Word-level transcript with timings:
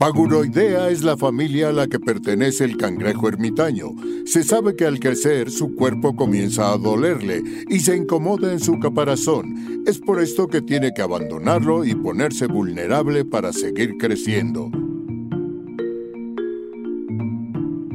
Paguroidea 0.00 0.90
es 0.90 1.02
la 1.02 1.16
familia 1.16 1.70
a 1.70 1.72
la 1.72 1.88
que 1.88 1.98
pertenece 1.98 2.62
el 2.62 2.76
cangrejo 2.76 3.26
ermitaño. 3.26 3.96
Se 4.26 4.44
sabe 4.44 4.76
que 4.76 4.84
al 4.84 5.00
crecer 5.00 5.50
su 5.50 5.74
cuerpo 5.74 6.14
comienza 6.14 6.72
a 6.72 6.78
dolerle 6.78 7.42
y 7.68 7.80
se 7.80 7.96
incomoda 7.96 8.52
en 8.52 8.60
su 8.60 8.78
caparazón. 8.78 9.82
Es 9.88 9.98
por 9.98 10.22
esto 10.22 10.46
que 10.46 10.62
tiene 10.62 10.94
que 10.94 11.02
abandonarlo 11.02 11.84
y 11.84 11.96
ponerse 11.96 12.46
vulnerable 12.46 13.24
para 13.24 13.52
seguir 13.52 13.96
creciendo. 13.98 14.70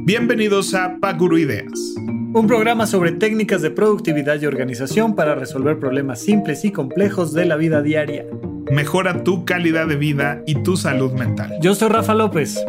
Bienvenidos 0.04 0.74
a 0.74 0.98
Paguroideas. 1.00 1.94
Un 2.34 2.44
programa 2.46 2.86
sobre 2.86 3.12
técnicas 3.12 3.62
de 3.62 3.70
productividad 3.70 4.38
y 4.42 4.44
organización 4.44 5.14
para 5.14 5.36
resolver 5.36 5.78
problemas 5.78 6.20
simples 6.20 6.66
y 6.66 6.70
complejos 6.70 7.32
de 7.32 7.46
la 7.46 7.56
vida 7.56 7.80
diaria 7.80 8.26
mejora 8.70 9.24
tu 9.24 9.44
calidad 9.44 9.86
de 9.86 9.96
vida 9.96 10.42
y 10.46 10.62
tu 10.62 10.76
salud 10.76 11.12
mental. 11.12 11.52
Yo 11.60 11.74
soy 11.74 11.88
Rafa 11.88 12.14
López. 12.14 12.64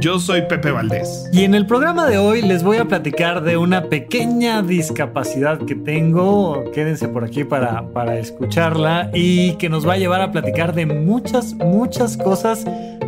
Yo 0.00 0.18
soy 0.18 0.42
Pepe 0.42 0.72
Valdés. 0.72 1.30
Y 1.32 1.44
en 1.44 1.54
el 1.54 1.64
programa 1.64 2.08
de 2.08 2.18
hoy 2.18 2.42
les 2.42 2.64
voy 2.64 2.78
a 2.78 2.86
platicar 2.86 3.42
de 3.42 3.56
una 3.56 3.84
pequeña 3.84 4.60
discapacidad 4.60 5.60
que 5.60 5.76
tengo. 5.76 6.64
Quédense 6.72 7.06
por 7.06 7.22
aquí 7.22 7.44
para, 7.44 7.88
para 7.90 8.18
escucharla 8.18 9.10
y 9.14 9.52
que 9.58 9.68
nos 9.68 9.86
va 9.86 9.92
a 9.92 9.98
llevar 9.98 10.20
a 10.20 10.32
platicar 10.32 10.74
de 10.74 10.86
muchas, 10.86 11.54
muchas 11.54 12.16
cosas 12.16 12.64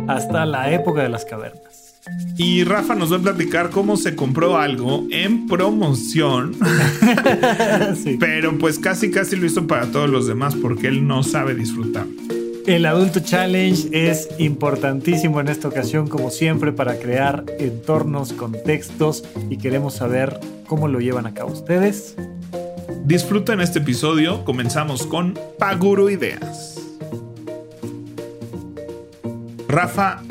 hasta 0.07 0.45
la 0.45 0.71
época 0.71 1.03
de 1.03 1.09
las 1.09 1.25
cavernas. 1.25 1.64
Y 2.37 2.63
Rafa 2.63 2.95
nos 2.95 3.11
va 3.11 3.17
a 3.17 3.21
platicar 3.21 3.69
cómo 3.69 3.97
se 3.97 4.15
compró 4.15 4.57
algo 4.57 5.07
en 5.09 5.47
promoción. 5.47 6.55
Pero 8.19 8.57
pues 8.57 8.77
casi 8.77 9.09
casi 9.09 9.35
lo 9.35 9.45
hizo 9.45 9.65
para 9.67 9.87
todos 9.87 10.09
los 10.09 10.27
demás 10.27 10.55
porque 10.55 10.87
él 10.87 11.07
no 11.07 11.23
sabe 11.23 11.55
disfrutar. 11.55 12.05
El 12.67 12.85
Adulto 12.87 13.19
Challenge 13.19 13.89
es 13.91 14.27
importantísimo 14.39 15.39
en 15.39 15.49
esta 15.49 15.67
ocasión, 15.67 16.07
como 16.07 16.31
siempre, 16.31 16.71
para 16.71 16.97
crear 16.97 17.45
entornos, 17.59 18.33
contextos 18.33 19.23
y 19.51 19.57
queremos 19.57 19.93
saber 19.93 20.39
cómo 20.65 20.87
lo 20.87 20.99
llevan 20.99 21.27
a 21.27 21.33
cabo 21.33 21.53
ustedes. 21.53 22.15
Disfruten 23.05 23.61
este 23.61 23.79
episodio. 23.79 24.43
Comenzamos 24.45 25.05
con 25.05 25.37
Paguro 25.59 26.09
Ideas. 26.09 26.81
Rafa, 29.67 30.23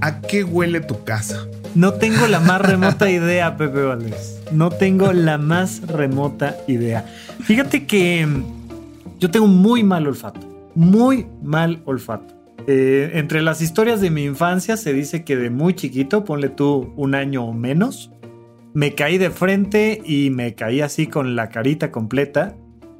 ¿A 0.00 0.20
qué 0.20 0.44
huele 0.44 0.80
tu 0.80 1.02
casa? 1.02 1.48
No 1.74 1.94
tengo 1.94 2.26
la 2.28 2.38
más 2.38 2.60
remota 2.62 3.10
idea, 3.10 3.56
Pepe 3.56 3.82
Valdés. 3.82 4.40
No 4.52 4.70
tengo 4.70 5.12
la 5.12 5.38
más 5.38 5.82
remota 5.88 6.56
idea. 6.68 7.04
Fíjate 7.42 7.84
que 7.84 8.24
mm, 8.24 9.18
yo 9.18 9.30
tengo 9.30 9.48
muy 9.48 9.82
mal 9.82 10.06
olfato. 10.06 10.40
Muy 10.74 11.26
mal 11.42 11.82
olfato. 11.84 12.34
Eh, 12.68 13.10
entre 13.14 13.42
las 13.42 13.60
historias 13.60 14.00
de 14.00 14.10
mi 14.10 14.24
infancia 14.24 14.76
se 14.76 14.92
dice 14.92 15.24
que 15.24 15.36
de 15.36 15.50
muy 15.50 15.74
chiquito, 15.74 16.24
ponle 16.24 16.48
tú 16.48 16.92
un 16.96 17.14
año 17.14 17.44
o 17.44 17.52
menos, 17.52 18.12
me 18.74 18.94
caí 18.94 19.18
de 19.18 19.30
frente 19.30 20.00
y 20.04 20.30
me 20.30 20.54
caí 20.54 20.80
así 20.80 21.08
con 21.08 21.34
la 21.34 21.48
carita 21.48 21.90
completa. 21.90 22.54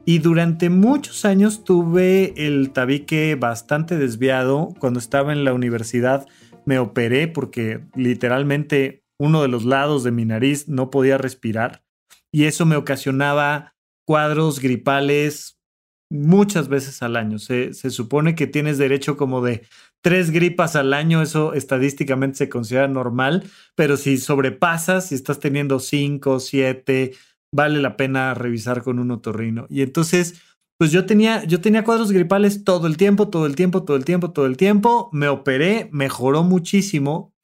Y 0.04 0.18
durante 0.18 0.70
muchos 0.70 1.24
años 1.24 1.62
tuve 1.64 2.32
el 2.36 2.70
tabique 2.70 3.36
bastante 3.36 3.98
desviado 3.98 4.74
cuando 4.80 4.98
estaba 4.98 5.32
en 5.32 5.44
la 5.44 5.52
universidad 5.52 6.26
me 6.68 6.78
operé 6.78 7.28
porque 7.28 7.80
literalmente 7.94 9.02
uno 9.18 9.40
de 9.40 9.48
los 9.48 9.64
lados 9.64 10.04
de 10.04 10.10
mi 10.10 10.26
nariz 10.26 10.68
no 10.68 10.90
podía 10.90 11.16
respirar 11.16 11.82
y 12.30 12.44
eso 12.44 12.66
me 12.66 12.76
ocasionaba 12.76 13.74
cuadros 14.06 14.60
gripales 14.60 15.58
muchas 16.10 16.68
veces 16.68 17.02
al 17.02 17.16
año. 17.16 17.38
Se, 17.38 17.72
supone 17.72 18.34
que 18.34 18.46
tienes 18.46 18.76
derecho 18.76 19.16
como 19.16 19.40
de 19.42 19.66
tres 20.02 20.30
gripas 20.30 20.76
al 20.76 20.92
año, 20.92 21.22
eso 21.22 21.54
estadísticamente 21.54 22.36
se 22.36 22.48
considera 22.50 22.86
normal, 22.86 23.44
pero 23.74 23.96
si 23.96 24.18
sobrepasas, 24.18 25.08
si 25.08 25.14
estás 25.14 25.40
teniendo 25.40 25.80
cinco, 25.80 26.38
siete, 26.38 27.14
vale 27.50 27.80
la 27.80 27.96
pena 27.96 28.34
revisar 28.34 28.82
con 28.82 28.98
un 28.98 29.10
otorrino. 29.10 29.66
Y 29.70 29.80
entonces 29.80 30.42
pues 30.78 30.92
yo 30.92 31.06
tenía, 31.06 31.44
yo 31.44 31.60
tenía 31.60 31.82
cuadros 31.82 32.12
gripales 32.12 32.62
todo 32.62 32.86
el 32.86 32.96
tiempo, 32.96 33.28
todo 33.28 33.46
el 33.46 33.56
tiempo, 33.56 33.82
todo 33.82 33.96
el 33.96 34.04
tiempo, 34.04 34.30
todo 34.30 34.46
el 34.46 34.56
tiempo. 34.56 35.10
Me 35.12 35.28
operé, 35.28 35.88
mejoró 35.92 36.44
muchísimo, 36.44 37.34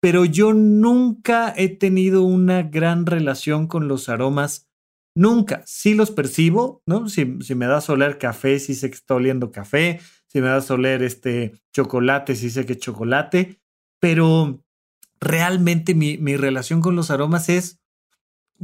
pero 0.00 0.24
yo 0.24 0.54
nunca 0.54 1.52
he 1.54 1.68
tenido 1.68 2.22
una 2.22 2.62
gran 2.62 3.04
relación 3.04 3.66
con 3.66 3.88
los 3.88 4.08
aromas. 4.08 4.68
Nunca. 5.14 5.62
Sí 5.66 5.94
los 5.94 6.10
percibo, 6.10 6.82
¿no? 6.86 7.10
Si, 7.10 7.36
si 7.42 7.54
me 7.54 7.66
das 7.66 7.90
a 7.90 7.92
oler 7.92 8.16
café, 8.16 8.58
sí 8.58 8.74
sé 8.74 8.88
que 8.88 8.96
está 8.96 9.16
oliendo 9.16 9.52
café. 9.52 10.00
Si 10.26 10.40
me 10.40 10.48
das 10.48 10.70
a 10.70 10.74
oler 10.74 11.02
este 11.02 11.52
chocolate, 11.74 12.36
sí 12.36 12.48
sé 12.48 12.64
que 12.64 12.72
es 12.72 12.78
chocolate. 12.78 13.60
Pero 14.00 14.64
realmente 15.20 15.94
mi, 15.94 16.16
mi 16.16 16.36
relación 16.36 16.80
con 16.80 16.96
los 16.96 17.10
aromas 17.10 17.50
es 17.50 17.80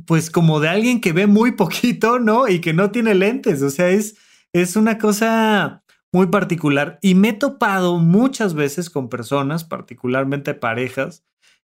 pues 0.06 0.30
como 0.30 0.60
de 0.60 0.68
alguien 0.68 1.00
que 1.00 1.12
ve 1.12 1.26
muy 1.26 1.52
poquito, 1.56 2.18
¿no? 2.18 2.48
Y 2.48 2.60
que 2.60 2.72
no 2.72 2.90
tiene 2.90 3.14
lentes, 3.14 3.62
o 3.62 3.70
sea, 3.70 3.90
es, 3.90 4.16
es 4.52 4.76
una 4.76 4.98
cosa 4.98 5.82
muy 6.12 6.28
particular. 6.28 6.98
Y 7.02 7.14
me 7.14 7.30
he 7.30 7.32
topado 7.32 7.98
muchas 7.98 8.54
veces 8.54 8.88
con 8.88 9.08
personas, 9.08 9.64
particularmente 9.64 10.54
parejas, 10.54 11.24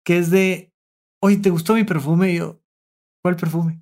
que 0.03 0.17
es 0.17 0.29
de, 0.31 0.73
oye, 1.21 1.37
¿te 1.37 1.49
gustó 1.49 1.75
mi 1.75 1.85
perfume? 1.85 2.33
Y 2.33 2.37
yo, 2.37 2.61
¿cuál 3.23 3.37
perfume? 3.37 3.81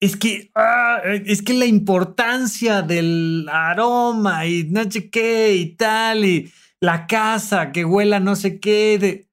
Es 0.00 0.16
que, 0.16 0.50
ah, 0.54 1.00
es 1.04 1.42
que 1.42 1.54
la 1.54 1.64
importancia 1.64 2.82
del 2.82 3.48
aroma 3.50 4.44
y 4.46 4.64
no 4.64 4.90
sé 4.90 5.08
qué 5.08 5.54
y 5.54 5.76
tal, 5.76 6.24
y 6.24 6.52
la 6.80 7.06
casa 7.06 7.72
que 7.72 7.84
huela 7.84 8.20
no 8.20 8.36
sé 8.36 8.60
qué, 8.60 8.98
de... 8.98 9.28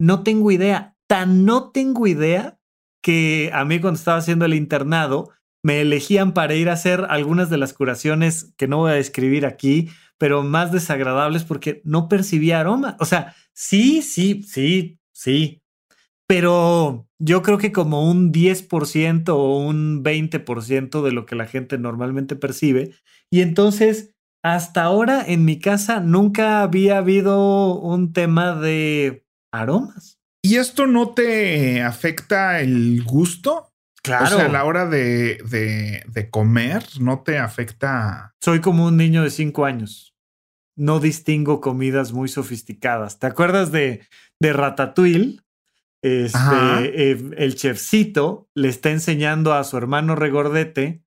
no 0.00 0.22
tengo 0.22 0.50
idea. 0.50 0.96
Tan 1.08 1.44
no 1.44 1.70
tengo 1.70 2.06
idea 2.06 2.55
que 3.06 3.52
a 3.54 3.64
mí 3.64 3.78
cuando 3.78 3.98
estaba 3.98 4.18
haciendo 4.18 4.46
el 4.46 4.54
internado 4.54 5.30
me 5.62 5.80
elegían 5.80 6.34
para 6.34 6.56
ir 6.56 6.68
a 6.68 6.72
hacer 6.72 7.06
algunas 7.08 7.50
de 7.50 7.56
las 7.56 7.72
curaciones 7.72 8.52
que 8.56 8.66
no 8.66 8.78
voy 8.78 8.90
a 8.90 8.94
describir 8.94 9.46
aquí, 9.46 9.90
pero 10.18 10.42
más 10.42 10.72
desagradables 10.72 11.44
porque 11.44 11.82
no 11.84 12.08
percibía 12.08 12.58
aroma. 12.58 12.96
O 12.98 13.04
sea, 13.04 13.36
sí, 13.52 14.02
sí, 14.02 14.42
sí, 14.42 14.98
sí, 15.12 15.62
pero 16.26 17.06
yo 17.20 17.42
creo 17.42 17.58
que 17.58 17.70
como 17.70 18.10
un 18.10 18.32
10% 18.32 19.28
o 19.28 19.56
un 19.60 20.02
20% 20.02 21.04
de 21.04 21.12
lo 21.12 21.26
que 21.26 21.36
la 21.36 21.46
gente 21.46 21.78
normalmente 21.78 22.34
percibe. 22.34 22.96
Y 23.30 23.42
entonces, 23.42 24.16
hasta 24.42 24.82
ahora 24.82 25.24
en 25.24 25.44
mi 25.44 25.60
casa 25.60 26.00
nunca 26.00 26.62
había 26.62 26.98
habido 26.98 27.78
un 27.78 28.12
tema 28.12 28.56
de 28.56 29.24
aromas. 29.52 30.15
¿Y 30.46 30.58
esto 30.58 30.86
no 30.86 31.08
te 31.08 31.82
afecta 31.82 32.60
el 32.60 33.02
gusto? 33.02 33.72
Claro. 34.00 34.36
O 34.36 34.38
sea, 34.38 34.46
a 34.46 34.48
la 34.48 34.62
hora 34.64 34.86
de, 34.86 35.40
de, 36.06 36.30
comer, 36.30 36.84
¿no 37.00 37.24
te 37.24 37.38
afecta? 37.38 38.36
Soy 38.40 38.60
como 38.60 38.86
un 38.86 38.96
niño 38.96 39.24
de 39.24 39.30
cinco 39.30 39.64
años. 39.64 40.14
No 40.76 41.00
distingo 41.00 41.60
comidas 41.60 42.12
muy 42.12 42.28
sofisticadas. 42.28 43.18
¿Te 43.18 43.26
acuerdas 43.26 43.72
de, 43.72 44.06
de 44.38 44.52
Ratatouille? 44.52 45.40
Este, 46.00 47.10
eh, 47.10 47.30
el 47.38 47.56
chefcito 47.56 48.48
le 48.54 48.68
está 48.68 48.90
enseñando 48.90 49.52
a 49.52 49.64
su 49.64 49.76
hermano 49.76 50.14
regordete 50.14 51.02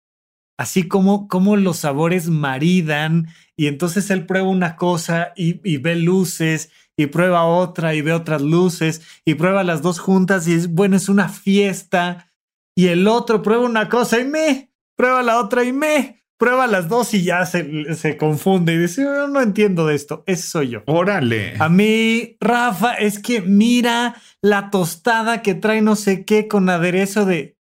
así 0.59 0.89
como, 0.89 1.29
como 1.29 1.55
los 1.55 1.77
sabores 1.77 2.27
maridan 2.27 3.29
y 3.55 3.67
entonces 3.67 4.09
él 4.09 4.25
prueba 4.25 4.49
una 4.49 4.75
cosa 4.75 5.31
y, 5.37 5.61
y 5.63 5.77
ve 5.77 5.95
luces 5.95 6.69
y 6.99 7.05
prueba 7.05 7.45
otra 7.45 7.95
y 7.95 8.01
ve 8.01 8.11
otras 8.11 8.41
luces 8.41 9.01
y 9.23 9.35
prueba 9.35 9.63
las 9.63 9.81
dos 9.81 9.99
juntas 9.99 10.49
y 10.49 10.53
es 10.53 10.73
bueno, 10.73 10.97
es 10.97 11.07
una 11.07 11.29
fiesta. 11.29 12.29
Y 12.75 12.87
el 12.87 13.07
otro 13.07 13.41
prueba 13.41 13.63
una 13.63 13.87
cosa 13.87 14.19
y 14.19 14.25
me, 14.25 14.73
prueba 14.97 15.23
la 15.23 15.39
otra 15.39 15.63
y 15.63 15.71
me, 15.71 16.25
prueba 16.37 16.67
las 16.67 16.89
dos 16.89 17.13
y 17.13 17.23
ya 17.23 17.45
se, 17.45 17.95
se 17.95 18.17
confunde 18.17 18.73
y 18.73 18.79
dice, 18.79 19.03
yo 19.03 19.29
no 19.29 19.39
entiendo 19.39 19.87
de 19.87 19.95
esto, 19.95 20.25
ese 20.27 20.45
soy 20.45 20.69
yo. 20.71 20.83
Órale. 20.87 21.53
A 21.57 21.69
mí, 21.69 22.35
Rafa, 22.41 22.95
es 22.95 23.19
que 23.19 23.39
mira 23.39 24.15
la 24.41 24.69
tostada 24.69 25.41
que 25.41 25.55
trae 25.55 25.81
no 25.81 25.95
sé 25.95 26.25
qué 26.25 26.49
con 26.49 26.67
aderezo 26.67 27.23
de... 27.23 27.57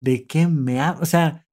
¿De 0.00 0.24
qué 0.24 0.46
me 0.46 0.80
ha...? 0.80 0.98
O 1.00 1.04
sea, 1.04 1.48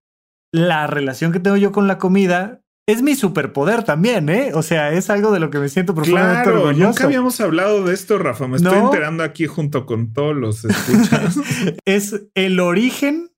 la 0.51 0.85
relación 0.85 1.31
que 1.31 1.39
tengo 1.39 1.57
yo 1.57 1.71
con 1.71 1.87
la 1.87 1.97
comida 1.97 2.61
es 2.89 3.03
mi 3.03 3.15
superpoder 3.15 3.83
también, 3.83 4.29
¿eh? 4.29 4.49
O 4.55 4.63
sea, 4.63 4.91
es 4.91 5.11
algo 5.11 5.31
de 5.31 5.39
lo 5.39 5.51
que 5.51 5.59
me 5.59 5.69
siento 5.69 5.93
profundamente 5.93 6.43
claro, 6.43 6.63
orgulloso. 6.63 6.87
Nunca 6.87 7.03
habíamos 7.03 7.39
hablado 7.39 7.83
de 7.83 7.93
esto, 7.93 8.17
Rafa. 8.17 8.47
Me 8.47 8.57
estoy 8.57 8.79
enterando 8.79 9.23
aquí 9.23 9.45
junto 9.45 9.85
con 9.85 10.11
todos 10.11 10.35
los 10.35 10.65
escuchas. 10.65 11.37
es 11.85 12.23
el 12.33 12.59
origen 12.59 13.29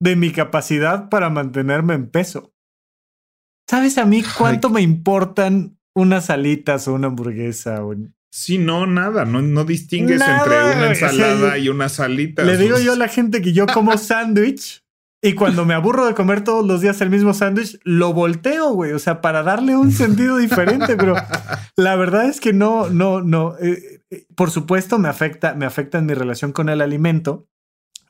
de 0.00 0.14
mi 0.14 0.30
capacidad 0.30 1.08
para 1.08 1.28
mantenerme 1.28 1.94
en 1.94 2.08
peso. 2.08 2.54
¿Sabes 3.68 3.98
a 3.98 4.04
mí 4.04 4.22
cuánto 4.38 4.70
me 4.70 4.80
importan 4.80 5.76
unas 5.92 6.30
alitas 6.30 6.86
o 6.86 6.94
una 6.94 7.08
hamburguesa? 7.08 7.82
Sí, 8.30 8.58
no, 8.58 8.86
nada. 8.86 9.24
No, 9.24 9.42
no 9.42 9.64
distingues 9.64 10.20
entre 10.20 10.76
una 10.76 10.86
ensalada 10.90 11.58
y 11.58 11.68
unas 11.68 11.98
alitas. 11.98 12.46
Le 12.46 12.56
digo 12.56 12.78
yo 12.78 12.92
a 12.92 12.96
la 12.98 13.08
gente 13.08 13.42
que 13.42 13.52
yo 13.52 13.66
como 13.66 13.98
sándwich 13.98 14.83
Y 15.26 15.32
cuando 15.32 15.64
me 15.64 15.72
aburro 15.72 16.04
de 16.04 16.12
comer 16.12 16.44
todos 16.44 16.66
los 16.66 16.82
días 16.82 17.00
el 17.00 17.08
mismo 17.08 17.32
sándwich, 17.32 17.80
lo 17.82 18.12
volteo, 18.12 18.74
güey. 18.74 18.92
O 18.92 18.98
sea, 18.98 19.22
para 19.22 19.42
darle 19.42 19.74
un 19.74 19.90
sentido 19.90 20.36
diferente. 20.36 20.98
Pero 20.98 21.14
la 21.76 21.96
verdad 21.96 22.26
es 22.26 22.42
que 22.42 22.52
no, 22.52 22.90
no, 22.90 23.22
no. 23.22 23.56
Eh, 23.58 24.02
eh, 24.10 24.26
por 24.36 24.50
supuesto, 24.50 24.98
me 24.98 25.08
afecta, 25.08 25.54
me 25.54 25.64
afecta 25.64 25.96
en 25.96 26.04
mi 26.04 26.12
relación 26.12 26.52
con 26.52 26.68
el 26.68 26.82
alimento. 26.82 27.48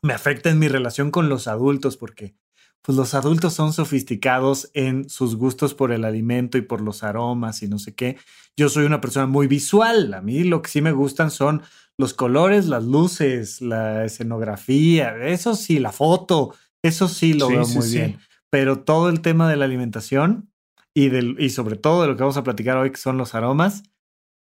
Me 0.01 0.11
afecta 0.11 0.49
en 0.49 0.59
mi 0.59 0.67
relación 0.67 1.09
con 1.09 1.29
los 1.29 1.47
adultos, 1.47 1.95
porque 1.95 2.35
pues 2.81 2.97
los 2.97 3.13
adultos 3.13 3.53
son 3.53 3.71
sofisticados 3.71 4.69
en 4.73 5.07
sus 5.07 5.37
gustos 5.37 5.73
por 5.73 5.93
el 5.93 6.03
alimento 6.03 6.57
y 6.57 6.63
por 6.63 6.81
los 6.81 7.01
aromas 7.01 7.63
y 7.63 7.69
no 7.69 7.79
sé 7.79 7.95
qué. 7.95 8.17
Yo 8.57 8.67
soy 8.67 8.83
una 8.83 8.99
persona 8.99 9.25
muy 9.25 9.47
visual. 9.47 10.13
A 10.13 10.21
mí 10.21 10.43
lo 10.43 10.61
que 10.61 10.69
sí 10.69 10.81
me 10.81 10.91
gustan 10.91 11.31
son 11.31 11.61
los 11.97 12.13
colores, 12.13 12.65
las 12.65 12.83
luces, 12.83 13.61
la 13.61 14.03
escenografía, 14.03 15.15
eso 15.25 15.55
sí, 15.55 15.79
la 15.79 15.93
foto, 15.93 16.53
eso 16.87 17.07
sí 17.07 17.33
lo 17.33 17.49
veo 17.49 17.67
muy 17.67 17.89
bien. 17.89 18.19
Pero 18.51 18.79
todo 18.79 19.09
el 19.09 19.21
tema 19.21 19.49
de 19.49 19.57
la 19.57 19.65
alimentación 19.65 20.51
y, 20.93 21.09
del, 21.09 21.35
y 21.39 21.49
sobre 21.49 21.75
todo 21.75 22.01
de 22.01 22.07
lo 22.07 22.15
que 22.15 22.23
vamos 22.23 22.37
a 22.37 22.43
platicar 22.43 22.77
hoy, 22.77 22.91
que 22.91 22.97
son 22.97 23.17
los 23.17 23.35
aromas, 23.35 23.83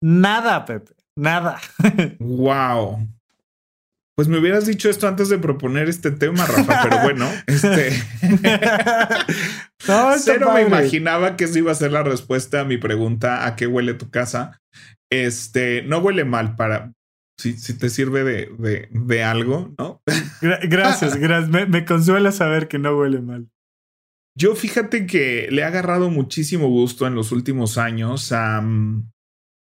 nada, 0.02 0.64
Pepe, 0.64 0.94
nada. 1.16 1.60
wow. 2.18 2.98
Pues 4.16 4.28
me 4.28 4.38
hubieras 4.38 4.66
dicho 4.66 4.88
esto 4.88 5.08
antes 5.08 5.28
de 5.28 5.38
proponer 5.38 5.88
este 5.88 6.12
tema, 6.12 6.46
Rafa, 6.46 6.82
pero 6.84 7.02
bueno, 7.02 7.28
este. 7.46 7.90
no, 9.88 10.12
Cero 10.18 10.52
me 10.54 10.62
imaginaba 10.62 11.36
que 11.36 11.44
esa 11.44 11.58
iba 11.58 11.72
a 11.72 11.76
ser 11.76 11.90
la 11.90 12.04
respuesta 12.04 12.60
a 12.60 12.64
mi 12.64 12.78
pregunta: 12.78 13.44
¿a 13.44 13.56
qué 13.56 13.66
huele 13.66 13.94
tu 13.94 14.10
casa? 14.10 14.62
Este, 15.10 15.82
no 15.82 15.98
huele 15.98 16.24
mal 16.24 16.54
para. 16.54 16.92
Si, 17.38 17.54
si 17.54 17.76
te 17.76 17.90
sirve 17.90 18.22
de, 18.22 18.88
de, 18.90 19.22
algo, 19.24 19.74
¿no? 19.78 20.02
gracias, 20.62 21.16
gracias. 21.20 21.50
Me, 21.50 21.66
me, 21.66 21.84
consuela 21.84 22.30
saber 22.32 22.68
que 22.68 22.78
no 22.78 22.96
huele 22.96 23.20
mal. 23.20 23.48
Yo 24.36 24.54
fíjate 24.54 25.06
que 25.06 25.48
le 25.50 25.62
he 25.62 25.64
agarrado 25.64 26.10
muchísimo 26.10 26.68
gusto 26.68 27.06
en 27.06 27.14
los 27.14 27.32
últimos 27.32 27.78
años 27.78 28.32
a 28.32 28.60
mm, 28.60 29.10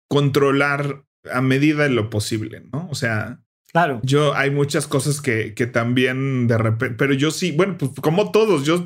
controlar 0.10 1.04
a 1.32 1.42
medida 1.42 1.84
de 1.84 1.90
lo 1.90 2.10
posible, 2.10 2.64
¿no? 2.72 2.88
O 2.90 2.96
sea, 2.96 3.42
Claro. 3.72 4.00
Yo 4.04 4.34
hay 4.34 4.50
muchas 4.50 4.88
cosas 4.88 5.22
que, 5.22 5.54
que 5.54 5.68
también 5.68 6.48
de 6.48 6.58
repente, 6.58 6.96
pero 6.98 7.14
yo 7.14 7.32
sí, 7.32 7.52
bueno, 7.52 7.78
pues 7.78 7.92
como 8.02 8.32
todos, 8.32 8.66
yo 8.66 8.86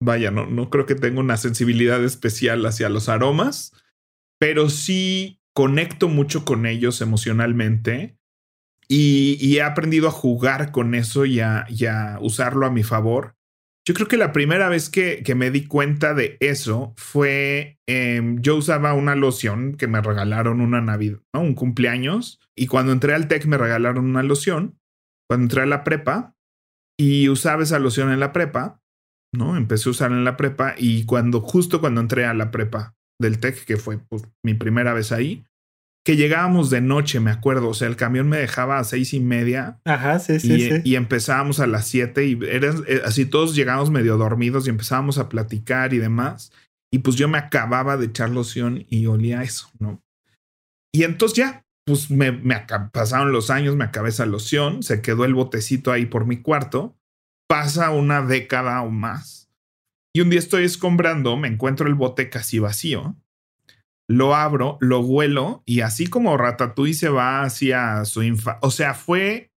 vaya, 0.00 0.30
no, 0.30 0.46
no 0.46 0.68
creo 0.68 0.84
que 0.84 0.94
tenga 0.94 1.20
una 1.20 1.36
sensibilidad 1.36 2.04
especial 2.04 2.64
hacia 2.66 2.88
los 2.88 3.08
aromas, 3.08 3.72
pero 4.38 4.68
sí 4.68 5.40
conecto 5.54 6.08
mucho 6.08 6.44
con 6.44 6.66
ellos 6.66 7.00
emocionalmente 7.00 8.16
y, 8.88 9.56
he 9.56 9.62
aprendido 9.62 10.08
a 10.08 10.12
jugar 10.12 10.70
con 10.70 10.94
eso 10.94 11.24
y 11.24 11.40
a, 11.40 11.66
usarlo 12.20 12.66
a 12.66 12.70
mi 12.70 12.82
favor. 12.82 13.36
Yo 13.86 13.94
creo 13.94 14.06
que 14.06 14.16
la 14.16 14.32
primera 14.32 14.68
vez 14.68 14.90
que, 14.90 15.24
me 15.34 15.50
di 15.50 15.66
cuenta 15.66 16.14
de 16.14 16.36
eso 16.40 16.94
fue, 16.96 17.78
em, 17.86 18.40
yo 18.40 18.56
usaba 18.56 18.94
una 18.94 19.16
loción 19.16 19.74
que 19.76 19.88
me 19.88 20.00
regalaron 20.00 20.60
una 20.60 20.80
Navidad, 20.80 21.20
un 21.32 21.54
cumpleaños, 21.54 22.38
y 22.56 22.66
cuando 22.66 22.92
entré 22.92 23.14
al 23.14 23.28
TEC 23.28 23.46
me 23.46 23.58
regalaron 23.58 24.04
una 24.04 24.22
loción, 24.22 24.78
cuando 25.28 25.44
entré 25.44 25.62
a 25.62 25.66
la 25.66 25.84
prepa, 25.84 26.36
y 26.98 27.28
usaba 27.28 27.62
esa 27.62 27.78
loción 27.78 28.12
en 28.12 28.20
la 28.20 28.32
prepa, 28.32 28.80
¿no? 29.34 29.56
Empecé 29.56 29.88
a 29.88 29.92
usarla 29.92 30.18
en 30.18 30.24
la 30.24 30.36
prepa, 30.36 30.74
y 30.76 31.06
cuando, 31.06 31.40
justo 31.40 31.80
cuando 31.80 32.02
entré 32.02 32.26
a 32.26 32.34
la 32.34 32.50
prepa 32.50 32.94
del 33.22 33.38
TEC, 33.38 33.64
que 33.64 33.78
fue 33.78 33.98
pues, 33.98 34.24
mi 34.44 34.52
primera 34.52 34.92
vez 34.92 35.12
ahí, 35.12 35.42
que 36.04 36.16
llegábamos 36.16 36.68
de 36.70 36.80
noche, 36.80 37.20
me 37.20 37.30
acuerdo. 37.30 37.68
O 37.68 37.74
sea, 37.74 37.88
el 37.88 37.96
camión 37.96 38.28
me 38.28 38.38
dejaba 38.38 38.78
a 38.78 38.84
seis 38.84 39.14
y 39.14 39.20
media. 39.20 39.80
Ajá, 39.84 40.18
sí, 40.18 40.40
sí, 40.40 40.52
y, 40.52 40.60
sí. 40.70 40.80
Y 40.84 40.96
empezábamos 40.96 41.60
a 41.60 41.66
las 41.66 41.86
siete 41.86 42.26
y 42.26 42.38
eran 42.46 42.84
eh, 42.88 43.02
así 43.04 43.24
todos 43.24 43.54
llegábamos 43.54 43.90
medio 43.90 44.16
dormidos 44.16 44.66
y 44.66 44.70
empezábamos 44.70 45.18
a 45.18 45.28
platicar 45.28 45.94
y 45.94 45.98
demás. 45.98 46.52
Y 46.92 46.98
pues 46.98 47.16
yo 47.16 47.28
me 47.28 47.38
acababa 47.38 47.96
de 47.96 48.06
echar 48.06 48.30
loción 48.30 48.84
y 48.90 49.06
olía 49.06 49.42
eso, 49.42 49.70
¿no? 49.78 50.02
Y 50.94 51.04
entonces 51.04 51.38
ya, 51.38 51.64
pues 51.86 52.10
me, 52.10 52.32
me 52.32 52.66
pasaron 52.92 53.32
los 53.32 53.48
años, 53.48 53.76
me 53.76 53.84
acabé 53.84 54.10
esa 54.10 54.26
loción, 54.26 54.82
se 54.82 55.00
quedó 55.00 55.24
el 55.24 55.32
botecito 55.32 55.90
ahí 55.90 56.04
por 56.04 56.26
mi 56.26 56.42
cuarto. 56.42 56.94
Pasa 57.48 57.90
una 57.90 58.22
década 58.22 58.82
o 58.82 58.90
más. 58.90 59.41
Y 60.14 60.20
un 60.20 60.30
día 60.30 60.38
estoy 60.38 60.64
escombrando, 60.64 61.36
me 61.36 61.48
encuentro 61.48 61.86
el 61.86 61.94
bote 61.94 62.28
casi 62.28 62.58
vacío 62.58 63.16
lo 64.12 64.34
abro, 64.34 64.78
lo 64.80 65.00
huelo 65.00 65.62
y 65.66 65.80
así 65.80 66.06
como 66.06 66.36
Ratatouille 66.36 66.94
se 66.94 67.08
va 67.08 67.42
hacia 67.42 68.04
su 68.04 68.22
infancia, 68.22 68.58
o 68.62 68.70
sea, 68.70 68.94
fue 68.94 69.50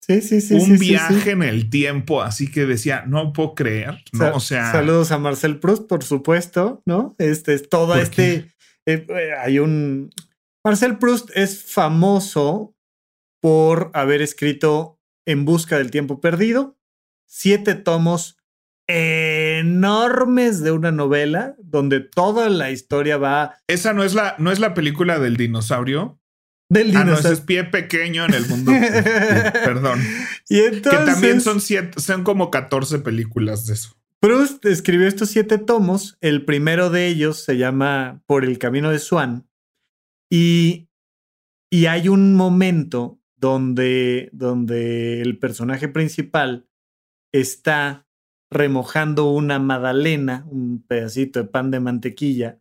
sí, 0.00 0.20
sí, 0.20 0.40
sí, 0.40 0.54
un 0.54 0.78
viaje 0.78 1.30
en 1.30 1.42
el 1.42 1.70
tiempo, 1.70 2.22
así 2.22 2.50
que 2.50 2.66
decía, 2.66 3.04
no 3.06 3.32
puedo 3.32 3.54
creer, 3.54 4.02
¿no? 4.12 4.34
O 4.34 4.40
sea, 4.40 4.72
saludos 4.72 5.12
a 5.12 5.18
Marcel 5.18 5.58
Proust, 5.58 5.86
por 5.86 6.02
supuesto, 6.02 6.82
¿no? 6.86 7.14
Este 7.18 7.54
es 7.54 7.68
todo 7.68 7.94
este, 7.94 8.52
eh, 8.86 9.06
eh, 9.08 9.32
hay 9.38 9.58
un, 9.58 10.10
Marcel 10.64 10.98
Proust 10.98 11.30
es 11.34 11.62
famoso 11.64 12.74
por 13.40 13.90
haber 13.94 14.20
escrito 14.20 14.98
En 15.26 15.44
busca 15.44 15.78
del 15.78 15.90
tiempo 15.90 16.20
perdido, 16.20 16.76
siete 17.26 17.74
tomos 17.74 18.36
enormes 18.90 20.60
de 20.60 20.72
una 20.72 20.90
novela 20.90 21.54
donde 21.58 22.00
toda 22.00 22.48
la 22.48 22.70
historia 22.70 23.16
va. 23.16 23.56
Esa 23.66 23.92
no 23.92 24.04
es 24.04 24.14
la, 24.14 24.34
no 24.38 24.50
es 24.50 24.58
la 24.58 24.74
película 24.74 25.18
del 25.18 25.36
dinosaurio. 25.36 26.20
Del 26.68 26.88
dinosaurio. 26.88 27.18
Ah, 27.18 27.22
no, 27.22 27.32
es 27.32 27.40
pie 27.40 27.64
pequeño 27.64 28.24
en 28.26 28.34
el 28.34 28.46
mundo. 28.46 28.72
Perdón. 29.52 30.00
Y 30.48 30.60
entonces. 30.60 31.00
Que 31.00 31.06
también 31.06 31.40
son 31.40 31.60
siete, 31.60 32.00
son 32.00 32.24
como 32.24 32.50
14 32.50 32.98
películas 33.00 33.66
de 33.66 33.74
eso. 33.74 33.96
Proust 34.20 34.64
escribió 34.66 35.08
estos 35.08 35.30
siete 35.30 35.58
tomos. 35.58 36.18
El 36.20 36.44
primero 36.44 36.90
de 36.90 37.06
ellos 37.06 37.42
se 37.42 37.56
llama 37.56 38.22
Por 38.26 38.44
el 38.44 38.58
camino 38.58 38.90
de 38.90 38.98
Swan. 38.98 39.48
Y, 40.30 40.88
y 41.70 41.86
hay 41.86 42.08
un 42.08 42.34
momento 42.34 43.20
donde, 43.36 44.28
donde 44.32 45.22
el 45.22 45.38
personaje 45.38 45.88
principal 45.88 46.68
está 47.32 48.06
remojando 48.50 49.30
una 49.30 49.58
magdalena, 49.58 50.46
un 50.50 50.84
pedacito 50.86 51.40
de 51.40 51.48
pan 51.48 51.70
de 51.70 51.80
mantequilla, 51.80 52.58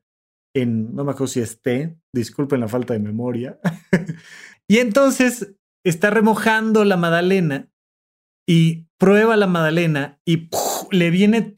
en, 0.55 0.95
no 0.95 1.03
me 1.03 1.11
acuerdo 1.11 1.27
si 1.27 1.39
es 1.41 1.61
té, 1.61 1.97
disculpen 2.13 2.59
la 2.59 2.67
falta 2.67 2.93
de 2.93 2.99
memoria. 2.99 3.59
y 4.67 4.77
entonces 4.77 5.55
está 5.83 6.09
remojando 6.09 6.85
la 6.85 6.97
magdalena 6.97 7.69
y 8.47 8.87
prueba 8.97 9.37
la 9.37 9.47
magdalena 9.47 10.19
y 10.25 10.49
le 10.91 11.09
viene 11.09 11.55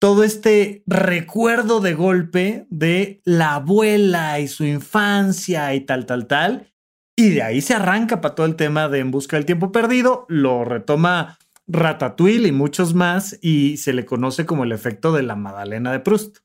todo 0.00 0.24
este 0.24 0.82
recuerdo 0.86 1.80
de 1.80 1.94
golpe 1.94 2.66
de 2.70 3.20
la 3.24 3.54
abuela 3.54 4.40
y 4.40 4.48
su 4.48 4.64
infancia 4.64 5.74
y 5.74 5.80
tal, 5.80 6.06
tal, 6.06 6.26
tal. 6.26 6.72
Y 7.16 7.30
de 7.30 7.42
ahí 7.42 7.60
se 7.60 7.74
arranca 7.74 8.20
para 8.20 8.34
todo 8.34 8.46
el 8.46 8.56
tema 8.56 8.88
de 8.88 9.00
En 9.00 9.10
Busca 9.10 9.36
del 9.36 9.46
Tiempo 9.46 9.70
Perdido, 9.70 10.26
lo 10.28 10.64
retoma 10.64 11.38
Ratatouille 11.72 12.48
y 12.48 12.52
muchos 12.52 12.94
más, 12.94 13.38
y 13.40 13.78
se 13.78 13.92
le 13.92 14.04
conoce 14.04 14.46
como 14.46 14.64
el 14.64 14.72
efecto 14.72 15.12
de 15.12 15.22
la 15.22 15.36
Madalena 15.36 15.90
de 15.90 16.00
Proust. 16.00 16.38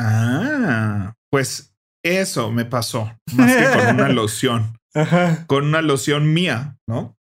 Ah, 0.00 1.14
pues 1.30 1.76
eso 2.02 2.50
me 2.50 2.64
pasó, 2.64 3.12
más 3.34 3.56
que 3.56 3.78
con 3.78 3.94
una 3.96 4.08
loción, 4.12 4.78
con 5.46 5.64
una 5.66 5.82
loción 5.82 6.32
mía, 6.32 6.78
¿no? 6.88 7.16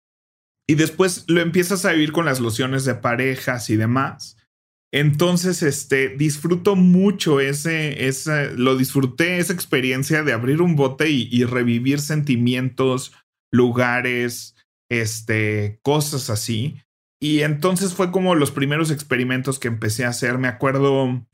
Y 0.67 0.75
después 0.75 1.25
lo 1.27 1.41
empiezas 1.41 1.85
a 1.85 1.93
vivir 1.93 2.11
con 2.11 2.25
las 2.25 2.39
lociones 2.39 2.85
de 2.85 2.93
parejas 2.95 3.69
y 3.69 3.75
demás. 3.75 4.37
Entonces, 4.91 5.63
este, 5.63 6.09
disfruto 6.09 6.75
mucho 6.75 7.39
ese, 7.39 8.07
ese, 8.07 8.51
lo 8.51 8.75
disfruté 8.75 9.39
esa 9.39 9.53
experiencia 9.53 10.23
de 10.23 10.33
abrir 10.33 10.61
un 10.61 10.75
bote 10.75 11.09
y, 11.09 11.27
y 11.31 11.43
revivir 11.43 12.01
sentimientos, 12.01 13.13
lugares, 13.51 14.55
este, 14.89 15.79
cosas 15.83 16.29
así. 16.29 16.81
Y 17.19 17.41
entonces 17.41 17.93
fue 17.93 18.11
como 18.11 18.35
los 18.35 18.51
primeros 18.51 18.91
experimentos 18.91 19.59
que 19.59 19.67
empecé 19.67 20.05
a 20.05 20.09
hacer. 20.09 20.37
Me 20.37 20.47
acuerdo 20.47 21.25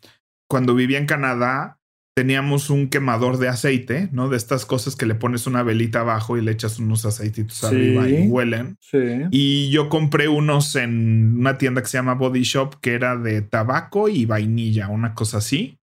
cuando 0.49 0.73
vivía 0.73 0.97
en 0.97 1.05
Canadá, 1.05 1.79
teníamos 2.15 2.69
un 2.69 2.87
quemador 2.89 3.37
de 3.37 3.49
aceite, 3.49 4.07
¿no? 4.13 4.29
De 4.29 4.37
estas 4.37 4.65
cosas 4.65 4.95
que 4.95 5.05
le 5.05 5.15
pones 5.15 5.47
una 5.47 5.63
velita 5.63 5.99
abajo 5.99 6.37
y 6.37 6.41
le 6.41 6.51
echas 6.51 6.79
unos 6.79 7.05
aceititos 7.05 7.63
arriba 7.65 8.07
y 8.07 8.27
huelen. 8.27 8.77
Sí. 8.79 8.97
Y 9.31 9.69
yo 9.69 9.89
compré 9.89 10.29
unos 10.29 10.75
en 10.75 11.35
una 11.37 11.57
tienda 11.57 11.81
que 11.81 11.87
se 11.87 11.97
llama 11.97 12.13
Body 12.13 12.43
Shop, 12.43 12.79
que 12.79 12.93
era 12.93 13.17
de 13.17 13.41
tabaco 13.41 14.07
y 14.07 14.25
vainilla, 14.25 14.87
una 14.87 15.13
cosa 15.13 15.39
así. 15.39 15.77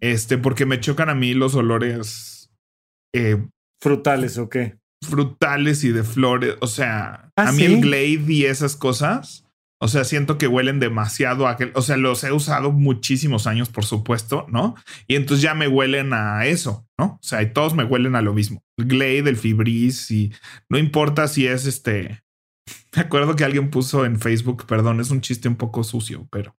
Este, 0.00 0.36
porque 0.36 0.66
me 0.66 0.78
chocan 0.78 1.08
a 1.08 1.14
mí 1.14 1.32
los 1.32 1.54
olores. 1.54 2.50
Eh, 3.14 3.46
¿Frutales 3.80 4.36
o 4.36 4.48
qué? 4.50 4.76
Frutales 5.02 5.84
y 5.84 5.90
de 5.90 6.04
flores. 6.04 6.56
O 6.60 6.66
sea, 6.66 7.30
¿Ah, 7.36 7.48
a 7.48 7.52
mí 7.52 7.64
el 7.64 7.80
Glade 7.80 8.32
y 8.32 8.44
esas 8.44 8.76
cosas. 8.76 9.44
O 9.78 9.88
sea, 9.88 10.04
siento 10.04 10.38
que 10.38 10.46
huelen 10.46 10.80
demasiado 10.80 11.46
a 11.46 11.50
aquel. 11.50 11.72
O 11.74 11.82
sea, 11.82 11.98
los 11.98 12.24
he 12.24 12.32
usado 12.32 12.72
muchísimos 12.72 13.46
años, 13.46 13.68
por 13.68 13.84
supuesto, 13.84 14.46
¿no? 14.48 14.74
Y 15.06 15.16
entonces 15.16 15.42
ya 15.42 15.54
me 15.54 15.68
huelen 15.68 16.14
a 16.14 16.46
eso, 16.46 16.88
¿no? 16.98 17.18
O 17.20 17.22
sea, 17.22 17.42
y 17.42 17.52
todos 17.52 17.74
me 17.74 17.84
huelen 17.84 18.16
a 18.16 18.22
lo 18.22 18.32
mismo. 18.32 18.62
El 18.78 18.86
Glade, 18.86 19.28
el 19.28 19.36
Fibris 19.36 20.10
y 20.10 20.32
no 20.70 20.78
importa 20.78 21.28
si 21.28 21.46
es 21.46 21.66
este. 21.66 22.22
Me 22.96 23.02
acuerdo 23.02 23.36
que 23.36 23.44
alguien 23.44 23.70
puso 23.70 24.06
en 24.06 24.18
Facebook, 24.18 24.64
perdón, 24.66 25.00
es 25.00 25.10
un 25.10 25.20
chiste 25.20 25.48
un 25.48 25.56
poco 25.56 25.84
sucio, 25.84 26.26
pero 26.30 26.56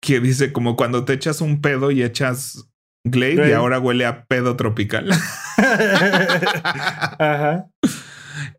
que 0.00 0.20
dice 0.20 0.52
como 0.52 0.76
cuando 0.76 1.04
te 1.04 1.12
echas 1.12 1.40
un 1.40 1.60
pedo 1.60 1.90
y 1.90 2.02
echas 2.02 2.71
Glade 3.04 3.48
y 3.48 3.52
ahora 3.52 3.78
huele 3.80 4.06
a 4.06 4.24
pedo 4.26 4.56
tropical. 4.56 5.10
Ajá. 7.18 7.66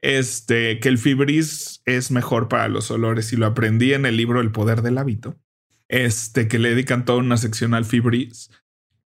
Este, 0.02 0.80
que 0.80 0.90
el 0.90 0.98
fibris 0.98 1.82
es 1.86 2.12
mejor 2.12 2.50
para 2.50 2.68
los 2.68 2.92
olores 2.92 3.32
y 3.34 3.38
lo 3.38 3.46
aprendí 3.46 3.94
en 3.94 4.06
el 4.06 4.18
libro 4.18 4.42
El 4.42 4.52
poder 4.52 4.82
del 4.82 4.98
hábito. 4.98 5.40
Este, 5.88 6.48
que 6.48 6.60
le 6.60 6.70
dedican 6.70 7.06
toda 7.06 7.20
una 7.20 7.38
sección 7.38 7.74
al 7.74 7.86
fibris. 7.86 8.52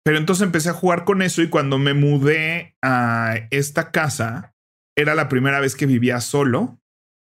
Pero 0.05 0.19
entonces 0.19 0.45
empecé 0.45 0.71
a 0.71 0.75
jugar 0.75 1.05
con 1.05 1.21
eso 1.21 1.43
y 1.43 1.49
cuando 1.49 1.79
me 1.79 1.95
mudé 1.95 2.77
a 2.81 3.35
esta 3.51 3.91
casa, 3.91 4.55
era 4.97 5.15
la 5.15 5.29
primera 5.29 5.61
vez 5.61 5.75
que 5.75 5.87
vivía 5.87 6.21
solo 6.21 6.81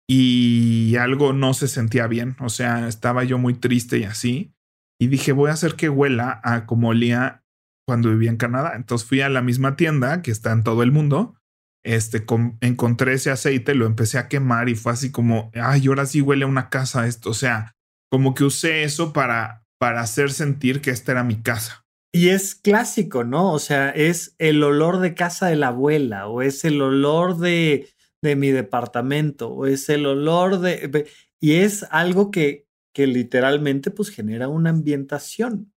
y 0.07 0.95
algo 0.97 1.33
no 1.33 1.53
se 1.53 1.67
sentía 1.67 2.07
bien. 2.07 2.35
O 2.39 2.49
sea, 2.49 2.87
estaba 2.87 3.23
yo 3.23 3.37
muy 3.37 3.53
triste 3.53 3.99
y 3.99 4.03
así. 4.03 4.53
Y 4.99 5.07
dije, 5.07 5.31
voy 5.31 5.49
a 5.49 5.53
hacer 5.53 5.75
que 5.75 5.89
huela 5.89 6.41
a 6.43 6.65
como 6.65 6.89
olía 6.89 7.43
cuando 7.87 8.09
vivía 8.09 8.29
en 8.29 8.37
Canadá. 8.37 8.73
Entonces 8.75 9.07
fui 9.07 9.21
a 9.21 9.29
la 9.29 9.41
misma 9.41 9.75
tienda 9.77 10.21
que 10.21 10.31
está 10.31 10.51
en 10.51 10.63
todo 10.63 10.83
el 10.83 10.91
mundo. 10.91 11.35
Este, 11.83 12.25
encontré 12.59 13.13
ese 13.13 13.31
aceite, 13.31 13.73
lo 13.73 13.85
empecé 13.85 14.17
a 14.17 14.27
quemar 14.27 14.67
y 14.67 14.75
fue 14.75 14.91
así 14.91 15.09
como, 15.09 15.51
ay, 15.55 15.87
ahora 15.87 16.05
sí 16.05 16.21
huele 16.21 16.43
a 16.43 16.47
una 16.47 16.69
casa 16.69 17.07
esto. 17.07 17.29
O 17.29 17.33
sea, 17.33 17.75
como 18.11 18.33
que 18.33 18.43
usé 18.43 18.83
eso 18.83 19.13
para, 19.13 19.65
para 19.79 20.01
hacer 20.01 20.31
sentir 20.31 20.81
que 20.81 20.91
esta 20.91 21.13
era 21.13 21.23
mi 21.23 21.41
casa. 21.41 21.85
Y 22.13 22.29
es 22.29 22.55
clásico, 22.55 23.23
¿no? 23.23 23.53
O 23.53 23.59
sea, 23.59 23.89
es 23.89 24.35
el 24.37 24.63
olor 24.63 24.99
de 24.99 25.13
casa 25.13 25.47
de 25.47 25.55
la 25.55 25.69
abuela 25.69 26.27
o 26.27 26.41
es 26.41 26.65
el 26.65 26.81
olor 26.81 27.37
de, 27.37 27.89
de 28.21 28.35
mi 28.35 28.49
departamento 28.51 29.49
o 29.49 29.65
es 29.65 29.87
el 29.89 30.05
olor 30.05 30.59
de... 30.59 31.07
Y 31.39 31.53
es 31.53 31.85
algo 31.91 32.31
que, 32.31 32.67
que 32.93 33.07
literalmente 33.07 33.91
pues 33.91 34.09
genera 34.09 34.49
una 34.49 34.71
ambientación. 34.71 35.71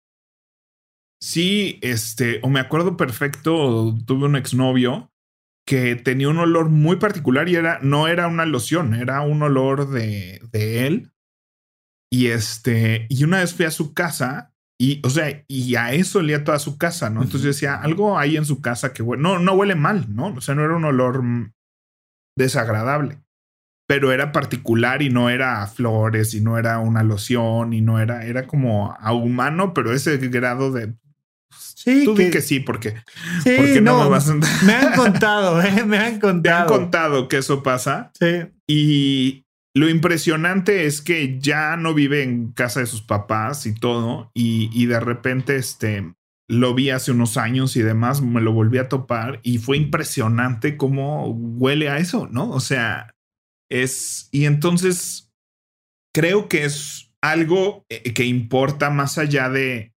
Sí, 1.21 1.79
este, 1.81 2.39
o 2.43 2.49
me 2.49 2.61
acuerdo 2.61 2.95
perfecto, 2.95 3.95
tuve 4.05 4.25
un 4.25 4.37
exnovio 4.37 5.11
que 5.67 5.95
tenía 5.95 6.29
un 6.29 6.39
olor 6.39 6.69
muy 6.69 6.95
particular 6.95 7.49
y 7.49 7.55
era, 7.55 7.79
no 7.81 8.07
era 8.07 8.27
una 8.27 8.45
loción, 8.45 8.95
era 8.95 9.21
un 9.21 9.43
olor 9.43 9.89
de, 9.89 10.41
de 10.51 10.87
él. 10.87 11.11
Y 12.11 12.27
este, 12.27 13.05
y 13.09 13.23
una 13.23 13.39
vez 13.39 13.53
fui 13.53 13.65
a 13.65 13.71
su 13.71 13.93
casa 13.93 14.53
y, 14.81 15.01
o 15.05 15.09
sea, 15.09 15.43
y 15.47 15.75
a 15.75 15.93
eso 15.93 16.19
olía 16.19 16.43
toda 16.43 16.57
su 16.57 16.77
casa, 16.77 17.09
¿no? 17.09 17.21
Entonces 17.21 17.41
yo 17.41 17.47
decía, 17.49 17.75
algo 17.75 18.17
hay 18.17 18.37
en 18.37 18.45
su 18.45 18.61
casa 18.61 18.93
que 18.93 19.03
huele, 19.03 19.21
no, 19.21 19.37
no 19.37 19.53
huele 19.53 19.75
mal, 19.75 20.05
¿no? 20.15 20.33
O 20.33 20.41
sea, 20.41 20.55
no 20.55 20.63
era 20.63 20.75
un 20.75 20.85
olor 20.85 21.21
desagradable, 22.37 23.21
pero 23.87 24.13
era 24.13 24.31
particular 24.31 25.01
y 25.01 25.09
no 25.09 25.29
era 25.29 25.67
flores 25.67 26.33
y 26.33 26.41
no 26.41 26.57
era 26.57 26.79
una 26.79 27.03
loción 27.03 27.73
y 27.73 27.81
no 27.81 27.99
era, 27.99 28.25
era 28.25 28.47
como 28.47 28.95
a 28.97 29.13
humano, 29.13 29.73
pero 29.73 29.91
ese 29.91 30.17
grado 30.29 30.71
de 30.71 30.95
Sí, 31.55 32.03
Tú 32.05 32.13
que, 32.13 32.29
que 32.29 32.41
sí, 32.41 32.59
porque, 32.59 32.95
sí, 33.43 33.79
no, 33.81 34.03
me 34.03 34.09
vas 34.09 34.29
a... 34.29 34.35
Me 34.35 34.73
han 34.73 34.93
contado, 34.95 35.61
¿eh? 35.61 35.85
me 35.85 35.97
han 35.97 36.19
contado. 36.21 36.61
Han 36.61 36.67
contado 36.67 37.27
que 37.27 37.37
eso 37.37 37.63
pasa. 37.63 38.11
Sí. 38.19 38.47
Y 38.67 39.45
lo 39.73 39.87
impresionante 39.87 40.85
es 40.85 41.01
que 41.01 41.39
ya 41.39 41.77
no 41.77 41.93
vive 41.93 42.23
en 42.23 42.51
casa 42.51 42.81
de 42.81 42.85
sus 42.85 43.01
papás 43.01 43.65
y 43.65 43.73
todo. 43.73 44.29
Y, 44.33 44.69
y 44.73 44.87
de 44.87 44.99
repente, 44.99 45.55
este, 45.55 46.13
lo 46.49 46.73
vi 46.73 46.89
hace 46.89 47.11
unos 47.11 47.37
años 47.37 47.77
y 47.77 47.81
demás, 47.81 48.21
me 48.21 48.41
lo 48.41 48.51
volví 48.51 48.77
a 48.79 48.89
topar 48.89 49.39
y 49.43 49.59
fue 49.59 49.77
impresionante 49.77 50.77
cómo 50.77 51.29
huele 51.29 51.89
a 51.89 51.99
eso, 51.99 52.27
¿no? 52.27 52.49
O 52.49 52.59
sea, 52.59 53.15
es... 53.69 54.27
Y 54.31 54.45
entonces, 54.45 55.31
creo 56.13 56.49
que 56.49 56.65
es 56.65 57.13
algo 57.21 57.85
eh, 57.89 58.13
que 58.13 58.25
importa 58.25 58.89
más 58.89 59.17
allá 59.17 59.49
de 59.49 59.93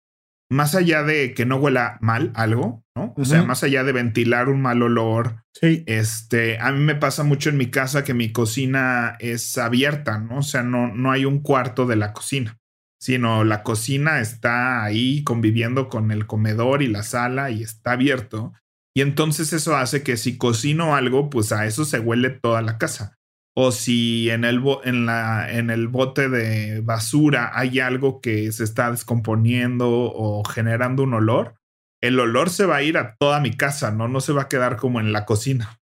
más 0.52 0.74
allá 0.74 1.02
de 1.02 1.34
que 1.34 1.46
no 1.46 1.56
huela 1.56 1.98
mal 2.00 2.30
algo, 2.34 2.84
¿no? 2.94 3.14
O 3.16 3.24
sea, 3.24 3.42
más 3.42 3.62
allá 3.64 3.84
de 3.84 3.92
ventilar 3.92 4.48
un 4.48 4.60
mal 4.60 4.82
olor. 4.82 5.44
Sí. 5.58 5.82
Este, 5.86 6.58
a 6.58 6.72
mí 6.72 6.80
me 6.80 6.94
pasa 6.94 7.24
mucho 7.24 7.50
en 7.50 7.56
mi 7.56 7.70
casa 7.70 8.04
que 8.04 8.14
mi 8.14 8.32
cocina 8.32 9.16
es 9.18 9.56
abierta, 9.58 10.18
¿no? 10.18 10.38
O 10.38 10.42
sea, 10.42 10.62
no, 10.62 10.94
no 10.94 11.10
hay 11.10 11.24
un 11.24 11.40
cuarto 11.40 11.86
de 11.86 11.96
la 11.96 12.12
cocina, 12.12 12.58
sino 13.00 13.44
la 13.44 13.62
cocina 13.62 14.20
está 14.20 14.84
ahí 14.84 15.24
conviviendo 15.24 15.88
con 15.88 16.10
el 16.10 16.26
comedor 16.26 16.82
y 16.82 16.88
la 16.88 17.02
sala 17.02 17.50
y 17.50 17.62
está 17.62 17.92
abierto. 17.92 18.52
Y 18.94 19.00
entonces 19.00 19.52
eso 19.52 19.76
hace 19.76 20.02
que 20.02 20.16
si 20.16 20.36
cocino 20.36 20.94
algo, 20.94 21.30
pues 21.30 21.52
a 21.52 21.66
eso 21.66 21.84
se 21.84 21.98
huele 21.98 22.30
toda 22.30 22.60
la 22.60 22.76
casa 22.78 23.18
o 23.54 23.72
si 23.72 24.30
en 24.30 24.44
el, 24.44 24.62
en, 24.84 25.06
la, 25.06 25.50
en 25.50 25.70
el 25.70 25.88
bote 25.88 26.28
de 26.28 26.80
basura 26.80 27.50
hay 27.54 27.80
algo 27.80 28.20
que 28.20 28.50
se 28.52 28.64
está 28.64 28.90
descomponiendo 28.90 29.88
o 29.90 30.42
generando 30.44 31.02
un 31.02 31.14
olor, 31.14 31.56
el 32.00 32.18
olor 32.18 32.50
se 32.50 32.66
va 32.66 32.76
a 32.76 32.82
ir 32.82 32.98
a 32.98 33.16
toda 33.16 33.40
mi 33.40 33.56
casa, 33.56 33.92
¿no? 33.92 34.08
No 34.08 34.20
se 34.20 34.32
va 34.32 34.42
a 34.42 34.48
quedar 34.48 34.76
como 34.76 35.00
en 35.00 35.12
la 35.12 35.24
cocina. 35.24 35.78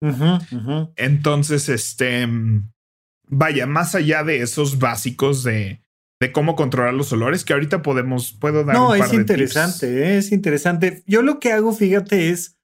Entonces, 0.96 1.70
este, 1.70 2.28
vaya, 3.28 3.66
más 3.68 3.96
allá 3.96 4.24
de 4.24 4.42
esos 4.42 4.80
básicos 4.80 5.44
de, 5.44 5.82
de 6.20 6.32
cómo 6.32 6.56
controlar 6.56 6.94
los 6.94 7.14
olores, 7.14 7.46
que 7.46 7.54
ahorita 7.54 7.82
podemos, 7.82 8.34
puedo 8.34 8.66
dar. 8.66 8.76
No, 8.76 8.94
es 8.96 9.14
interesante, 9.14 10.18
es 10.18 10.32
interesante. 10.32 11.04
Yo 11.06 11.22
lo 11.22 11.40
que 11.40 11.54
hago, 11.54 11.72
fíjate, 11.72 12.32
es, 12.32 12.58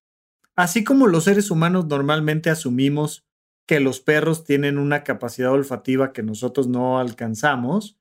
así 0.57 0.83
como 0.83 1.07
los 1.07 1.23
seres 1.23 1.49
humanos 1.49 1.85
normalmente 1.85 2.49
asumimos 2.49 3.24
que 3.67 3.79
los 3.79 3.99
perros 3.99 4.43
tienen 4.43 4.77
una 4.77 5.03
capacidad 5.03 5.51
olfativa 5.51 6.13
que 6.13 6.23
nosotros 6.23 6.67
no 6.67 6.99
alcanzamos, 6.99 7.97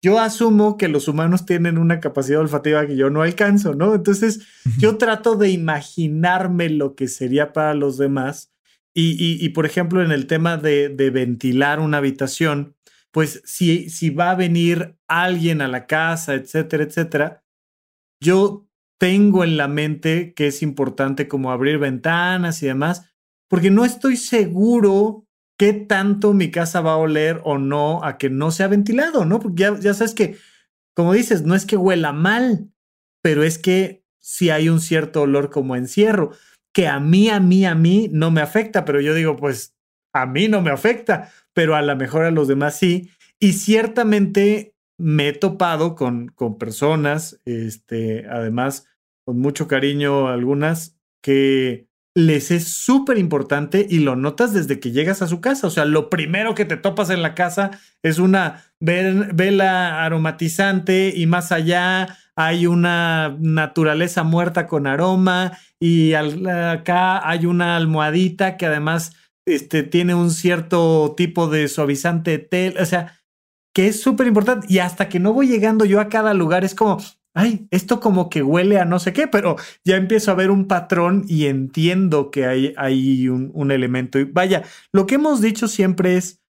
yo 0.00 0.20
asumo 0.20 0.76
que 0.76 0.88
los 0.88 1.08
humanos 1.08 1.44
tienen 1.44 1.76
una 1.76 1.98
capacidad 1.98 2.40
olfativa 2.40 2.86
que 2.86 2.96
yo 2.96 3.10
no 3.10 3.22
alcanzo, 3.22 3.74
¿no? 3.74 3.94
Entonces, 3.94 4.46
yo 4.78 4.96
trato 4.96 5.34
de 5.34 5.50
imaginarme 5.50 6.68
lo 6.70 6.94
que 6.94 7.08
sería 7.08 7.52
para 7.52 7.74
los 7.74 7.98
demás. 7.98 8.52
Y, 8.94 9.48
por 9.50 9.64
ejemplo, 9.64 10.02
en 10.02 10.10
el 10.10 10.26
tema 10.26 10.56
de, 10.56 10.88
ventilar 11.12 11.80
una 11.80 11.98
habitación, 11.98 12.76
pues 13.12 13.42
si, 13.44 13.90
si 13.90 14.10
va 14.10 14.30
a 14.30 14.34
venir 14.34 14.96
alguien 15.08 15.62
a 15.62 15.68
la 15.68 15.86
casa, 15.86 16.34
etcétera, 16.34 16.84
etcétera, 16.84 17.44
yo 18.20 18.68
tengo 18.98 19.44
en 19.44 19.56
la 19.56 19.68
mente 19.68 20.34
que 20.34 20.48
es 20.48 20.62
importante 20.62 21.28
como 21.28 21.52
abrir 21.52 21.78
ventanas 21.78 22.62
y 22.62 22.66
demás, 22.66 23.14
porque 23.48 23.70
no 23.70 23.84
estoy 23.84 24.16
seguro 24.16 25.24
qué 25.58 25.72
tanto 25.72 26.32
mi 26.34 26.50
casa 26.50 26.80
va 26.80 26.92
a 26.92 26.96
oler 26.96 27.40
o 27.44 27.58
no 27.58 28.04
a 28.04 28.16
que 28.16 28.30
no 28.30 28.50
sea 28.50 28.68
ventilado, 28.68 29.24
¿no? 29.24 29.40
Porque 29.40 29.70
ya, 29.80 29.94
sabes 29.94 30.14
que, 30.14 30.36
como 30.94 31.12
dices, 31.12 31.42
no 31.42 31.54
es 31.54 31.66
que 31.66 31.76
huela 31.76 32.12
mal, 32.12 32.70
pero 33.22 33.42
es 33.42 33.58
que 33.58 34.04
si 34.20 34.50
hay 34.50 34.68
un 34.68 34.80
cierto 34.80 35.22
olor 35.22 35.50
como 35.50 35.74
encierro, 35.74 36.30
que 36.72 36.86
a 36.86 37.00
mí, 37.00 37.28
a 37.28 37.40
mí, 37.40 37.64
a 37.64 37.74
mí 37.74 38.08
no 38.12 38.30
me 38.30 38.40
afecta, 38.40 38.84
pero 38.84 39.00
yo 39.00 39.14
digo, 39.14 39.36
pues 39.36 39.74
a 40.14 40.26
mí 40.26 40.46
no 40.48 40.62
me 40.62 40.70
afecta, 40.70 41.32
pero 41.52 41.74
a 41.74 41.82
lo 41.82 41.96
mejor 41.96 42.24
a 42.24 42.30
los 42.30 42.46
demás 42.46 42.76
sí. 42.78 43.10
Y 43.40 43.54
ciertamente 43.54 44.74
me 44.96 45.28
he 45.28 45.32
topado 45.32 45.94
con, 45.96 46.28
con 46.28 46.58
personas, 46.58 47.40
este, 47.44 48.26
además, 48.28 48.86
con 49.24 49.40
mucho 49.40 49.66
cariño 49.66 50.28
algunas, 50.28 50.96
que 51.22 51.87
les 52.18 52.50
es 52.50 52.66
súper 52.66 53.16
importante 53.16 53.86
y 53.88 54.00
lo 54.00 54.16
notas 54.16 54.52
desde 54.52 54.80
que 54.80 54.90
llegas 54.90 55.22
a 55.22 55.28
su 55.28 55.40
casa. 55.40 55.68
O 55.68 55.70
sea, 55.70 55.84
lo 55.84 56.10
primero 56.10 56.56
que 56.56 56.64
te 56.64 56.76
topas 56.76 57.10
en 57.10 57.22
la 57.22 57.36
casa 57.36 57.70
es 58.02 58.18
una 58.18 58.64
vela 58.80 60.04
aromatizante 60.04 61.12
y 61.14 61.26
más 61.26 61.52
allá 61.52 62.18
hay 62.34 62.66
una 62.66 63.36
naturaleza 63.38 64.24
muerta 64.24 64.66
con 64.66 64.88
aroma 64.88 65.58
y 65.78 66.14
acá 66.14 67.28
hay 67.28 67.46
una 67.46 67.76
almohadita 67.76 68.56
que 68.56 68.66
además 68.66 69.12
este, 69.46 69.84
tiene 69.84 70.16
un 70.16 70.32
cierto 70.32 71.14
tipo 71.16 71.46
de 71.46 71.68
suavizante. 71.68 72.48
O 72.80 72.84
sea, 72.84 73.22
que 73.72 73.86
es 73.86 74.02
súper 74.02 74.26
importante. 74.26 74.66
Y 74.68 74.80
hasta 74.80 75.08
que 75.08 75.20
no 75.20 75.32
voy 75.32 75.46
llegando 75.46 75.84
yo 75.84 76.00
a 76.00 76.08
cada 76.08 76.34
lugar 76.34 76.64
es 76.64 76.74
como, 76.74 76.98
ay, 77.34 77.68
esto 77.70 78.00
como 78.00 78.28
que 78.30 78.42
huele 78.42 78.78
a 78.78 78.84
no 78.84 78.98
sé 78.98 79.12
qué, 79.12 79.28
pero 79.28 79.56
ya 79.84 79.96
empiezo 79.96 80.30
a 80.30 80.34
ver 80.34 80.50
un 80.50 80.66
patrón 80.66 81.24
y 81.28 81.46
entiendo 81.46 82.30
que 82.30 82.46
hay, 82.46 82.74
hay 82.76 83.28
un, 83.28 83.70
elemento. 83.70 84.18
Y 84.18 84.24
vaya, 84.24 84.64
lo 84.92 85.06
que 85.06 85.16
hemos 85.16 85.40
dicho 85.40 85.68
siempre 85.68 86.16
es, 86.16 86.42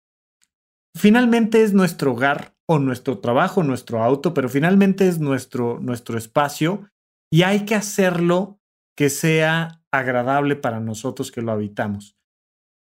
finalmente 0.97 1.62
es 1.62 1.73
nuestro 1.73 2.12
hogar 2.12 2.54
o 2.68 2.78
nuestro 2.78 3.18
trabajo, 3.18 3.62
nuestro 3.62 4.02
auto, 4.02 4.35
pero 4.35 4.49
finalmente 4.49 5.09
es 5.09 5.18
nuestro, 5.18 5.78
nuestro 5.80 6.18
espacio 6.18 6.88
y 7.33 7.42
hay 7.42 7.64
que 7.64 7.75
hacerlo 7.75 8.61
que 8.97 9.11
sea 9.11 9.83
agradable 9.92 10.56
para 10.56 10.80
nosotros 10.80 11.30
que 11.30 11.42
lo 11.42 11.52
habitamos. 11.52 12.16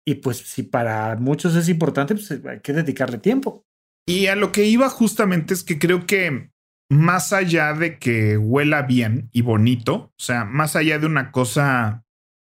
Y 0.08 0.16
pues 0.16 0.38
si 0.38 0.64
para 0.64 1.16
muchos 1.16 1.56
es 1.56 1.68
importante, 1.70 2.14
pues 2.14 2.32
hay 2.32 2.60
que 2.62 2.74
dedicarle 2.74 3.18
tiempo. 3.18 3.66
Y 4.08 4.28
a 4.28 4.36
lo 4.36 4.52
que 4.52 4.66
iba 4.66 4.88
justamente 4.90 5.54
es 5.56 5.64
que 5.64 5.80
creo 5.80 6.06
que 6.06 6.52
más 6.90 7.34
allá 7.34 7.74
de 7.74 7.98
que 7.98 8.38
huela 8.38 8.84
bien 8.84 9.30
y 9.32 9.42
bonito, 9.42 9.94
o 9.94 10.14
sea, 10.18 10.46
más 10.46 10.76
allá 10.76 11.00
de 11.00 11.06
una 11.08 11.32
cosa 11.32 12.06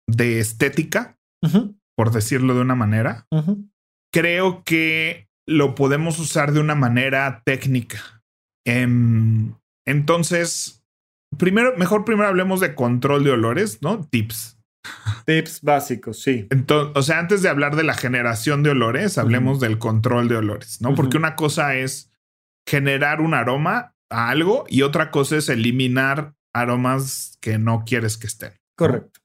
de 0.08 0.40
estética, 0.40 1.18
por 1.96 2.12
decirlo 2.12 2.56
de 2.56 2.62
una 2.62 2.76
manera, 2.76 3.28
creo 4.12 4.64
que 4.64 5.28
lo 5.48 5.76
podemos 5.76 6.20
usar 6.20 6.52
de 6.52 6.60
una 6.60 6.76
manera 6.76 7.44
técnica. 7.46 8.24
Em, 8.66 9.54
entonces, 9.86 10.84
primero, 11.38 11.78
mejor 11.78 12.04
primero 12.04 12.28
hablemos 12.28 12.60
de 12.60 12.74
control 12.74 13.24
de 13.24 13.32
olores, 13.32 13.82
¿no? 13.82 14.04
Tips. 14.06 14.60
Tips 15.26 15.62
básicos, 15.62 16.22
sí. 16.22 16.48
Entonces, 16.50 16.94
o 16.96 17.02
sea, 17.04 17.20
antes 17.20 17.42
de 17.42 17.50
hablar 17.50 17.76
de 17.76 17.84
la 17.84 17.94
generación 17.94 18.64
de 18.64 18.72
olores, 18.72 19.18
hablemos 19.18 19.60
del 19.60 19.78
control 19.78 20.28
de 20.28 20.38
olores, 20.38 20.82
¿no? 20.82 20.96
Porque 20.96 21.18
una 21.18 21.36
cosa 21.36 21.76
es 21.76 22.12
generar 22.68 23.22
un 23.22 23.34
aroma 23.34 23.95
a 24.12 24.30
algo 24.30 24.66
y 24.68 24.82
otra 24.82 25.12
cosa 25.12 25.38
es 25.38 25.50
eliminar 25.50 26.36
aromas 26.54 27.38
que 27.42 27.58
no 27.58 27.84
quieres 27.86 28.18
que 28.18 28.28
estén. 28.28 28.54
Correcto. 28.78 29.20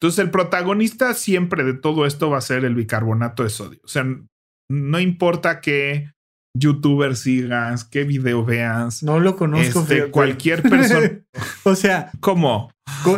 Entonces, 0.00 0.24
el 0.24 0.30
protagonista 0.30 1.12
siempre 1.14 1.64
de 1.64 1.74
todo 1.74 2.06
esto 2.06 2.30
va 2.30 2.38
a 2.38 2.42
ser 2.42 2.64
el 2.64 2.74
bicarbonato 2.74 3.42
de 3.42 3.50
sodio. 3.50 3.80
O 3.82 3.88
sea, 3.88 4.06
no 4.70 5.00
importa 5.00 5.60
qué 5.60 6.12
youtuber 6.56 7.16
sigas, 7.16 7.84
qué 7.84 8.04
video 8.04 8.44
veas. 8.44 9.02
No 9.02 9.18
lo 9.18 9.36
conozco. 9.36 9.80
Este, 9.80 10.10
cualquier 10.10 10.62
persona. 10.62 11.20
o 11.64 11.74
sea, 11.74 12.12
¿cómo? 12.20 12.70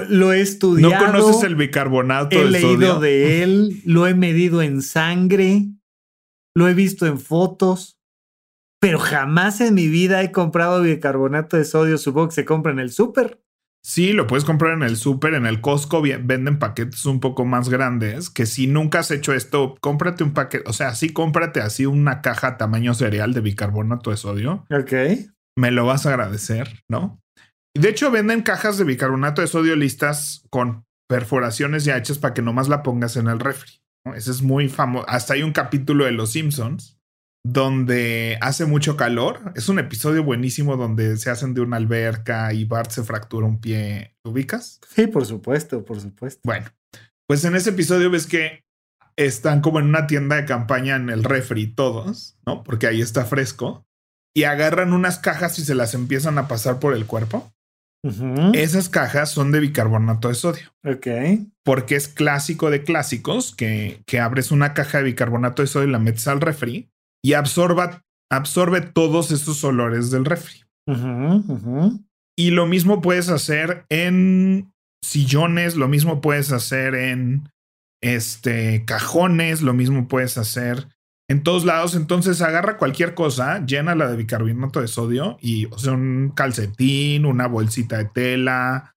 Lo 0.08 0.32
he 0.32 0.40
estudiado. 0.40 1.06
¿No 1.06 1.12
conoces 1.12 1.42
el 1.44 1.56
bicarbonato 1.56 2.36
he 2.36 2.50
de 2.50 2.60
sodio? 2.60 2.78
Leído 2.78 3.00
de 3.00 3.42
él, 3.42 3.82
lo 3.84 4.06
he 4.06 4.14
medido 4.14 4.62
en 4.62 4.82
sangre, 4.82 5.66
lo 6.54 6.68
he 6.68 6.74
visto 6.74 7.06
en 7.06 7.18
fotos, 7.18 7.99
pero 8.80 8.98
jamás 8.98 9.60
en 9.60 9.74
mi 9.74 9.88
vida 9.88 10.22
he 10.22 10.32
comprado 10.32 10.82
bicarbonato 10.82 11.56
de 11.56 11.64
sodio. 11.64 11.98
Supongo 11.98 12.28
que 12.28 12.34
se 12.34 12.44
compra 12.44 12.72
en 12.72 12.78
el 12.78 12.90
súper. 12.90 13.42
Sí, 13.82 14.12
lo 14.12 14.26
puedes 14.26 14.44
comprar 14.44 14.74
en 14.74 14.82
el 14.82 14.96
súper, 14.96 15.32
en 15.34 15.46
el 15.46 15.62
Costco 15.62 16.02
venden 16.02 16.58
paquetes 16.58 17.06
un 17.06 17.18
poco 17.18 17.46
más 17.46 17.70
grandes, 17.70 18.28
que 18.28 18.44
si 18.44 18.66
nunca 18.66 18.98
has 18.98 19.10
hecho 19.10 19.32
esto, 19.32 19.74
cómprate 19.80 20.22
un 20.22 20.34
paquete, 20.34 20.68
o 20.68 20.74
sea, 20.74 20.94
sí 20.94 21.14
cómprate 21.14 21.62
así 21.62 21.86
una 21.86 22.20
caja 22.20 22.58
tamaño 22.58 22.92
cereal 22.92 23.32
de 23.32 23.40
bicarbonato 23.40 24.10
de 24.10 24.18
sodio. 24.18 24.66
Ok. 24.70 24.92
Me 25.56 25.70
lo 25.70 25.86
vas 25.86 26.04
a 26.04 26.10
agradecer, 26.10 26.82
¿no? 26.90 27.22
De 27.74 27.88
hecho, 27.88 28.10
venden 28.10 28.42
cajas 28.42 28.76
de 28.76 28.84
bicarbonato 28.84 29.40
de 29.40 29.46
sodio 29.46 29.76
listas 29.76 30.44
con 30.50 30.84
perforaciones 31.08 31.84
ya 31.84 31.96
hechas 31.96 32.18
para 32.18 32.34
que 32.34 32.42
nomás 32.42 32.68
la 32.68 32.82
pongas 32.82 33.16
en 33.16 33.28
el 33.28 33.40
refri. 33.40 33.80
¿no? 34.04 34.14
Ese 34.14 34.30
es 34.30 34.42
muy 34.42 34.68
famoso. 34.68 35.08
Hasta 35.08 35.34
hay 35.34 35.42
un 35.42 35.52
capítulo 35.52 36.04
de 36.04 36.12
Los 36.12 36.32
Simpsons 36.32 36.99
donde 37.44 38.38
hace 38.40 38.66
mucho 38.66 38.96
calor. 38.96 39.52
Es 39.54 39.68
un 39.68 39.78
episodio 39.78 40.22
buenísimo 40.22 40.76
donde 40.76 41.16
se 41.16 41.30
hacen 41.30 41.54
de 41.54 41.60
una 41.60 41.76
alberca 41.76 42.52
y 42.52 42.64
Bart 42.64 42.90
se 42.90 43.02
fractura 43.02 43.46
un 43.46 43.60
pie. 43.60 44.14
¿Lo 44.24 44.32
ubicas? 44.32 44.80
Sí, 44.94 45.06
por 45.06 45.24
supuesto, 45.26 45.84
por 45.84 46.00
supuesto. 46.00 46.40
Bueno, 46.44 46.66
pues 47.26 47.44
en 47.44 47.56
ese 47.56 47.70
episodio 47.70 48.10
ves 48.10 48.26
que 48.26 48.64
están 49.16 49.60
como 49.60 49.80
en 49.80 49.86
una 49.86 50.06
tienda 50.06 50.36
de 50.36 50.44
campaña 50.44 50.96
en 50.96 51.10
el 51.10 51.24
refri 51.24 51.66
todos, 51.66 52.36
¿no? 52.46 52.62
Porque 52.62 52.86
ahí 52.86 53.00
está 53.00 53.24
fresco. 53.24 53.86
Y 54.34 54.44
agarran 54.44 54.92
unas 54.92 55.18
cajas 55.18 55.58
y 55.58 55.64
se 55.64 55.74
las 55.74 55.94
empiezan 55.94 56.38
a 56.38 56.46
pasar 56.46 56.78
por 56.78 56.94
el 56.94 57.06
cuerpo. 57.06 57.52
Esas 58.54 58.88
cajas 58.88 59.30
son 59.30 59.52
de 59.52 59.60
bicarbonato 59.60 60.28
de 60.28 60.34
sodio. 60.34 60.72
Ok. 60.84 61.06
Porque 61.64 61.96
es 61.96 62.08
clásico 62.08 62.70
de 62.70 62.82
clásicos 62.82 63.54
que, 63.54 64.02
que 64.06 64.20
abres 64.20 64.52
una 64.52 64.72
caja 64.72 64.98
de 64.98 65.04
bicarbonato 65.04 65.60
de 65.60 65.68
sodio 65.68 65.88
y 65.88 65.92
la 65.92 65.98
metes 65.98 66.26
al 66.26 66.40
refri 66.40 66.90
y 67.22 67.34
absorba, 67.34 68.02
absorbe 68.30 68.80
todos 68.80 69.30
estos 69.30 69.62
olores 69.64 70.10
del 70.10 70.24
refri. 70.24 70.64
Y 72.36 72.50
lo 72.50 72.66
mismo 72.66 73.00
puedes 73.00 73.28
hacer 73.28 73.84
en 73.88 74.72
sillones, 75.04 75.76
lo 75.76 75.88
mismo 75.88 76.20
puedes 76.20 76.52
hacer 76.52 76.94
en 76.94 77.48
este 78.02 78.84
cajones, 78.86 79.62
lo 79.62 79.74
mismo 79.74 80.08
puedes 80.08 80.38
hacer 80.38 80.88
en 81.28 81.42
todos 81.42 81.64
lados. 81.64 81.94
Entonces 81.94 82.42
agarra 82.42 82.76
cualquier 82.76 83.14
cosa, 83.14 83.64
llena 83.64 83.94
la 83.94 84.10
de 84.10 84.16
bicarbonato 84.16 84.80
de 84.80 84.88
sodio 84.88 85.36
y, 85.40 85.66
o 85.66 85.78
sea, 85.78 85.92
un 85.92 86.32
calcetín, 86.34 87.24
una 87.24 87.46
bolsita 87.46 87.98
de 87.98 88.06
tela, 88.06 88.94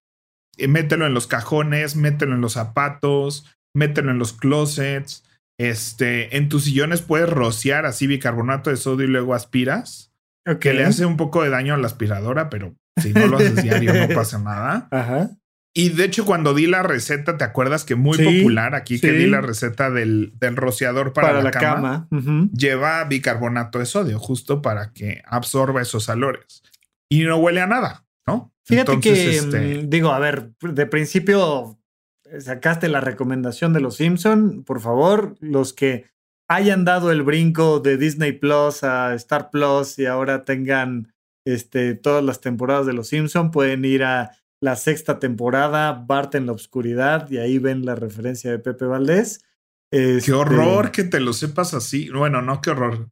eh, 0.58 0.68
mételo 0.68 1.06
en 1.06 1.14
los 1.14 1.28
cajones, 1.28 1.96
mételo 1.96 2.36
en 2.36 2.42
los 2.42 2.54
zapatos, 2.54 3.46
mételo 3.76 4.12
en 4.12 4.20
los 4.20 4.34
closets. 4.34 5.23
Este, 5.60 6.36
en 6.38 6.50
tus 6.50 6.66
sillones 6.66 7.02
puedes 7.02 7.30
rociar 7.30 7.86
así 7.86 8.08
bicarbonato 8.08 8.70
de 8.70 8.78
sodio 8.78 9.06
y 9.06 9.10
luego 9.10 9.34
aspiras. 9.34 10.12
Que 10.60 10.74
le 10.74 10.84
hace 10.84 11.06
un 11.06 11.16
poco 11.16 11.42
de 11.44 11.50
daño 11.50 11.74
a 11.74 11.78
la 11.78 11.88
aspiradora, 11.88 12.50
pero 12.50 12.76
si 13.02 13.14
no 13.14 13.28
lo 13.28 13.38
haces 13.38 13.64
diario 13.64 13.94
no 13.94 14.08
pasa 14.16 14.40
nada. 14.40 14.90
Ajá. 14.92 15.30
Y 15.76 15.90
de 15.90 16.06
hecho, 16.06 16.26
cuando 16.26 16.54
di 16.54 16.68
la 16.68 16.84
receta, 16.84 17.38
¿te 17.38 17.44
acuerdas 17.44 17.84
que 17.84 17.96
muy 17.96 18.18
popular 18.18 18.76
aquí 18.76 19.00
que 19.00 19.12
di 19.12 19.26
la 19.26 19.42
receta 19.42 19.90
del, 19.90 20.34
del 20.40 20.56
rociador 20.56 21.14
para, 21.14 21.42
la, 21.42 21.50
cama? 21.50 22.08
Lleva 22.56 23.04
bicarbonato 23.06 23.80
de 23.80 23.88
sodio, 23.88 24.20
justo 24.20 24.62
para 24.62 24.92
que 24.94 25.24
absorba 25.26 25.82
esos 25.82 26.08
olores. 26.10 26.62
Y 27.10 27.24
no 27.24 27.38
huele 27.38 27.62
a 27.62 27.68
nada, 27.68 28.06
¿no? 28.28 28.54
Fíjate 28.66 29.00
que, 29.00 29.36
este 29.36 29.84
mm, 29.84 29.90
digo, 29.90 30.12
a 30.12 30.20
ver, 30.20 30.52
de 30.62 30.86
principio 30.86 31.80
sacaste 32.40 32.88
la 32.90 33.02
recomendación 33.02 33.74
de 33.74 33.82
los 33.82 33.96
Simpson, 33.98 34.64
por 34.64 34.80
favor, 34.80 35.36
los 35.40 35.74
que 35.74 36.06
hayan 36.48 36.86
dado 36.86 37.12
el 37.12 37.24
brinco 37.24 37.80
de 37.80 37.98
Disney 37.98 38.34
Plus 38.34 38.84
a 38.84 39.14
Star 39.16 39.50
Plus 39.50 39.98
y 40.00 40.06
ahora 40.06 40.46
tengan 40.46 41.14
este, 41.46 41.96
todas 41.96 42.24
las 42.24 42.42
temporadas 42.42 42.86
de 42.86 42.94
los 42.94 43.08
Simpson, 43.08 43.52
pueden 43.52 43.86
ir 43.86 44.04
a 44.04 44.32
la 44.62 44.76
sexta 44.76 45.20
temporada, 45.20 45.92
Bart 45.92 46.36
en 46.36 46.46
la 46.46 46.54
oscuridad, 46.54 47.30
y 47.30 47.38
ahí 47.38 47.60
ven 47.60 47.86
la 47.86 47.96
referencia 47.96 48.50
de 48.50 48.60
Pepe 48.60 48.86
Valdés. 48.86 49.44
qué 49.92 50.18
este 50.18 50.32
horror 50.32 50.92
que 50.92 51.04
te 51.04 51.20
lo 51.20 51.34
sepas 51.34 51.74
así. 51.74 52.10
Bueno, 52.10 52.42
no, 52.42 52.62
qué 52.62 52.70
horror. 52.70 53.10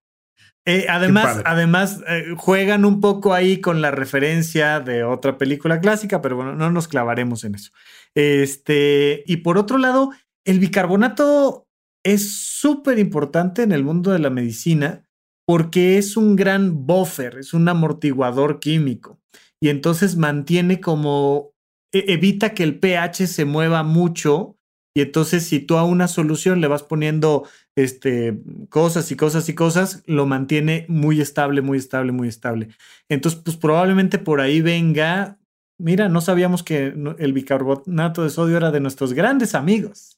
Eh, 0.65 0.85
además, 0.87 1.41
además 1.43 2.01
eh, 2.07 2.35
juegan 2.37 2.85
un 2.85 3.01
poco 3.01 3.33
ahí 3.33 3.59
con 3.59 3.81
la 3.81 3.89
referencia 3.89 4.79
de 4.79 5.03
otra 5.03 5.37
película 5.37 5.81
clásica, 5.81 6.21
pero 6.21 6.35
bueno, 6.35 6.55
no 6.55 6.71
nos 6.71 6.87
clavaremos 6.87 7.43
en 7.43 7.55
eso. 7.55 7.71
Este, 8.15 9.23
y 9.25 9.37
por 9.37 9.57
otro 9.57 9.77
lado, 9.77 10.11
el 10.45 10.59
bicarbonato 10.59 11.67
es 12.03 12.31
súper 12.33 12.99
importante 12.99 13.63
en 13.63 13.71
el 13.71 13.83
mundo 13.83 14.11
de 14.11 14.19
la 14.19 14.29
medicina 14.29 15.07
porque 15.45 15.97
es 15.97 16.17
un 16.17 16.35
gran 16.35 16.85
buffer, 16.85 17.37
es 17.37 17.53
un 17.53 17.67
amortiguador 17.67 18.59
químico 18.59 19.19
y 19.61 19.69
entonces 19.69 20.15
mantiene 20.15 20.81
como, 20.81 21.53
e, 21.93 22.13
evita 22.13 22.53
que 22.53 22.63
el 22.63 22.79
pH 22.79 23.27
se 23.27 23.45
mueva 23.45 23.83
mucho 23.83 24.57
y 24.95 25.01
entonces 25.01 25.45
si 25.45 25.59
tú 25.59 25.77
a 25.77 25.85
una 25.85 26.07
solución 26.07 26.59
le 26.59 26.67
vas 26.67 26.83
poniendo 26.83 27.47
este, 27.77 28.41
cosas 28.69 29.09
y 29.11 29.15
cosas 29.15 29.47
y 29.47 29.55
cosas, 29.55 30.03
lo 30.05 30.25
mantiene 30.25 30.85
muy 30.89 31.21
estable, 31.21 31.61
muy 31.61 31.77
estable, 31.77 32.11
muy 32.11 32.27
estable. 32.27 32.67
Entonces, 33.07 33.41
pues 33.43 33.55
probablemente 33.55 34.19
por 34.19 34.41
ahí 34.41 34.61
venga, 34.61 35.39
mira, 35.81 36.09
no 36.09 36.21
sabíamos 36.21 36.63
que 36.63 36.93
el 37.17 37.33
bicarbonato 37.33 38.23
de 38.23 38.29
sodio 38.29 38.57
era 38.57 38.71
de 38.71 38.79
nuestros 38.79 39.13
grandes 39.13 39.55
amigos. 39.55 40.17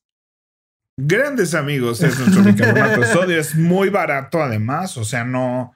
Grandes 0.98 1.56
amigos 1.56 2.04
es 2.04 2.20
nuestro 2.20 2.44
bicarbonato 2.52 3.02
de 3.02 3.08
sodio, 3.08 3.40
es 3.40 3.56
muy 3.56 3.90
barato 3.90 4.42
además, 4.42 4.98
o 4.98 5.04
sea, 5.04 5.24
no, 5.24 5.76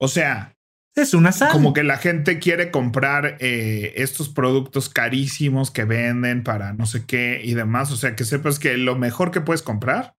o 0.00 0.08
sea... 0.08 0.52
Es 0.94 1.12
una 1.12 1.30
sal. 1.30 1.52
Como 1.52 1.74
que 1.74 1.82
la 1.82 1.98
gente 1.98 2.38
quiere 2.38 2.70
comprar 2.70 3.36
eh, 3.40 3.92
estos 3.96 4.30
productos 4.30 4.88
carísimos 4.88 5.70
que 5.70 5.84
venden 5.84 6.42
para 6.42 6.72
no 6.72 6.86
sé 6.86 7.04
qué 7.04 7.42
y 7.44 7.52
demás. 7.52 7.92
O 7.92 7.96
sea, 7.96 8.16
que 8.16 8.24
sepas 8.24 8.58
que 8.58 8.78
lo 8.78 8.96
mejor 8.96 9.30
que 9.30 9.42
puedes 9.42 9.60
comprar 9.60 10.16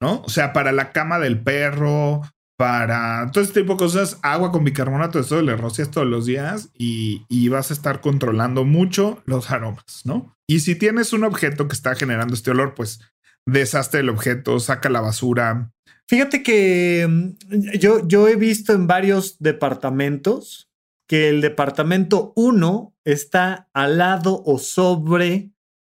¿no? 0.00 0.22
O 0.22 0.28
sea, 0.28 0.52
para 0.52 0.72
la 0.72 0.92
cama 0.92 1.18
del 1.18 1.40
perro, 1.40 2.22
para 2.58 3.30
todo 3.30 3.44
este 3.44 3.60
tipo 3.60 3.74
de 3.74 3.78
cosas, 3.78 4.18
agua 4.20 4.50
con 4.50 4.64
bicarbonato 4.64 5.18
de 5.18 5.24
sodio 5.24 5.42
le 5.42 5.56
rocias 5.56 5.92
todos 5.92 6.08
los 6.08 6.26
días 6.26 6.70
y, 6.76 7.48
vas 7.50 7.70
a 7.70 7.74
estar 7.74 8.00
controlando 8.00 8.64
mucho 8.64 9.22
los 9.26 9.52
aromas, 9.52 10.02
¿no? 10.04 10.36
Y 10.48 10.58
si 10.60 10.74
tienes 10.74 11.12
un 11.12 11.22
objeto 11.22 11.68
que 11.68 11.74
está 11.74 11.94
generando 11.94 12.34
este 12.34 12.50
olor, 12.50 12.74
pues 12.74 13.00
deshazte 13.46 14.00
el 14.00 14.08
objeto, 14.08 14.58
saca 14.58 14.90
la 14.90 15.00
basura. 15.00 15.70
Fíjate 16.08 16.42
que 16.42 17.06
mm, 17.08 17.78
yo, 17.78 18.06
yo 18.08 18.26
he 18.26 18.34
visto 18.34 18.72
en 18.72 18.88
varios 18.88 19.38
departamentos 19.38 20.68
que 21.08 21.28
el 21.28 21.40
departamento 21.40 22.32
1 22.34 22.92
está 23.04 23.68
al 23.72 23.98
lado 23.98 24.42
o 24.44 24.58
sobre 24.58 25.52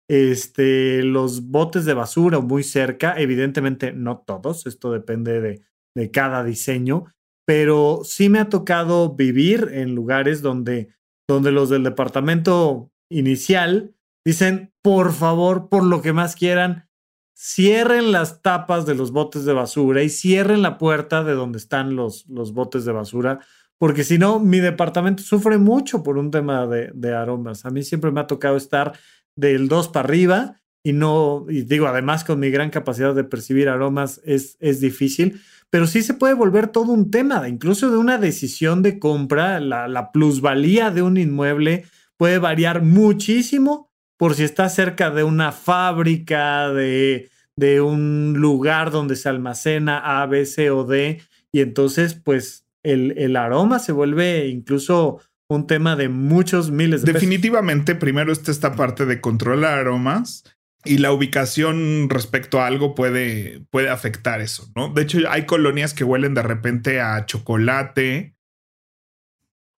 este, 0.08 1.02
los 1.02 1.48
botes 1.48 1.86
de 1.86 1.96
basura 1.96 2.40
muy 2.40 2.64
cerca, 2.64 3.16
evidentemente 3.18 3.94
no 3.94 4.20
todos, 4.20 4.68
esto 4.68 4.92
depende 4.92 5.42
de, 5.42 5.62
de 5.96 6.12
cada 6.12 6.44
diseño, 6.44 7.06
pero 7.46 8.02
sí 8.04 8.30
me 8.30 8.40
ha 8.40 8.50
tocado 8.50 9.16
vivir 9.16 9.70
en 9.74 9.96
lugares 9.96 10.42
donde, 10.42 10.94
donde 11.28 11.52
los 11.52 11.70
del 11.70 11.84
departamento 11.84 12.92
inicial 13.10 13.96
dicen, 14.26 14.72
por 14.82 15.12
favor, 15.12 15.70
por 15.70 15.84
lo 15.84 16.02
que 16.02 16.14
más 16.14 16.36
quieran, 16.36 16.88
cierren 17.36 18.12
las 18.12 18.42
tapas 18.42 18.86
de 18.86 18.96
los 18.96 19.12
botes 19.12 19.46
de 19.46 19.54
basura 19.54 20.04
y 20.04 20.10
cierren 20.10 20.62
la 20.62 20.78
puerta 20.78 21.24
de 21.24 21.34
donde 21.34 21.58
están 21.58 21.96
los, 21.96 22.28
los 22.28 22.54
botes 22.54 22.86
de 22.86 22.92
basura, 22.92 23.40
porque 23.80 24.04
si 24.04 24.20
no, 24.20 24.40
mi 24.40 24.60
departamento 24.60 25.24
sufre 25.24 25.58
mucho 25.58 26.04
por 26.04 26.20
un 26.20 26.30
tema 26.30 26.68
de, 26.68 27.16
aromas. 27.16 27.66
A 27.66 27.72
mí 27.72 27.82
siempre 27.82 28.12
me 28.12 28.20
ha 28.20 28.28
tocado 28.28 28.56
estar 28.56 28.94
del 29.36 29.68
2 29.68 29.88
para 29.88 30.08
arriba 30.08 30.62
y 30.84 30.94
no, 30.94 31.46
digo, 31.48 31.88
además 31.88 32.24
con 32.24 32.40
mi 32.40 32.52
gran 32.52 32.70
capacidad 32.70 33.16
de 33.16 33.24
percibir 33.24 33.70
aromas 33.70 34.22
es, 34.24 34.56
es 34.60 34.82
difícil, 34.82 35.42
pero 35.72 35.88
sí 35.88 36.04
se 36.04 36.14
puede 36.14 36.36
volver 36.36 36.68
todo 36.68 36.92
un 36.92 37.10
tema, 37.10 37.48
incluso 37.48 37.90
de 37.90 37.98
una 37.98 38.18
decisión 38.18 38.84
de 38.84 39.00
compra, 39.00 39.60
la, 39.60 39.88
la 39.88 40.12
plusvalía 40.12 40.92
de 40.92 41.02
un 41.02 41.18
inmueble 41.18 41.86
puede 42.18 42.38
variar 42.38 42.84
muchísimo 42.84 43.90
por 44.18 44.36
si 44.36 44.44
está 44.44 44.70
cerca 44.70 45.10
de 45.10 45.24
una 45.24 45.52
fábrica, 45.52 46.70
de, 46.70 47.32
de 47.56 47.82
un 47.82 48.36
lugar 48.38 48.92
donde 48.92 49.16
se 49.16 49.30
almacena 49.30 50.22
A, 50.22 50.26
B, 50.28 50.46
C 50.46 50.70
o 50.70 50.84
D, 50.84 51.22
y 51.52 51.62
entonces 51.62 52.14
pues 52.14 52.68
el, 52.84 53.18
el 53.18 53.36
aroma 53.38 53.80
se 53.80 53.94
vuelve 53.94 54.48
incluso 54.50 55.22
un 55.50 55.68
tema 55.68 55.96
de 55.96 56.10
muchos 56.10 56.70
miles 56.70 57.04
de 57.04 57.14
Definitivamente, 57.14 57.96
primero 57.96 58.32
está 58.32 58.52
esta 58.52 58.76
parte 58.76 59.06
de 59.06 59.22
controlar 59.22 59.80
aromas 59.80 60.44
y 60.84 60.98
la 60.98 61.12
ubicación 61.12 62.10
respecto 62.10 62.62
a 62.62 62.68
algo 62.68 62.96
puede, 62.96 63.66
puede 63.70 63.90
afectar 63.90 64.42
eso, 64.42 64.72
¿no? 64.76 64.90
De 64.90 65.04
hecho, 65.04 65.20
hay 65.30 65.46
colonias 65.46 65.94
que 65.94 66.04
huelen 66.04 66.34
de 66.34 66.42
repente 66.42 67.02
a 67.02 67.26
chocolate. 67.26 68.36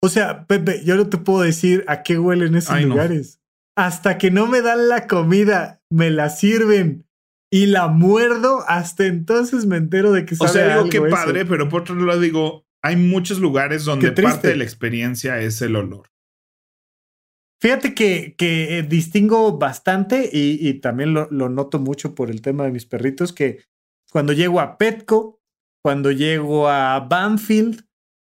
O 0.00 0.08
sea, 0.08 0.46
Pepe, 0.46 0.82
yo 0.84 0.96
no 0.96 1.08
te 1.08 1.18
puedo 1.18 1.42
decir 1.42 1.84
a 1.88 2.02
qué 2.02 2.18
huelen 2.18 2.54
esos 2.54 2.80
lugares. 2.82 3.40
Hasta 3.76 4.18
que 4.18 4.30
no 4.30 4.46
me 4.46 4.60
dan 4.60 4.88
la 4.88 5.06
comida, 5.06 5.82
me 5.90 6.10
la 6.10 6.28
sirven 6.28 7.06
y 7.50 7.66
la 7.66 7.88
muerdo, 7.88 8.64
hasta 8.66 9.06
entonces 9.06 9.66
me 9.66 9.76
entero 9.76 10.12
de 10.12 10.24
que 10.24 10.36
sabe 10.36 10.50
O 10.50 10.52
sea, 10.52 10.76
digo 10.78 10.88
que 10.88 11.00
padre, 11.02 11.44
pero 11.44 11.68
por 11.68 11.82
otro 11.82 11.94
lado 11.96 12.20
digo, 12.20 12.66
hay 12.82 12.96
muchos 12.96 13.38
lugares 13.38 13.84
donde 13.84 14.12
parte 14.12 14.48
de 14.48 14.56
la 14.56 14.64
experiencia 14.64 15.38
es 15.40 15.60
el 15.62 15.76
olor. 15.76 16.11
Fíjate 17.62 17.94
que, 17.94 18.34
que 18.36 18.78
eh, 18.78 18.82
distingo 18.82 19.56
bastante 19.56 20.28
y, 20.32 20.74
también 20.80 21.14
lo, 21.14 21.28
noto 21.30 21.78
mucho 21.78 22.12
por 22.12 22.28
el 22.28 22.42
tema 22.42 22.64
de 22.64 22.72
mis 22.72 22.86
perritos, 22.86 23.32
que 23.32 23.62
cuando 24.10 24.32
llego 24.32 24.58
a 24.58 24.78
Petco, 24.78 25.40
cuando 25.80 26.10
llego 26.10 26.68
a 26.68 26.98
Banfield, 26.98 27.84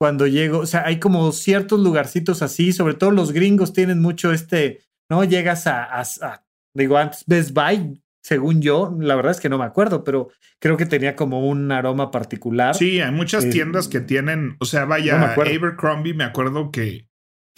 cuando 0.00 0.26
llego, 0.26 0.60
o 0.60 0.66
sea, 0.66 0.86
hay 0.86 0.98
como 0.98 1.30
ciertos 1.32 1.78
lugarcitos 1.78 2.40
así, 2.40 2.72
sobre 2.72 2.94
todo 2.94 3.10
los 3.10 3.32
gringos 3.32 3.74
tienen 3.74 4.00
mucho 4.00 4.32
este, 4.32 4.80
¿no? 5.10 5.22
Llegas 5.24 5.66
a, 5.66 6.00
a 6.00 6.44
digo, 6.74 6.96
antes 6.96 7.26
Best 7.26 7.52
Buy, 7.52 8.02
según 8.22 8.62
yo, 8.62 8.96
la 8.98 9.14
verdad 9.14 9.32
es 9.32 9.40
que 9.40 9.50
no 9.50 9.58
me 9.58 9.66
acuerdo, 9.66 10.04
pero 10.04 10.30
creo 10.58 10.78
que 10.78 10.86
tenía 10.86 11.16
como 11.16 11.46
un 11.46 11.70
aroma 11.70 12.10
particular. 12.10 12.74
Sí, 12.74 13.02
hay 13.02 13.12
muchas 13.12 13.44
eh, 13.44 13.50
tiendas 13.50 13.88
que 13.88 14.00
tienen, 14.00 14.56
o 14.58 14.64
sea, 14.64 14.86
vaya, 14.86 15.34
Abercrombie, 15.34 16.14
me 16.14 16.24
acuerdo 16.24 16.70
que, 16.70 17.08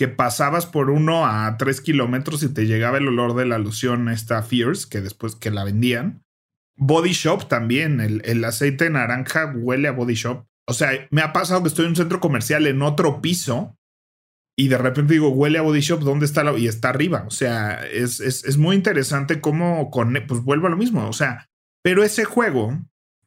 que 0.01 0.09
pasabas 0.09 0.65
por 0.65 0.89
uno 0.89 1.27
a 1.27 1.59
tres 1.59 1.83
kilómetros 1.83 2.43
y 2.43 2.49
te 2.49 2.67
llegaba 2.67 2.97
el 2.97 3.07
olor 3.07 3.35
de 3.35 3.45
la 3.45 3.59
loción 3.59 4.09
esta 4.09 4.43
Fierce, 4.43 4.89
que 4.89 5.03
después 5.03 5.37
que 5.37 5.51
la 5.51 5.63
vendían. 5.63 6.25
Body 6.79 7.13
Shop 7.13 7.49
también, 7.49 8.01
el, 8.01 8.23
el 8.25 8.43
aceite 8.47 8.89
naranja 8.89 9.53
huele 9.55 9.89
a 9.89 9.93
Body 9.93 10.15
Shop. 10.15 10.47
O 10.67 10.73
sea, 10.73 11.07
me 11.11 11.21
ha 11.21 11.35
pasado 11.35 11.61
que 11.61 11.69
estoy 11.69 11.85
en 11.85 11.91
un 11.91 11.97
centro 11.97 12.19
comercial 12.19 12.67
en 12.67 12.81
otro 12.81 13.21
piso 13.21 13.77
y 14.57 14.69
de 14.69 14.79
repente 14.79 15.13
digo, 15.13 15.29
huele 15.29 15.59
a 15.59 15.63
Body 15.63 15.81
Shop, 15.81 16.01
¿dónde 16.01 16.25
está? 16.25 16.45
La? 16.45 16.57
Y 16.57 16.67
está 16.67 16.89
arriba. 16.89 17.25
O 17.27 17.31
sea, 17.31 17.87
es, 17.87 18.21
es, 18.21 18.57
muy 18.57 18.77
interesante 18.77 19.43
cómo, 19.43 19.91
con, 19.91 20.17
pues 20.27 20.41
vuelvo 20.41 20.69
a 20.69 20.71
lo 20.71 20.79
mismo. 20.79 21.07
O 21.07 21.13
sea, 21.13 21.51
pero 21.83 22.03
ese 22.05 22.25
juego, 22.25 22.79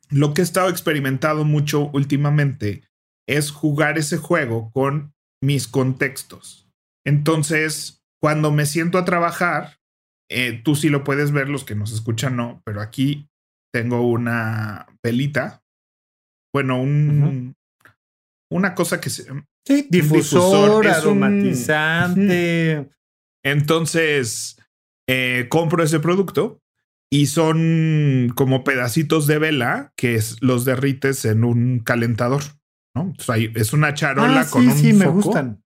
lo 0.09 0.33
que 0.33 0.41
he 0.41 0.43
estado 0.43 0.69
experimentado 0.69 1.45
mucho 1.45 1.91
últimamente 1.93 2.81
es 3.29 3.51
jugar 3.51 3.99
ese 3.99 4.17
juego 4.17 4.71
con 4.71 5.13
mis 5.39 5.67
contextos. 5.67 6.62
Entonces, 7.05 8.03
cuando 8.21 8.51
me 8.51 8.65
siento 8.65 8.97
a 8.97 9.05
trabajar, 9.05 9.79
eh, 10.29 10.61
tú 10.63 10.75
sí 10.75 10.89
lo 10.89 11.03
puedes 11.03 11.31
ver, 11.31 11.49
los 11.49 11.65
que 11.65 11.75
nos 11.75 11.91
escuchan 11.91 12.35
no, 12.35 12.61
pero 12.65 12.81
aquí 12.81 13.29
tengo 13.73 14.09
una 14.09 14.87
pelita. 15.01 15.63
Bueno, 16.53 16.81
un, 16.81 17.55
una 18.51 18.75
cosa 18.75 19.01
que 19.01 19.09
se, 19.09 19.25
Sí, 19.65 19.87
difusor, 19.89 20.85
aromatizante. 20.87 22.89
Entonces, 23.45 24.57
eh, 25.07 25.47
compro 25.49 25.83
ese 25.83 25.99
producto 25.99 26.61
y 27.11 27.27
son 27.27 28.31
como 28.35 28.63
pedacitos 28.63 29.27
de 29.27 29.39
vela 29.39 29.93
que 29.95 30.19
los 30.41 30.65
derrites 30.65 31.25
en 31.25 31.43
un 31.43 31.79
calentador. 31.79 32.41
¿no? 32.95 33.11
es 33.55 33.73
una 33.73 33.95
charola 33.95 34.41
ah, 34.41 34.47
con 34.47 34.67
un 34.67 34.77
sí, 34.77 34.93
me 34.93 35.07
gustan. 35.07 35.62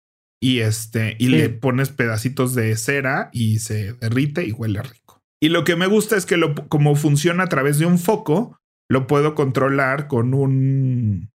Y 0.45 0.61
este, 0.61 1.17
y 1.19 1.29
le 1.29 1.49
pones 1.49 1.89
pedacitos 1.89 2.55
de 2.55 2.77
cera 2.77 3.31
y 3.33 3.61
se 3.61 3.95
derrite 3.95 4.45
y 4.45 4.53
huele 4.53 4.83
rico. 4.83 5.23
Y 5.43 5.49
lo 5.49 5.65
que 5.65 5.75
me 5.75 5.87
gusta 5.87 6.19
es 6.19 6.27
que 6.27 6.37
lo, 6.37 6.55
como 6.69 6.97
funciona 6.97 7.45
a 7.45 7.49
través 7.49 7.79
de 7.79 7.87
un 7.87 7.99
foco, 7.99 8.59
lo 8.91 9.07
puedo 9.07 9.35
controlar 9.35 10.07
con 10.07 10.35
un 10.35 11.31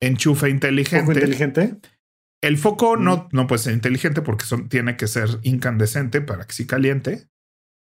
enchufe 0.00 0.50
inteligente. 0.50 1.00
¿Foco 1.04 1.14
inteligente? 1.14 1.78
El 2.44 2.56
foco 2.56 2.96
no, 2.96 3.28
no 3.32 3.48
puede 3.48 3.58
ser 3.58 3.74
inteligente 3.74 4.22
porque 4.22 4.44
tiene 4.68 4.96
que 4.96 5.08
ser 5.08 5.40
incandescente 5.42 6.20
para 6.20 6.46
que 6.46 6.54
sí 6.54 6.64
caliente. 6.64 7.26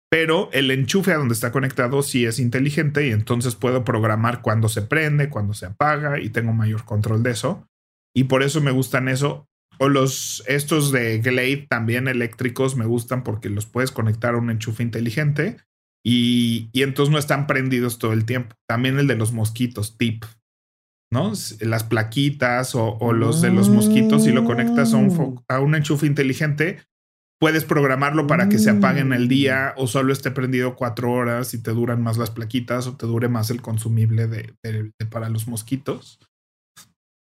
Pero 0.09 0.51
el 0.53 0.71
enchufe 0.71 1.13
a 1.13 1.17
donde 1.17 1.35
está 1.35 1.51
conectado 1.51 2.01
sí 2.05 2.27
es 2.27 2.39
inteligente 2.39 3.09
y 3.09 3.11
entonces 3.11 3.57
puedo 3.57 3.85
programar 3.85 4.41
cuándo 4.41 4.69
se 4.69 4.83
prende, 4.83 5.31
cuándo 5.31 5.53
se 5.53 5.67
apaga 5.67 6.21
y 6.21 6.31
tengo 6.31 6.53
mayor 6.53 6.85
control 6.85 7.25
de 7.25 7.33
eso. 7.33 7.67
Y 8.15 8.25
por 8.25 8.45
eso 8.45 8.61
me 8.61 8.71
gustan 8.71 9.09
eso. 9.09 9.49
O 9.81 9.89
los 9.89 10.45
estos 10.47 10.93
de 10.93 11.19
Glade 11.19 11.67
también 11.69 12.07
eléctricos 12.07 12.77
me 12.77 12.85
gustan 12.85 13.25
porque 13.25 13.49
los 13.49 13.67
puedes 13.67 13.91
conectar 13.91 14.35
a 14.35 14.39
un 14.39 14.51
enchufe 14.51 14.83
inteligente 14.83 15.57
y, 16.05 16.69
y 16.73 16.83
entonces 16.83 17.13
no 17.13 17.19
están 17.19 17.47
prendidos 17.47 17.99
todo 17.99 18.13
el 18.13 18.27
tiempo. 18.27 18.55
También 18.69 18.99
el 18.99 19.07
de 19.07 19.17
los 19.17 19.33
mosquitos, 19.33 19.97
tip. 19.97 20.25
¿no? 21.13 21.33
Las 21.61 21.85
plaquitas 21.85 22.75
o, 22.75 23.13
los 23.13 23.43
de 23.43 23.51
los 23.51 23.69
mosquitos, 23.69 24.25
si 24.25 24.33
lo 24.33 24.45
conectas 24.45 24.95
a 24.95 24.97
un, 24.97 25.09
mm. 25.09 25.45
a 25.49 25.61
un 25.61 25.75
enchufe 25.75 26.07
inteligente, 26.07 26.83
puedes 27.41 27.65
programarlo 27.65 28.27
para 28.27 28.49
que 28.49 28.59
se 28.59 28.71
apague 28.71 29.01
en 29.01 29.13
el 29.13 29.27
día 29.27 29.75
o 29.77 29.87
solo 29.87 30.13
esté 30.13 30.31
prendido 30.31 30.77
cuatro 30.77 31.11
horas 31.11 31.55
y 31.55 31.63
te 31.63 31.73
duran 31.73 32.03
más 32.03 32.17
las 32.17 32.31
plaquitas 32.31 32.87
o 32.87 32.97
te 32.97 33.07
dure 33.07 33.29
más 33.29 33.51
el 33.51 33.61
consumible 33.61 34.29
de, 34.29 34.55
para 35.11 35.29
los 35.31 35.49
mosquitos. 35.49 36.21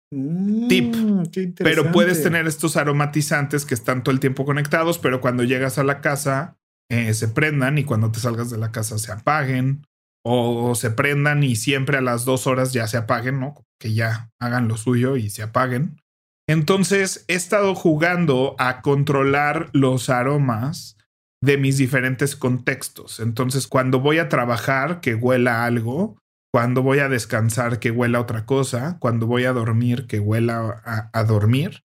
Tip. 0.10 0.96
Mm, 0.96 1.24
pero 1.58 1.92
puedes 1.92 2.24
tener 2.24 2.48
estos 2.48 2.78
aromatizantes 2.78 3.66
que 3.66 3.74
están 3.74 4.04
todo 4.04 4.14
el 4.14 4.22
tiempo 4.22 4.46
conectados, 4.46 5.00
pero 5.00 5.20
cuando 5.20 5.44
llegas 5.44 5.78
a 5.78 5.84
la 5.84 6.00
casa 6.00 6.58
eh, 6.90 7.14
se 7.14 7.28
prendan 7.28 7.78
y 7.78 7.84
cuando 7.84 8.12
te 8.12 8.20
salgas 8.20 8.50
de 8.50 8.58
la 8.58 8.72
casa 8.72 8.98
se 8.98 9.12
apaguen 9.12 9.86
o, 10.24 10.76
se 10.76 10.92
prendan 10.92 11.44
y 11.44 11.56
siempre 11.56 11.98
a 11.98 12.02
las 12.02 12.26
dos 12.26 12.48
horas 12.48 12.74
ya 12.74 12.88
se 12.88 12.98
apaguen, 12.98 13.40
¿no? 13.40 13.56
Que 13.80 13.94
ya 13.94 14.30
hagan 14.40 14.68
lo 14.68 14.78
suyo 14.78 15.18
y 15.18 15.30
se 15.30 15.44
apaguen. 15.44 16.02
Entonces 16.50 17.26
he 17.28 17.36
estado 17.36 17.76
jugando 17.76 18.56
a 18.58 18.82
controlar 18.82 19.70
los 19.74 20.10
aromas 20.10 20.98
de 21.42 21.58
mis 21.58 21.78
diferentes 21.78 22.36
contextos. 22.36 23.20
Entonces 23.20 23.68
cuando 23.68 24.00
voy 24.00 24.20
a 24.20 24.30
trabajar, 24.30 25.02
que 25.02 25.16
huela 25.16 25.66
algo. 25.66 26.18
Cuando 26.58 26.82
voy 26.82 26.98
a 26.98 27.08
descansar, 27.08 27.78
que 27.78 27.92
huela 27.92 28.20
otra 28.20 28.48
cosa. 28.48 28.98
Cuando 29.00 29.28
voy 29.28 29.44
a 29.44 29.54
dormir, 29.54 30.08
que 30.08 30.20
huela 30.20 30.82
a, 31.14 31.24
dormir 31.24 31.84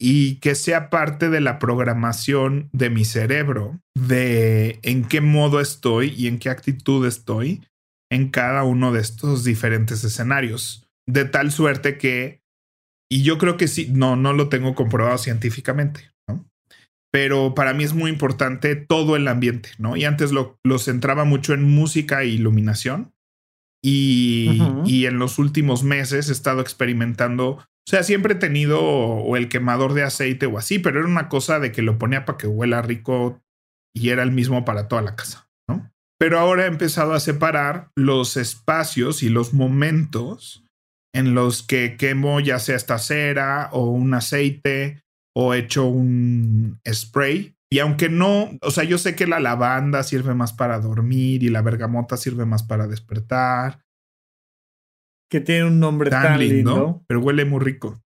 y 0.00 0.36
que 0.36 0.54
sea 0.54 0.88
parte 0.88 1.28
de 1.28 1.42
la 1.42 1.58
programación 1.58 2.70
de 2.72 2.88
mi 2.88 3.04
cerebro, 3.04 3.82
de 3.94 4.80
en 4.82 5.04
qué 5.04 5.20
modo 5.20 5.60
estoy 5.60 6.14
y 6.16 6.28
en 6.28 6.38
qué 6.38 6.48
actitud 6.48 7.06
estoy 7.06 7.68
en 8.10 8.30
cada 8.30 8.64
uno 8.64 8.92
de 8.92 9.02
estos 9.02 9.44
diferentes 9.44 10.02
escenarios. 10.04 10.88
De 11.06 11.26
tal 11.26 11.52
suerte 11.52 11.98
que, 11.98 12.40
y 13.10 13.24
yo 13.24 13.36
creo 13.36 13.58
que 13.58 13.68
sí, 13.68 13.90
no, 13.92 14.16
no 14.16 14.32
lo 14.32 14.48
tengo 14.48 14.74
comprobado 14.74 15.18
científicamente, 15.18 16.12
¿no? 16.26 16.48
Pero 17.12 17.54
para 17.54 17.74
mí 17.74 17.84
es 17.84 17.92
muy 17.92 18.10
importante 18.10 18.74
todo 18.74 19.16
el 19.16 19.28
ambiente, 19.28 19.72
¿no? 19.76 19.98
Y 19.98 20.06
antes 20.06 20.32
lo, 20.32 20.58
lo 20.64 20.78
centraba 20.78 21.26
mucho 21.26 21.52
en 21.52 21.62
música 21.62 22.22
e 22.22 22.28
iluminación. 22.28 23.12
Y, 23.86 24.62
y 24.86 25.04
en 25.04 25.18
los 25.18 25.38
últimos 25.38 25.84
meses 25.84 26.30
he 26.30 26.32
estado 26.32 26.62
experimentando 26.62 27.58
o 27.86 27.90
sea, 27.90 28.02
siempre 28.02 28.32
he 28.32 28.36
tenido 28.36 28.80
o 28.80 29.36
el 29.36 29.50
quemador 29.50 29.92
de 29.92 30.04
aceite 30.04 30.46
o 30.46 30.56
así, 30.56 30.78
pero 30.78 31.00
era 31.00 31.08
una 31.08 31.28
cosa 31.28 31.60
de 31.60 31.70
que 31.70 31.82
lo 31.82 31.98
ponía 31.98 32.24
para 32.24 32.38
que 32.38 32.46
huela 32.46 32.80
rico 32.80 33.42
y 33.94 34.08
era 34.08 34.22
el 34.22 34.32
mismo 34.32 34.64
para 34.64 34.88
toda 34.88 35.02
la 35.02 35.16
casa, 35.16 35.50
¿no? 35.68 35.92
pero 36.18 36.38
ahora 36.38 36.64
he 36.64 36.68
empezado 36.68 37.12
a 37.12 37.20
separar 37.20 37.90
los 37.94 38.38
espacios 38.38 39.22
y 39.22 39.28
los 39.28 39.52
momentos 39.52 40.64
en 41.14 41.34
los 41.34 41.62
que 41.62 41.96
quemo 41.98 42.40
ya 42.40 42.58
sea 42.58 42.76
esta 42.76 42.98
cera 42.98 43.68
o 43.72 43.90
un 43.90 44.14
aceite 44.14 45.02
o 45.36 45.52
hecho 45.52 45.84
un 45.84 46.80
spray. 46.90 47.53
Y 47.74 47.80
aunque 47.80 48.08
no, 48.08 48.56
o 48.62 48.70
sea, 48.70 48.84
yo 48.84 48.98
sé 48.98 49.16
que 49.16 49.26
la 49.26 49.40
lavanda 49.40 50.04
sirve 50.04 50.32
más 50.32 50.52
para 50.52 50.78
dormir 50.78 51.42
y 51.42 51.48
la 51.48 51.60
bergamota 51.60 52.16
sirve 52.16 52.46
más 52.46 52.62
para 52.62 52.86
despertar. 52.86 53.84
Que 55.28 55.40
tiene 55.40 55.64
un 55.64 55.80
nombre 55.80 56.08
tan, 56.08 56.38
lindo, 56.38 57.02
pero 57.08 57.18
huele 57.18 57.44
muy 57.44 57.58
rico. 57.58 58.00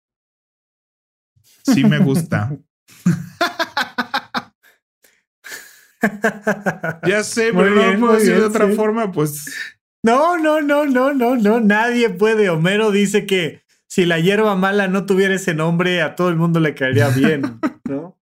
Sí 1.65 1.83
me 1.83 1.99
gusta. 1.99 2.57
ya 7.05 7.25
sé, 7.25 7.51
pero 7.51 7.91
no 7.91 7.99
puedo 7.99 8.13
decir 8.13 8.35
de 8.35 8.45
otra 8.45 8.69
forma, 8.69 9.11
pues. 9.11 9.53
No, 10.01 10.37
no, 10.37 10.61
no, 10.61 10.85
no, 10.85 11.13
no, 11.13 11.35
no, 11.35 11.59
nadie 11.59 12.09
puede. 12.09 12.49
Homero 12.49 12.91
dice 12.91 13.25
que 13.25 13.63
si 13.89 14.05
la 14.05 14.17
hierba 14.17 14.55
mala 14.55 14.87
no 14.87 15.05
tuviera 15.05 15.35
ese 15.35 15.53
nombre, 15.53 16.01
a 16.01 16.15
todo 16.15 16.29
el 16.29 16.37
mundo 16.37 16.61
le 16.61 16.73
caería 16.73 17.09
bien, 17.09 17.59
¿no? 17.83 18.16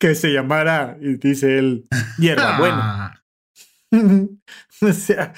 Que 0.00 0.14
se 0.16 0.32
llamara, 0.32 0.96
y 1.00 1.16
dice 1.16 1.58
él, 1.58 1.86
hierba 2.18 2.58
buena. 2.58 3.24
o 4.80 4.92
sea, 4.92 5.34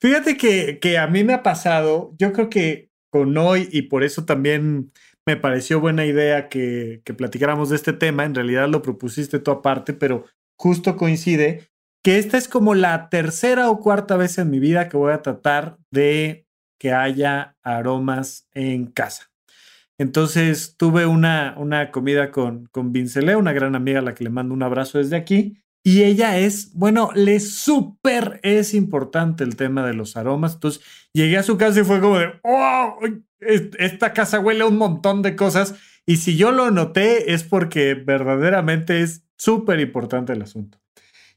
fíjate 0.00 0.36
que, 0.36 0.78
que 0.78 0.96
a 0.96 1.06
mí 1.08 1.24
me 1.24 1.34
ha 1.34 1.42
pasado, 1.42 2.14
yo 2.18 2.32
creo 2.32 2.48
que 2.48 2.90
con 3.10 3.36
hoy, 3.36 3.68
y 3.72 3.82
por 3.82 4.04
eso 4.04 4.24
también 4.24 4.92
me 5.26 5.36
pareció 5.36 5.80
buena 5.80 6.06
idea 6.06 6.48
que, 6.48 7.02
que 7.04 7.12
platicáramos 7.12 7.70
de 7.70 7.76
este 7.76 7.92
tema, 7.92 8.24
en 8.24 8.34
realidad 8.34 8.68
lo 8.68 8.82
propusiste 8.82 9.40
tú 9.40 9.50
aparte, 9.50 9.92
pero 9.92 10.24
justo 10.56 10.96
coincide 10.96 11.68
que 12.04 12.18
esta 12.18 12.36
es 12.36 12.48
como 12.48 12.74
la 12.74 13.08
tercera 13.08 13.70
o 13.70 13.80
cuarta 13.80 14.16
vez 14.16 14.38
en 14.38 14.50
mi 14.50 14.60
vida 14.60 14.88
que 14.88 14.96
voy 14.96 15.12
a 15.12 15.22
tratar 15.22 15.78
de 15.90 16.46
que 16.78 16.92
haya 16.92 17.56
aromas 17.62 18.46
en 18.52 18.86
casa. 18.86 19.33
Entonces 19.98 20.76
tuve 20.76 21.06
una, 21.06 21.54
una 21.56 21.90
comida 21.90 22.30
con, 22.30 22.66
con 22.66 22.92
Vincelé, 22.92 23.36
una 23.36 23.52
gran 23.52 23.74
amiga 23.74 24.00
a 24.00 24.02
la 24.02 24.14
que 24.14 24.24
le 24.24 24.30
mando 24.30 24.54
un 24.54 24.62
abrazo 24.62 24.98
desde 24.98 25.16
aquí. 25.16 25.58
Y 25.86 26.02
ella 26.02 26.38
es, 26.38 26.72
bueno, 26.74 27.10
le 27.14 27.40
súper 27.40 28.40
es 28.42 28.72
importante 28.72 29.44
el 29.44 29.54
tema 29.54 29.86
de 29.86 29.94
los 29.94 30.16
aromas. 30.16 30.54
Entonces 30.54 30.82
llegué 31.12 31.36
a 31.36 31.42
su 31.42 31.58
casa 31.58 31.80
y 31.80 31.84
fue 31.84 32.00
como 32.00 32.18
de, 32.18 32.32
oh, 32.42 32.98
esta 33.40 34.14
casa 34.14 34.40
huele 34.40 34.62
a 34.62 34.66
un 34.66 34.78
montón 34.78 35.20
de 35.22 35.36
cosas. 35.36 35.74
Y 36.06 36.16
si 36.16 36.36
yo 36.36 36.52
lo 36.52 36.70
noté 36.70 37.34
es 37.34 37.44
porque 37.44 37.94
verdaderamente 37.94 39.02
es 39.02 39.26
súper 39.36 39.78
importante 39.80 40.32
el 40.32 40.42
asunto. 40.42 40.78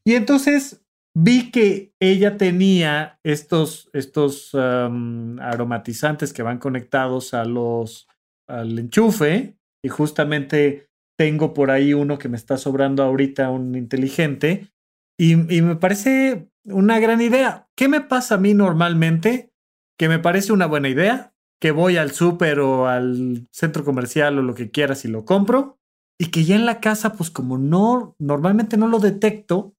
Y 0.06 0.16
entonces 0.16 0.82
vi 1.14 1.52
que 1.52 1.94
ella 2.00 2.38
tenía 2.38 3.20
estos, 3.24 3.90
estos 3.92 4.56
aromatizantes 4.56 6.32
que 6.32 6.44
van 6.44 6.60
conectados 6.60 7.34
a 7.34 7.44
los, 7.44 8.08
al 8.48 8.78
enchufe 8.80 9.58
y 9.84 9.90
justamente 9.90 10.90
tengo 11.18 11.54
por 11.54 11.72
ahí 11.72 11.94
uno 11.94 12.18
que 12.18 12.30
me 12.30 12.38
está 12.38 12.58
sobrando 12.58 13.04
ahorita, 13.04 13.50
un 13.50 13.76
inteligente, 13.76 14.72
y, 15.20 15.36
me 15.36 15.76
parece 15.76 16.52
una 16.64 17.00
gran 17.00 17.22
idea. 17.22 17.68
¿Qué 17.76 17.88
me 17.88 18.02
pasa 18.02 18.36
a 18.36 18.38
mí 18.38 18.54
normalmente? 18.54 19.52
Que 19.98 20.10
me 20.10 20.20
parece 20.20 20.54
una 20.54 20.68
buena 20.68 20.90
idea, 20.90 21.34
que 21.60 21.72
voy 21.72 21.98
al 21.98 22.12
súper 22.12 22.60
o 22.60 22.88
al 22.88 23.48
centro 23.52 23.84
comercial 23.84 24.38
o 24.38 24.44
lo 24.44 24.54
que 24.54 24.70
quieras 24.70 25.06
y 25.06 25.08
lo 25.08 25.26
compro, 25.26 25.80
y 26.20 26.28
que 26.28 26.44
ya 26.44 26.56
en 26.56 26.68
la 26.68 26.80
casa, 26.80 27.14
pues 27.14 27.32
como 27.32 27.58
no, 27.58 28.16
normalmente 28.20 28.78
no 28.78 28.88
lo 28.88 29.00
detecto, 29.00 29.74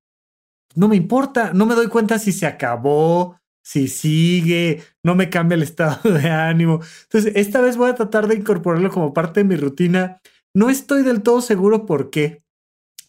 no 0.74 0.88
me 0.88 0.96
importa, 0.96 1.52
no 1.52 1.66
me 1.66 1.76
doy 1.76 1.87
cuenta 1.87 2.18
si 2.18 2.33
se 2.33 2.46
acabó, 2.46 3.38
si 3.68 3.87
sigue, 3.88 4.83
no 5.02 5.14
me 5.14 5.28
cambia 5.28 5.54
el 5.54 5.62
estado 5.62 6.11
de 6.11 6.31
ánimo. 6.31 6.81
Entonces, 7.02 7.35
esta 7.37 7.61
vez 7.61 7.76
voy 7.76 7.90
a 7.90 7.94
tratar 7.94 8.26
de 8.26 8.37
incorporarlo 8.37 8.88
como 8.88 9.12
parte 9.12 9.40
de 9.40 9.44
mi 9.44 9.57
rutina. 9.57 10.22
No 10.54 10.70
estoy 10.70 11.02
del 11.02 11.22
todo 11.22 11.42
seguro 11.42 11.85
por 11.85 12.09
qué. 12.09 12.42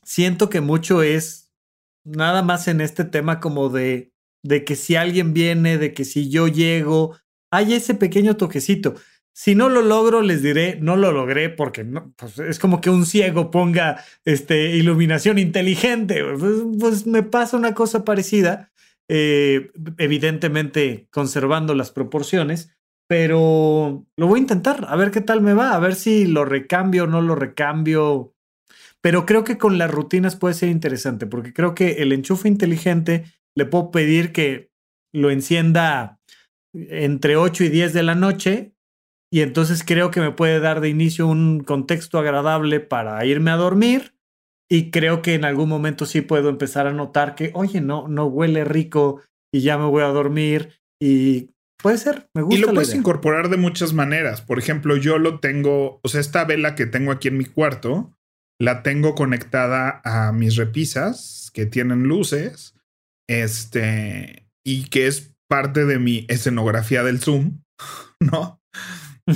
Siento 0.03 0.49
que 0.49 0.59
mucho 0.59 1.01
es 1.01 1.49
nada 2.03 2.43
más 2.43 2.67
en 2.67 2.81
este 2.81 3.05
tema 3.05 3.39
como 3.39 3.69
de, 3.69 4.11
de 4.43 4.65
que 4.65 4.75
si 4.75 4.97
alguien 4.97 5.33
viene, 5.33 5.77
de 5.77 5.93
que 5.93 6.03
si 6.03 6.29
yo 6.29 6.49
llego, 6.49 7.15
hay 7.51 7.73
ese 7.73 7.95
pequeño 7.95 8.35
toquecito. 8.35 8.95
Si 9.31 9.55
no 9.55 9.69
lo 9.69 9.81
logro, 9.81 10.21
les 10.21 10.43
diré, 10.43 10.77
no 10.81 10.97
lo 10.97 11.13
logré 11.13 11.49
porque 11.49 11.85
no, 11.85 12.11
pues 12.17 12.37
es 12.37 12.59
como 12.59 12.81
que 12.81 12.89
un 12.89 13.05
ciego 13.05 13.49
ponga 13.49 14.03
este, 14.25 14.75
iluminación 14.75 15.39
inteligente. 15.39 16.21
Pues, 16.37 16.53
pues 16.77 17.07
me 17.07 17.23
pasa 17.23 17.55
una 17.55 17.73
cosa 17.73 18.03
parecida 18.03 18.73
eh, 19.09 19.71
evidentemente 19.97 21.07
conservando 21.11 21.73
las 21.73 21.91
proporciones, 21.91 22.75
pero 23.07 24.05
lo 24.15 24.27
voy 24.27 24.39
a 24.39 24.41
intentar, 24.43 24.85
a 24.87 24.95
ver 24.95 25.09
qué 25.09 25.21
tal 25.21 25.41
me 25.41 25.55
va, 25.55 25.73
a 25.73 25.79
ver 25.79 25.95
si 25.95 26.27
lo 26.27 26.45
recambio 26.45 27.05
o 27.05 27.07
no 27.07 27.19
lo 27.21 27.33
recambio. 27.33 28.35
Pero 29.01 29.25
creo 29.25 29.43
que 29.43 29.57
con 29.57 29.79
las 29.79 29.89
rutinas 29.89 30.35
puede 30.35 30.53
ser 30.53 30.69
interesante, 30.69 31.25
porque 31.25 31.53
creo 31.53 31.73
que 31.73 32.03
el 32.03 32.11
enchufe 32.11 32.47
inteligente 32.47 33.25
le 33.57 33.65
puedo 33.65 33.89
pedir 33.89 34.31
que 34.31 34.69
lo 35.11 35.31
encienda 35.31 36.19
entre 36.73 37.35
8 37.35 37.63
y 37.63 37.69
10 37.69 37.93
de 37.93 38.03
la 38.03 38.13
noche, 38.13 38.75
y 39.31 39.41
entonces 39.41 39.83
creo 39.83 40.11
que 40.11 40.21
me 40.21 40.31
puede 40.31 40.59
dar 40.59 40.81
de 40.81 40.89
inicio 40.89 41.25
un 41.25 41.61
contexto 41.61 42.19
agradable 42.19 42.79
para 42.79 43.25
irme 43.25 43.49
a 43.49 43.55
dormir 43.55 44.18
y 44.71 44.91
creo 44.91 45.21
que 45.21 45.33
en 45.33 45.45
algún 45.45 45.67
momento 45.67 46.05
sí 46.05 46.21
puedo 46.21 46.49
empezar 46.49 46.85
a 46.85 46.93
notar 46.93 47.35
que, 47.35 47.51
oye, 47.55 47.81
no, 47.81 48.07
no 48.07 48.27
huele 48.27 48.63
rico 48.63 49.21
y 49.51 49.61
ya 49.61 49.77
me 49.77 49.85
voy 49.85 50.03
a 50.03 50.07
dormir. 50.07 50.79
Y 51.01 51.49
puede 51.81 51.97
ser, 51.97 52.29
me 52.35 52.43
gusta. 52.43 52.57
Y 52.57 52.61
lo 52.61 52.73
puedes 52.73 52.93
incorporar 52.93 53.49
de 53.49 53.57
muchas 53.57 53.93
maneras. 53.93 54.41
Por 54.41 54.59
ejemplo, 54.59 54.95
yo 54.95 55.17
lo 55.17 55.39
tengo, 55.39 55.99
o 56.03 56.07
sea, 56.07 56.21
esta 56.21 56.45
vela 56.45 56.75
que 56.75 56.85
tengo 56.85 57.11
aquí 57.11 57.29
en 57.29 57.37
mi 57.37 57.45
cuarto, 57.45 58.13
la 58.59 58.83
tengo 58.83 59.15
conectada 59.15 60.01
a 60.03 60.31
mis 60.33 60.55
repisas 60.55 61.49
que 61.53 61.65
tienen 61.65 62.03
luces. 62.03 62.75
Este, 63.27 64.47
y 64.63 64.89
que 64.89 65.07
es 65.07 65.33
parte 65.47 65.85
de 65.85 65.97
mi 65.97 66.25
escenografía 66.29 67.03
del 67.03 67.19
Zoom, 67.19 67.63
¿no? 68.19 68.58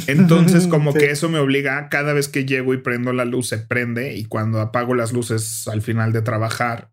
Entonces, 0.07 0.67
como 0.67 0.93
que 0.93 1.11
eso 1.11 1.29
me 1.29 1.39
obliga, 1.39 1.89
cada 1.89 2.13
vez 2.13 2.27
que 2.27 2.45
llego 2.45 2.73
y 2.73 2.77
prendo 2.77 3.13
la 3.13 3.25
luz, 3.25 3.49
se 3.49 3.57
prende 3.57 4.15
y 4.15 4.25
cuando 4.25 4.61
apago 4.61 4.95
las 4.95 5.13
luces 5.13 5.67
al 5.67 5.81
final 5.81 6.13
de 6.13 6.21
trabajar, 6.21 6.91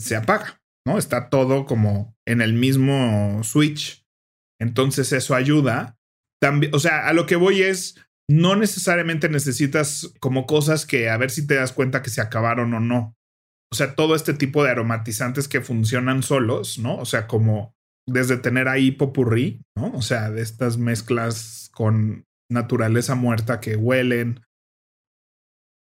se 0.00 0.16
apaga, 0.16 0.60
¿no? 0.86 0.98
Está 0.98 1.28
todo 1.30 1.66
como 1.66 2.16
en 2.26 2.40
el 2.40 2.52
mismo 2.52 3.42
switch. 3.44 4.04
Entonces, 4.60 5.12
eso 5.12 5.34
ayuda. 5.34 5.96
También, 6.40 6.74
o 6.74 6.78
sea, 6.78 7.06
a 7.06 7.12
lo 7.12 7.26
que 7.26 7.36
voy 7.36 7.62
es, 7.62 7.96
no 8.28 8.56
necesariamente 8.56 9.28
necesitas 9.28 10.14
como 10.20 10.46
cosas 10.46 10.86
que 10.86 11.10
a 11.10 11.16
ver 11.16 11.30
si 11.30 11.46
te 11.46 11.54
das 11.54 11.72
cuenta 11.72 12.02
que 12.02 12.10
se 12.10 12.20
acabaron 12.20 12.72
o 12.74 12.80
no. 12.80 13.16
O 13.72 13.76
sea, 13.76 13.94
todo 13.94 14.14
este 14.14 14.34
tipo 14.34 14.62
de 14.62 14.70
aromatizantes 14.70 15.48
que 15.48 15.60
funcionan 15.60 16.22
solos, 16.22 16.78
¿no? 16.78 16.96
O 16.96 17.04
sea, 17.04 17.26
como 17.26 17.74
desde 18.06 18.36
tener 18.36 18.68
ahí 18.68 18.92
popurrí, 18.92 19.62
¿no? 19.76 19.92
O 19.92 20.02
sea, 20.02 20.30
de 20.30 20.42
estas 20.42 20.78
mezclas 20.78 21.70
con 21.72 22.24
naturaleza 22.50 23.14
muerta 23.14 23.60
que 23.60 23.76
huelen. 23.76 24.44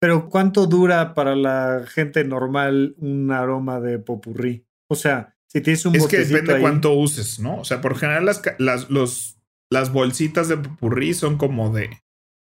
Pero 0.00 0.28
¿cuánto 0.28 0.66
dura 0.66 1.14
para 1.14 1.34
la 1.34 1.84
gente 1.86 2.24
normal 2.24 2.94
un 2.98 3.30
aroma 3.32 3.80
de 3.80 3.98
popurrí? 3.98 4.66
O 4.88 4.94
sea, 4.94 5.36
si 5.48 5.60
tienes 5.60 5.84
un 5.86 5.96
Es 5.96 6.06
que 6.06 6.18
depende 6.18 6.60
cuánto 6.60 6.92
uses, 6.92 7.40
¿no? 7.40 7.58
O 7.58 7.64
sea, 7.64 7.80
por 7.80 7.96
general 7.96 8.24
las, 8.24 8.42
las, 8.58 8.90
los, 8.90 9.40
las 9.70 9.92
bolsitas 9.92 10.48
de 10.48 10.58
popurrí 10.58 11.14
son 11.14 11.36
como 11.36 11.70
de, 11.72 11.90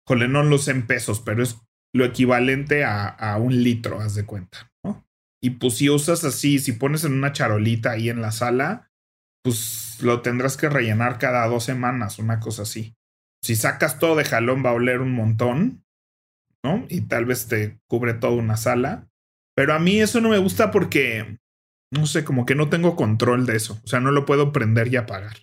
jole, 0.05 0.27
no 0.27 0.43
los 0.43 0.67
en 0.67 0.85
pesos, 0.85 1.21
pero 1.21 1.41
es 1.41 1.57
lo 1.93 2.05
equivalente 2.05 2.83
a, 2.83 3.07
a, 3.07 3.37
un 3.37 3.63
litro, 3.63 4.01
haz 4.01 4.15
de 4.15 4.25
cuenta, 4.25 4.71
¿no? 4.83 5.07
Y 5.41 5.51
pues 5.51 5.75
si 5.75 5.89
usas 5.89 6.25
así, 6.25 6.59
si 6.59 6.73
pones 6.73 7.05
en 7.05 7.13
una 7.13 7.31
charolita 7.31 7.91
ahí 7.91 8.09
en 8.09 8.21
la 8.21 8.31
sala, 8.31 8.91
pues 9.41 9.97
lo 10.01 10.21
tendrás 10.21 10.57
que 10.57 10.67
rellenar 10.67 11.17
cada 11.17 11.47
dos 11.47 11.63
semanas, 11.63 12.19
una 12.19 12.39
cosa 12.41 12.63
así 12.63 12.97
si 13.41 13.55
sacas 13.55 13.99
todo 13.99 14.15
de 14.15 14.25
jalón 14.25 14.63
va 14.65 14.71
a 14.71 14.73
oler 14.73 14.99
un 14.99 15.13
montón, 15.13 15.85
¿no? 16.63 16.85
Y 16.89 17.01
tal 17.01 17.25
vez 17.25 17.47
te 17.47 17.79
cubre 17.87 18.13
toda 18.13 18.33
una 18.33 18.57
sala. 18.57 19.09
Pero 19.55 19.73
a 19.73 19.79
mí 19.79 19.99
eso 19.99 20.21
no 20.21 20.29
me 20.29 20.37
gusta 20.37 20.71
porque, 20.71 21.39
no 21.91 22.05
sé, 22.05 22.23
como 22.23 22.45
que 22.45 22.55
no 22.55 22.69
tengo 22.69 22.95
control 22.95 23.45
de 23.45 23.55
eso. 23.55 23.79
O 23.83 23.87
sea, 23.87 23.99
no 23.99 24.11
lo 24.11 24.25
puedo 24.25 24.51
prender 24.51 24.87
y 24.93 24.97
apagar. 24.97 25.37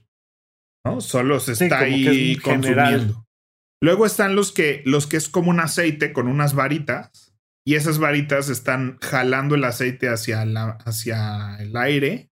¿No? 0.85 1.01
Solo 1.01 1.41
se 1.41 1.53
está 1.53 1.81
ahí 1.81 2.37
consumiendo. 2.37 3.27
Luego 3.83 4.07
están 4.07 4.37
los 4.37 4.53
que, 4.53 4.83
los 4.85 5.07
que 5.07 5.17
es 5.17 5.29
como 5.29 5.51
un 5.51 5.61
aceite 5.61 6.13
con 6.13 6.29
unas 6.29 6.55
varitas. 6.55 7.35
Y 7.67 7.77
esas 7.77 7.99
varitas 7.99 8.51
están 8.51 8.99
jalando 9.01 9.55
el 9.55 9.65
aceite 9.65 10.11
hacia, 10.11 10.45
la, 10.45 10.73
hacia 10.85 11.57
el 11.61 11.75
aire 11.77 12.31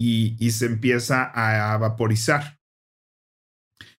y, 0.00 0.36
y 0.44 0.50
se 0.50 0.66
empieza 0.66 1.22
a 1.22 1.76
vaporizar 1.78 2.58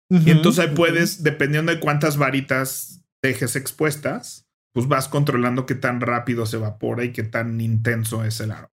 y 0.10 0.30
entonces 0.30 0.66
ahí 0.66 0.76
puedes, 0.76 1.24
dependiendo 1.24 1.72
de 1.72 1.80
cuántas 1.80 2.18
varitas 2.18 3.04
dejes 3.24 3.56
expuestas, 3.56 4.46
pues 4.74 4.88
vas 4.88 5.08
controlando 5.08 5.66
qué 5.66 5.76
tan 5.76 6.02
rápido 6.02 6.46
se 6.46 6.58
evapora 6.58 7.04
y 7.04 7.12
qué 7.12 7.24
tan 7.24 7.60
intenso 7.62 8.24
es 8.24 8.40
el 8.40 8.52
aroma. 8.52 8.72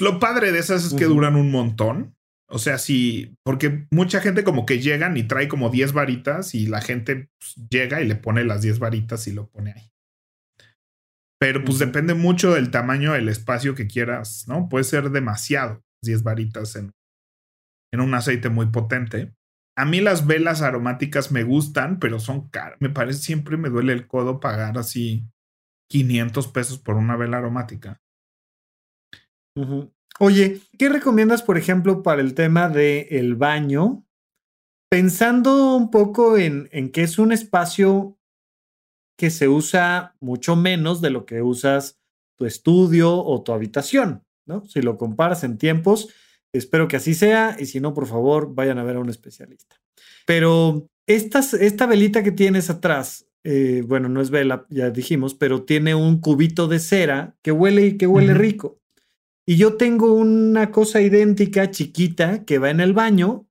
lo 0.00 0.18
padre 0.18 0.52
de 0.52 0.58
esas 0.58 0.84
es 0.84 0.94
que 0.94 1.04
duran 1.04 1.36
un 1.36 1.50
montón. 1.50 2.16
O 2.52 2.58
sea, 2.58 2.78
sí, 2.78 3.36
porque 3.44 3.86
mucha 3.92 4.20
gente 4.20 4.42
como 4.42 4.66
que 4.66 4.80
llegan 4.80 5.16
y 5.16 5.22
trae 5.22 5.46
como 5.46 5.70
10 5.70 5.92
varitas 5.92 6.54
y 6.56 6.66
la 6.66 6.80
gente 6.80 7.30
pues, 7.38 7.68
llega 7.70 8.02
y 8.02 8.08
le 8.08 8.16
pone 8.16 8.42
las 8.44 8.62
10 8.62 8.80
varitas 8.80 9.28
y 9.28 9.32
lo 9.32 9.48
pone 9.48 9.72
ahí. 9.72 9.92
Pero 11.38 11.64
pues 11.64 11.78
depende 11.78 12.14
mucho 12.14 12.52
del 12.52 12.72
tamaño 12.72 13.12
del 13.12 13.28
espacio 13.28 13.76
que 13.76 13.86
quieras, 13.86 14.46
¿no? 14.48 14.68
Puede 14.68 14.84
ser 14.84 15.10
demasiado 15.10 15.80
10 16.02 16.24
varitas 16.24 16.74
en, 16.74 16.90
en 17.94 18.00
un 18.00 18.12
aceite 18.14 18.48
muy 18.48 18.66
potente. 18.66 19.32
A 19.80 19.86
mí 19.86 20.02
las 20.02 20.26
velas 20.26 20.60
aromáticas 20.60 21.32
me 21.32 21.42
gustan, 21.42 21.98
pero 21.98 22.20
son 22.20 22.50
caras. 22.50 22.76
Me 22.80 22.90
parece 22.90 23.22
siempre 23.22 23.56
me 23.56 23.70
duele 23.70 23.94
el 23.94 24.06
codo 24.06 24.38
pagar 24.38 24.76
así 24.76 25.24
500 25.88 26.48
pesos 26.48 26.78
por 26.78 26.96
una 26.96 27.16
vela 27.16 27.38
aromática. 27.38 27.98
Oye, 30.18 30.60
¿qué 30.78 30.90
recomiendas, 30.90 31.42
por 31.42 31.56
ejemplo, 31.56 32.02
para 32.02 32.20
el 32.20 32.34
tema 32.34 32.68
del 32.68 33.06
el 33.08 33.36
baño? 33.36 34.04
Pensando 34.90 35.74
un 35.76 35.90
poco 35.90 36.36
en, 36.36 36.68
en 36.72 36.92
que 36.92 37.02
es 37.02 37.18
un 37.18 37.32
espacio 37.32 38.18
que 39.16 39.30
se 39.30 39.48
usa 39.48 40.14
mucho 40.20 40.56
menos 40.56 41.00
de 41.00 41.08
lo 41.08 41.24
que 41.24 41.40
usas 41.40 41.98
tu 42.36 42.44
estudio 42.44 43.16
o 43.16 43.42
tu 43.42 43.54
habitación, 43.54 44.26
¿no? 44.46 44.62
Si 44.66 44.82
lo 44.82 44.98
comparas 44.98 45.42
en 45.42 45.56
tiempos, 45.56 46.10
espero 46.52 46.88
que 46.88 46.96
así 46.96 47.14
sea 47.14 47.56
y 47.58 47.66
si 47.66 47.80
no, 47.80 47.94
por 47.94 48.06
favor, 48.06 48.54
vayan 48.54 48.78
a 48.78 48.84
ver 48.84 48.96
a 48.96 49.00
un 49.00 49.08
especialista. 49.08 49.76
Pero 50.26 50.88
esta 51.06 51.86
velita 51.86 52.22
que 52.22 52.32
tienes 52.32 52.70
atrás, 52.70 53.26
eh, 53.42 53.82
bueno, 53.86 54.08
no 54.08 54.20
es 54.20 54.30
vela, 54.30 54.66
ya 54.68 54.90
dijimos, 54.90 55.34
pero 55.34 55.64
tiene 55.64 55.94
un 55.94 56.20
cubito 56.20 56.68
de 56.68 56.78
cera 56.78 57.34
que 57.42 57.52
huele 57.52 57.86
y 57.86 57.96
que 57.96 58.06
huele 58.06 58.34
rico. 58.34 58.78
Y 59.46 59.56
yo 59.56 59.76
tengo 59.76 60.12
una 60.12 60.70
cosa 60.70 61.00
idéntica, 61.00 61.70
chiquita, 61.70 62.44
que 62.44 62.58
va 62.58 62.70
en 62.70 62.80
el 62.80 62.92
baño, 62.92 63.46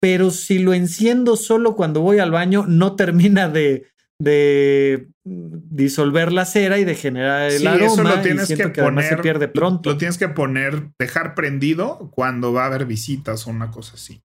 pero 0.00 0.30
si 0.30 0.58
lo 0.58 0.72
enciendo 0.72 1.36
solo 1.36 1.76
cuando 1.76 2.00
voy 2.00 2.18
al 2.18 2.30
baño, 2.30 2.64
no 2.66 2.96
termina 2.96 3.48
de, 3.48 3.86
de 4.22 5.08
disolver 5.24 6.32
la 6.32 6.44
cera 6.44 6.78
y 6.78 6.84
de 6.84 6.94
generar 6.94 7.50
el 7.50 7.66
aroma. 7.66 7.86
Eso 7.86 8.02
lo 8.04 8.20
tienes 8.22 8.48
que, 8.48 8.68
poner, 8.68 9.08
se 9.08 9.16
pierde 9.16 9.48
pronto. 9.48 9.90
Lo 9.90 9.96
tienes 9.96 10.16
que 10.16 10.28
poner, 10.28 10.90
dejar 10.96 11.34
prendido 11.34 12.10
cuando 12.12 12.52
va 12.52 12.62
a 12.62 12.66
haber 12.66 12.86
visitas 12.86 13.46
o 13.46 13.50
una 13.50 13.72
cosa 13.72 13.94
así. 13.94 14.22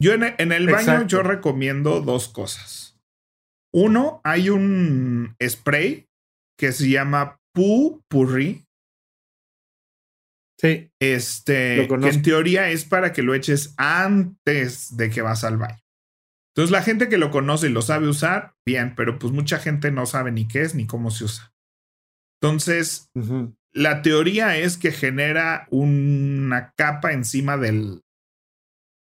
Yo 0.00 0.14
en, 0.14 0.52
el 0.52 0.68
baño 0.68 1.06
yo 1.06 1.22
recomiendo 1.22 2.00
dos 2.00 2.28
cosas. 2.28 2.98
Uno, 3.74 4.22
hay 4.24 4.48
un 4.48 5.36
spray 5.46 6.08
que 6.58 6.72
se 6.72 6.88
llama 6.88 7.38
Poo 7.54 8.02
Purri. 8.08 8.64
Sí. 10.58 10.90
Este, 10.98 11.86
que 11.86 12.08
en 12.08 12.22
teoría 12.22 12.70
es 12.70 12.86
para 12.86 13.12
que 13.12 13.22
lo 13.22 13.34
eches 13.34 13.74
antes 13.76 14.96
de 14.96 15.10
que 15.10 15.20
vas 15.20 15.44
al 15.44 15.58
baño. 15.58 15.85
Entonces 16.56 16.70
la 16.70 16.82
gente 16.82 17.10
que 17.10 17.18
lo 17.18 17.30
conoce 17.30 17.66
y 17.66 17.70
lo 17.70 17.82
sabe 17.82 18.08
usar, 18.08 18.54
bien, 18.64 18.94
pero 18.96 19.18
pues 19.18 19.30
mucha 19.30 19.58
gente 19.58 19.90
no 19.90 20.06
sabe 20.06 20.32
ni 20.32 20.48
qué 20.48 20.62
es 20.62 20.74
ni 20.74 20.86
cómo 20.86 21.10
se 21.10 21.24
usa. 21.24 21.52
Entonces, 22.40 23.10
la 23.74 24.00
teoría 24.00 24.56
es 24.56 24.78
que 24.78 24.90
genera 24.90 25.66
una 25.70 26.72
capa 26.74 27.12
encima 27.12 27.58
del, 27.58 28.02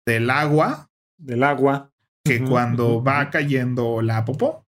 del 0.06 0.30
agua. 0.30 0.92
Del 1.18 1.44
agua. 1.44 1.92
Que 2.24 2.44
cuando 2.44 3.04
va 3.04 3.32
cayendo 3.32 4.04
la 4.04 4.24
popó, 4.24 4.68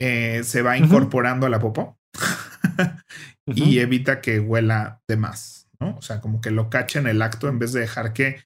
eh, 0.00 0.42
se 0.42 0.62
va 0.62 0.76
incorporando 0.76 1.46
a 1.46 1.50
la 1.50 1.60
popó 1.60 2.00
y 3.46 3.78
evita 3.78 4.20
que 4.20 4.40
huela 4.40 5.00
de 5.06 5.16
más, 5.16 5.68
¿no? 5.78 5.96
O 5.98 6.02
sea, 6.02 6.20
como 6.20 6.40
que 6.40 6.50
lo 6.50 6.68
cacha 6.68 6.98
en 6.98 7.06
el 7.06 7.22
acto 7.22 7.48
en 7.48 7.60
vez 7.60 7.72
de 7.72 7.80
dejar 7.80 8.12
que 8.12 8.42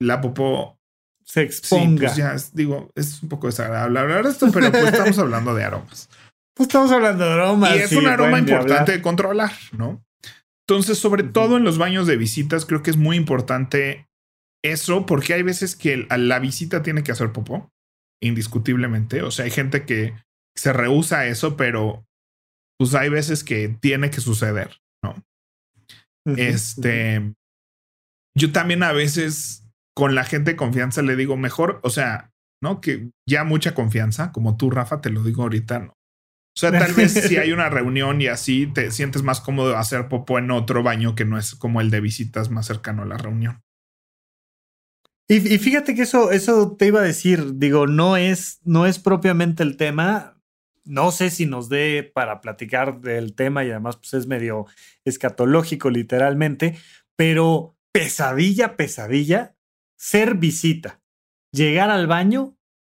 la 0.00 0.20
popó 0.20 0.78
se 1.24 1.42
exponga. 1.42 2.08
Sí, 2.08 2.20
pues 2.22 2.44
ya, 2.44 2.50
digo, 2.52 2.90
es 2.94 3.22
un 3.22 3.28
poco 3.28 3.46
desagradable 3.46 3.98
hablar 3.98 4.24
de 4.24 4.30
esto, 4.30 4.50
pero 4.52 4.70
pues 4.70 4.84
estamos 4.84 5.18
hablando 5.18 5.54
de 5.54 5.64
aromas. 5.64 6.08
Pues 6.54 6.68
estamos 6.68 6.92
hablando 6.92 7.24
de 7.24 7.32
aromas. 7.32 7.76
Y 7.76 7.78
es 7.78 7.92
un 7.92 8.06
aroma 8.06 8.38
importante 8.38 8.92
de 8.92 9.02
controlar, 9.02 9.52
¿no? 9.72 10.04
Entonces, 10.66 10.98
sobre 10.98 11.24
todo 11.24 11.56
en 11.56 11.64
los 11.64 11.78
baños 11.78 12.06
de 12.06 12.16
visitas, 12.16 12.64
creo 12.64 12.82
que 12.82 12.90
es 12.90 12.96
muy 12.96 13.16
importante 13.16 14.08
eso, 14.62 15.04
porque 15.04 15.34
hay 15.34 15.42
veces 15.42 15.76
que 15.76 16.06
la 16.08 16.38
visita 16.38 16.82
tiene 16.82 17.02
que 17.02 17.12
hacer 17.12 17.32
popó, 17.32 17.70
indiscutiblemente. 18.22 19.22
O 19.22 19.30
sea, 19.30 19.44
hay 19.44 19.50
gente 19.50 19.84
que 19.84 20.14
se 20.56 20.72
rehúsa 20.72 21.20
a 21.20 21.26
eso, 21.26 21.56
pero 21.56 22.06
pues 22.78 22.94
hay 22.94 23.08
veces 23.08 23.44
que 23.44 23.68
tiene 23.68 24.10
que 24.10 24.20
suceder, 24.20 24.80
¿no? 25.02 25.22
este, 26.26 27.34
yo 28.34 28.50
también 28.50 28.82
a 28.82 28.92
veces 28.92 29.63
con 29.94 30.14
la 30.14 30.24
gente 30.24 30.52
de 30.52 30.56
confianza 30.56 31.02
le 31.02 31.16
digo 31.16 31.36
mejor, 31.36 31.80
o 31.82 31.90
sea, 31.90 32.32
¿no? 32.62 32.80
Que 32.80 33.10
ya 33.28 33.44
mucha 33.44 33.74
confianza, 33.74 34.32
como 34.32 34.56
tú, 34.56 34.70
Rafa, 34.70 35.00
te 35.00 35.10
lo 35.10 35.22
digo 35.22 35.42
ahorita, 35.42 35.78
¿no? 35.78 35.92
O 36.56 36.60
sea, 36.60 36.70
tal 36.70 36.92
vez 36.92 37.12
si 37.12 37.36
hay 37.36 37.50
una 37.50 37.68
reunión 37.68 38.20
y 38.20 38.28
así 38.28 38.68
te 38.68 38.92
sientes 38.92 39.22
más 39.22 39.40
cómodo 39.40 39.76
hacer 39.76 40.08
popó 40.08 40.38
en 40.38 40.52
otro 40.52 40.84
baño 40.84 41.16
que 41.16 41.24
no 41.24 41.36
es 41.36 41.56
como 41.56 41.80
el 41.80 41.90
de 41.90 42.00
visitas 42.00 42.48
más 42.50 42.66
cercano 42.66 43.02
a 43.02 43.06
la 43.06 43.16
reunión. 43.16 43.60
Y, 45.26 45.40
fíjate 45.58 45.94
que 45.94 46.02
eso, 46.02 46.30
eso 46.32 46.76
te 46.76 46.86
iba 46.86 47.00
a 47.00 47.04
decir, 47.04 47.54
digo, 47.56 47.86
no 47.86 48.16
es, 48.16 48.60
no 48.62 48.86
es 48.86 48.98
propiamente 48.98 49.62
el 49.62 49.76
tema. 49.76 50.38
No 50.84 51.12
sé 51.12 51.30
si 51.30 51.46
nos 51.46 51.70
dé 51.70 52.08
para 52.14 52.42
platicar 52.42 53.00
del 53.00 53.34
tema 53.34 53.64
y 53.64 53.70
además 53.70 53.96
pues 53.96 54.12
es 54.14 54.26
medio 54.26 54.66
escatológico 55.04 55.88
literalmente, 55.88 56.78
pero 57.16 57.74
pesadilla, 57.90 58.76
pesadilla, 58.76 59.53
ser 59.96 60.36
visita, 60.36 61.00
llegar 61.52 61.90
al 61.90 62.06
baño 62.06 62.56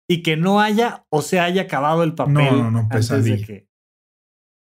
y 0.09 0.23
que 0.23 0.37
no 0.37 0.61
haya 0.61 1.07
o 1.11 1.23
se 1.23 1.41
haya 1.41 1.63
acabado 1.63 2.03
el 2.03 2.15
papel. 2.15 2.35
No, 2.35 2.71
no, 2.71 2.71
no, 2.71 2.89
pesadilla. 2.89 3.65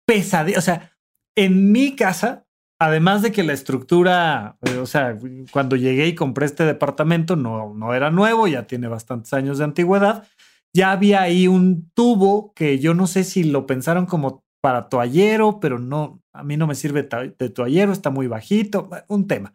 Pesadilla, 0.05 0.57
o 0.57 0.61
sea, 0.61 0.97
en 1.35 1.71
mi 1.71 1.95
casa 1.95 2.45
además 2.81 3.21
de 3.21 3.31
que 3.31 3.43
la 3.43 3.53
estructura, 3.53 4.57
eh, 4.63 4.79
o 4.79 4.87
sea, 4.87 5.15
cuando 5.51 5.75
llegué 5.75 6.07
y 6.07 6.15
compré 6.15 6.47
este 6.47 6.65
departamento 6.65 7.35
no, 7.35 7.75
no 7.75 7.93
era 7.93 8.09
nuevo, 8.09 8.47
ya 8.47 8.65
tiene 8.65 8.87
bastantes 8.87 9.31
años 9.33 9.59
de 9.59 9.65
antigüedad, 9.65 10.27
ya 10.75 10.91
había 10.91 11.21
ahí 11.21 11.47
un 11.47 11.91
tubo 11.91 12.53
que 12.55 12.79
yo 12.79 12.95
no 12.95 13.05
sé 13.05 13.23
si 13.23 13.43
lo 13.43 13.67
pensaron 13.67 14.07
como 14.07 14.43
para 14.61 14.89
toallero, 14.89 15.59
pero 15.59 15.77
no, 15.77 16.23
a 16.33 16.43
mí 16.43 16.57
no 16.57 16.65
me 16.65 16.73
sirve 16.73 17.07
de 17.37 17.49
toallero, 17.51 17.91
está 17.91 18.09
muy 18.09 18.25
bajito, 18.25 18.89
un 19.07 19.27
tema. 19.27 19.53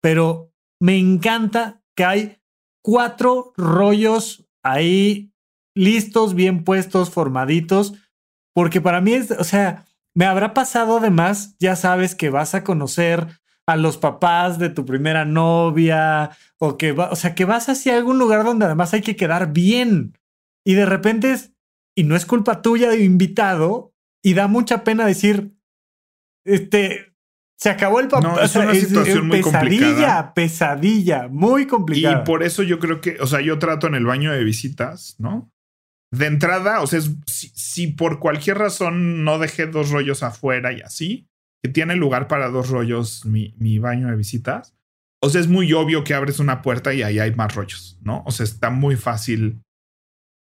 Pero 0.00 0.50
me 0.80 0.96
encanta 0.96 1.82
que 1.96 2.04
hay 2.04 2.38
cuatro 2.82 3.52
rollos 3.56 4.46
ahí 4.62 5.32
listos, 5.74 6.34
bien 6.34 6.64
puestos, 6.64 7.10
formaditos, 7.10 7.94
porque 8.54 8.80
para 8.80 9.00
mí 9.00 9.14
es, 9.14 9.30
o 9.32 9.44
sea, 9.44 9.86
me 10.14 10.26
habrá 10.26 10.54
pasado 10.54 10.98
además, 10.98 11.56
ya 11.58 11.76
sabes 11.76 12.14
que 12.14 12.30
vas 12.30 12.54
a 12.54 12.62
conocer 12.62 13.40
a 13.66 13.76
los 13.76 13.96
papás 13.96 14.58
de 14.58 14.68
tu 14.68 14.84
primera 14.84 15.24
novia 15.24 16.30
o 16.58 16.76
que 16.76 16.92
va, 16.92 17.10
o 17.10 17.16
sea, 17.16 17.34
que 17.34 17.44
vas 17.44 17.68
hacia 17.68 17.96
algún 17.96 18.18
lugar 18.18 18.44
donde 18.44 18.66
además 18.66 18.94
hay 18.94 19.00
que 19.00 19.16
quedar 19.16 19.52
bien 19.52 20.16
y 20.64 20.74
de 20.74 20.86
repente 20.86 21.32
es, 21.32 21.52
y 21.96 22.04
no 22.04 22.14
es 22.16 22.26
culpa 22.26 22.62
tuya 22.62 22.90
de 22.90 23.02
invitado 23.04 23.92
y 24.22 24.34
da 24.34 24.46
mucha 24.46 24.84
pena 24.84 25.06
decir, 25.06 25.56
este, 26.44 27.13
se 27.56 27.70
acabó 27.70 28.00
el 28.00 28.08
papá. 28.08 28.28
No, 28.28 28.40
es 28.40 28.54
una 28.56 28.74
situación 28.74 29.28
muy 29.28 29.38
pesadilla, 29.38 29.60
complicada. 29.60 30.34
Pesadilla, 30.34 31.28
muy 31.28 31.66
complicada. 31.66 32.22
Y 32.22 32.24
por 32.24 32.42
eso 32.42 32.62
yo 32.62 32.78
creo 32.78 33.00
que, 33.00 33.16
o 33.20 33.26
sea, 33.26 33.40
yo 33.40 33.58
trato 33.58 33.86
en 33.86 33.94
el 33.94 34.04
baño 34.04 34.32
de 34.32 34.44
visitas, 34.44 35.16
¿no? 35.18 35.50
de 36.14 36.26
entrada, 36.26 36.80
o 36.80 36.86
sea, 36.86 37.00
si, 37.26 37.88
por 37.88 38.20
cualquier 38.20 38.58
razón 38.58 39.24
no 39.24 39.38
dejé 39.38 39.66
dos 39.66 39.90
rollos 39.90 40.22
afuera 40.22 40.72
y 40.72 40.80
así, 40.80 41.28
que 41.62 41.70
tiene 41.70 41.96
lugar 41.96 42.28
para 42.28 42.48
dos 42.48 42.68
rollos 42.68 43.24
mi, 43.24 43.54
mi, 43.58 43.78
baño 43.78 44.08
de 44.08 44.16
visitas, 44.16 44.74
o 45.22 45.30
sea, 45.30 45.40
es 45.40 45.48
muy 45.48 45.72
obvio 45.72 46.04
que 46.04 46.14
abres 46.14 46.38
una 46.38 46.62
puerta 46.62 46.94
y 46.94 47.02
ahí 47.02 47.18
hay 47.18 47.34
más 47.34 47.54
rollos, 47.54 47.98
¿no? 48.02 48.22
O 48.26 48.30
sea, 48.30 48.44
está 48.44 48.70
muy 48.70 48.96
fácil. 48.96 49.62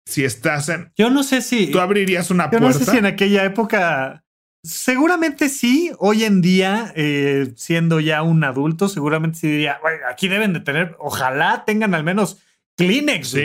Si 0.09 0.25
estás 0.25 0.69
en... 0.69 0.93
Yo 0.97 1.11
no 1.11 1.23
sé 1.23 1.41
si... 1.41 1.71
Tú 1.71 1.81
abrirías 1.81 2.31
una 2.31 2.51
puerta. 2.51 2.69
Yo 2.69 2.79
no 2.79 2.85
sé 2.85 2.91
si 2.91 2.97
en 2.97 3.07
aquella 3.07 3.45
época... 3.45 4.25
Seguramente 4.67 5.49
sí, 5.49 5.93
hoy 5.99 6.25
en 6.25 6.41
día, 6.43 6.93
eh, 6.97 7.53
siendo 7.55 8.01
ya 8.01 8.23
un 8.23 8.43
adulto, 8.43 8.89
seguramente 8.89 9.39
sí 9.39 9.49
diría, 9.49 9.79
aquí 10.11 10.27
deben 10.27 10.53
de 10.53 10.61
tener, 10.61 10.97
ojalá 10.99 11.65
tengan 11.65 11.95
al 11.95 12.03
menos 12.03 12.43
Kleenex, 12.77 13.37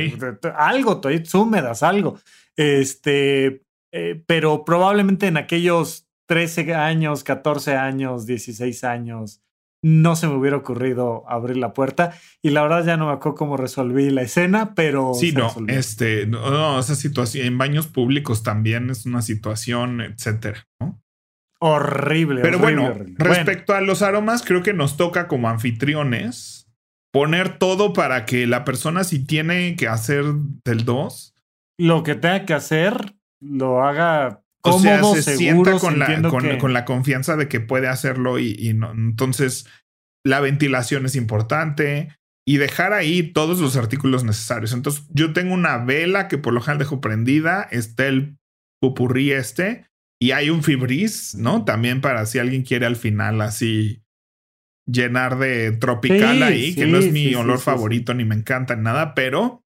algo, 0.56 1.00
toallitas 1.00 1.36
húmedas, 1.36 1.84
algo. 1.84 2.20
Este, 2.56 3.62
eh, 3.92 4.24
pero 4.26 4.66
probablemente 4.66 5.28
en 5.28 5.38
aquellos 5.38 6.08
13 6.28 6.74
años, 6.74 7.24
14 7.24 7.76
años, 7.76 8.26
16 8.26 8.84
años, 8.84 9.44
no 9.84 10.16
se 10.16 10.28
me 10.28 10.36
hubiera 10.36 10.58
ocurrido 10.58 11.24
abrir 11.28 11.58
la 11.58 11.74
puerta 11.74 12.14
y 12.42 12.50
la 12.50 12.64
verdad 12.64 12.86
ya 12.86 12.98
no 12.98 13.08
me 13.08 13.14
acuerdo 13.14 13.36
cómo 13.36 13.58
resolví 13.58 14.10
la 14.10 14.24
escena, 14.24 14.74
pero 14.76 15.14
sí, 15.14 15.34
no, 15.34 15.54
este, 15.68 16.26
no, 16.26 16.80
esa 16.80 16.96
situación 16.96 17.46
en 17.46 17.58
baños 17.58 17.88
públicos 17.88 18.44
también 18.44 18.90
es 18.90 19.06
una 19.06 19.22
situación, 19.22 20.02
etcétera, 20.02 20.68
¿no? 20.80 21.02
Horrible. 21.64 22.42
Pero 22.42 22.58
bueno, 22.58 22.92
respecto 23.18 23.76
a 23.76 23.82
los 23.82 24.02
aromas, 24.02 24.42
creo 24.42 24.64
que 24.64 24.74
nos 24.74 24.98
toca 24.98 25.28
como 25.28 25.48
anfitriones 25.48 26.68
poner 27.14 27.60
todo 27.60 27.94
para 27.94 28.26
que 28.26 28.48
la 28.48 28.66
persona 28.66 29.04
si 29.04 29.24
tiene 29.24 29.76
que 29.76 29.88
hacer 29.88 30.26
del 30.66 30.86
2. 30.86 31.36
Lo 31.78 32.02
que 32.02 32.16
tenga 32.16 32.46
que 32.46 32.56
hacer, 32.56 33.14
lo 33.40 33.84
haga 33.84 34.42
cómodo, 34.62 35.12
o 35.12 35.14
sea, 35.14 35.22
se 35.22 35.38
sienta 35.38 35.78
con 35.78 36.00
la, 36.00 36.22
con, 36.60 36.74
la, 36.74 36.86
confianza 36.86 37.36
de 37.36 37.48
que 37.48 37.60
puede 37.60 37.88
hacerlo 37.88 38.40
y, 38.40 38.74
no. 38.74 38.92
Entonces, 38.92 39.68
la 40.26 40.40
ventilación 40.40 41.06
es 41.06 41.16
importante 41.16 42.18
y 42.44 42.58
dejar 42.58 42.94
ahí 42.94 43.22
todos 43.34 43.60
los 43.60 43.78
artículos 43.78 44.24
necesarios. 44.24 44.74
Entonces, 44.74 45.06
yo 45.10 45.32
tengo 45.32 45.54
una 45.54 45.78
vela 45.78 46.28
que 46.28 46.40
por 46.40 46.54
lo 46.54 46.62
general 46.62 46.80
dejo 46.80 47.02
prendida, 47.02 47.68
está 47.70 48.08
el 48.08 48.40
pupurrí 48.80 49.32
este 49.32 49.91
y 50.22 50.32
hay 50.32 50.52
un 50.52 50.62
fibris, 50.62 51.34
¿no? 51.34 51.66
También 51.66 52.00
para 52.00 52.28
si 52.28 52.38
alguien 52.38 52.62
quiere 52.62 52.86
al 52.86 52.96
final 52.96 53.42
así 53.42 54.04
llenar 54.86 55.40
de 55.40 55.72
tropical 55.72 56.44
ahí, 56.44 56.76
que 56.76 56.86
no 56.86 57.00
es 57.00 57.12
mi 57.12 57.34
olor 57.34 57.60
favorito 57.60 58.14
ni 58.14 58.24
me 58.24 58.36
encanta 58.36 58.76
ni 58.76 58.84
nada, 58.84 59.16
pero 59.16 59.64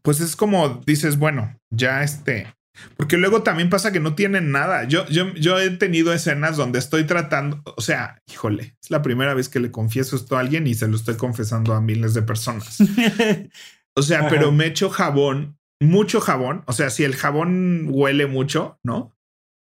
pues 0.00 0.20
es 0.20 0.34
como 0.34 0.80
dices, 0.86 1.18
bueno, 1.18 1.58
ya 1.70 2.02
este, 2.02 2.54
porque 2.96 3.18
luego 3.18 3.42
también 3.42 3.68
pasa 3.68 3.92
que 3.92 4.00
no 4.00 4.14
tienen 4.14 4.50
nada. 4.50 4.84
Yo, 4.84 5.06
yo, 5.08 5.34
yo 5.34 5.60
he 5.60 5.68
tenido 5.68 6.14
escenas 6.14 6.56
donde 6.56 6.78
estoy 6.78 7.04
tratando, 7.04 7.62
o 7.64 7.82
sea, 7.82 8.22
híjole, 8.32 8.78
es 8.82 8.90
la 8.90 9.02
primera 9.02 9.34
vez 9.34 9.50
que 9.50 9.60
le 9.60 9.70
confieso 9.70 10.16
esto 10.16 10.38
a 10.38 10.40
alguien 10.40 10.66
y 10.66 10.72
se 10.72 10.88
lo 10.88 10.96
estoy 10.96 11.16
confesando 11.16 11.74
a 11.74 11.82
miles 11.82 12.14
de 12.14 12.22
personas. 12.22 12.78
o 13.94 14.00
sea, 14.00 14.26
pero 14.30 14.52
me 14.52 14.64
echo 14.64 14.88
jabón, 14.88 15.58
mucho 15.82 16.22
jabón. 16.22 16.62
O 16.66 16.72
sea, 16.72 16.88
si 16.88 17.04
el 17.04 17.14
jabón 17.14 17.88
huele 17.90 18.26
mucho, 18.26 18.78
¿no? 18.82 19.14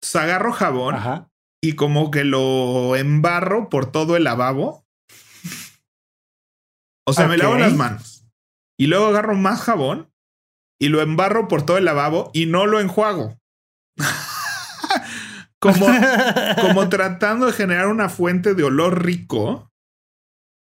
Entonces 0.01 0.21
agarro 0.21 0.51
jabón 0.51 1.27
y 1.61 1.73
como 1.73 2.11
que 2.11 2.23
lo 2.23 2.95
embarro 2.95 3.69
por 3.69 3.91
todo 3.91 4.15
el 4.15 4.23
lavabo. 4.23 4.85
O 7.05 7.13
sea, 7.13 7.27
me 7.27 7.37
lavo 7.37 7.57
las 7.57 7.73
manos 7.73 8.17
y 8.79 8.87
luego 8.87 9.07
agarro 9.07 9.35
más 9.35 9.61
jabón 9.61 10.11
y 10.79 10.89
lo 10.89 11.01
embarro 11.01 11.47
por 11.47 11.65
todo 11.65 11.77
el 11.77 11.85
lavabo 11.85 12.29
y 12.33 12.45
no 12.45 12.65
lo 12.67 12.79
enjuago. 12.79 13.37
como, 15.59 15.87
como 16.61 16.89
tratando 16.89 17.47
de 17.47 17.53
generar 17.53 17.87
una 17.87 18.09
fuente 18.09 18.53
de 18.53 18.63
olor 18.63 19.03
rico, 19.03 19.71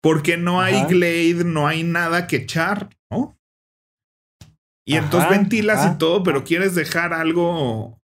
porque 0.02 0.36
no 0.36 0.60
hay 0.60 0.84
Glade, 0.84 1.44
no 1.44 1.66
hay 1.66 1.82
nada 1.82 2.26
que 2.26 2.36
echar, 2.36 2.90
¿no? 3.10 3.38
Y 4.86 4.96
entonces 4.96 5.30
ventilas 5.30 5.94
y 5.94 5.98
todo, 5.98 6.22
pero 6.22 6.44
quieres 6.44 6.74
dejar 6.74 7.14
algo 7.14 8.02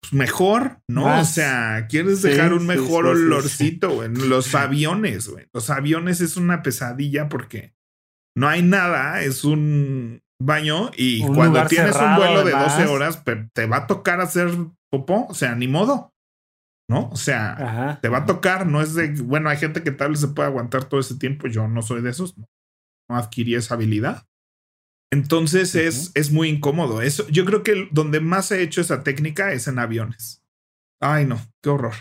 pues, 0.00 0.12
mejor, 0.12 0.80
¿no? 0.88 1.20
O 1.20 1.24
sea, 1.24 1.86
quieres 1.88 2.22
dejar 2.22 2.52
un 2.52 2.66
mejor 2.66 3.06
olorcito 3.06 4.04
en 4.04 4.28
los 4.28 4.54
aviones, 4.54 5.28
güey. 5.28 5.46
Los 5.52 5.70
aviones 5.70 6.20
es 6.20 6.36
una 6.36 6.62
pesadilla 6.62 7.28
porque 7.28 7.74
no 8.36 8.48
hay 8.48 8.62
nada, 8.62 9.22
es 9.22 9.44
un 9.44 10.22
baño 10.40 10.90
y 10.96 11.22
cuando 11.26 11.66
tienes 11.66 11.96
un 11.96 12.16
vuelo 12.16 12.44
de 12.44 12.52
12 12.52 12.86
horas, 12.86 13.22
te 13.52 13.66
va 13.66 13.78
a 13.78 13.86
tocar 13.86 14.20
hacer 14.20 14.50
popó, 14.90 15.26
o 15.28 15.34
sea, 15.34 15.54
ni 15.54 15.68
modo. 15.68 16.12
¿No? 16.88 17.08
O 17.10 17.16
sea, 17.16 18.00
te 18.02 18.08
va 18.08 18.18
a 18.18 18.26
tocar, 18.26 18.66
no 18.66 18.80
es 18.80 18.96
de, 18.96 19.12
bueno, 19.22 19.48
hay 19.48 19.58
gente 19.58 19.84
que 19.84 19.92
tal 19.92 20.10
vez 20.10 20.20
se 20.20 20.28
puede 20.28 20.48
aguantar 20.48 20.86
todo 20.86 20.98
ese 20.98 21.16
tiempo, 21.16 21.46
yo 21.46 21.68
no 21.68 21.82
soy 21.82 22.02
de 22.02 22.10
esos, 22.10 22.36
no, 22.36 22.46
adquirí 23.16 23.54
esa 23.54 23.74
habilidad. 23.74 24.26
Entonces 25.12 25.74
es, 25.74 26.12
es 26.14 26.30
muy 26.30 26.48
incómodo. 26.48 27.02
Eso, 27.02 27.26
yo 27.28 27.44
creo 27.44 27.62
que 27.62 27.88
donde 27.90 28.20
más 28.20 28.50
he 28.52 28.62
hecho 28.62 28.80
esa 28.80 29.02
técnica 29.02 29.52
es 29.52 29.66
en 29.66 29.78
aviones. 29.78 30.44
Ay, 31.00 31.26
no, 31.26 31.40
qué 31.62 31.70
horror. 31.70 31.94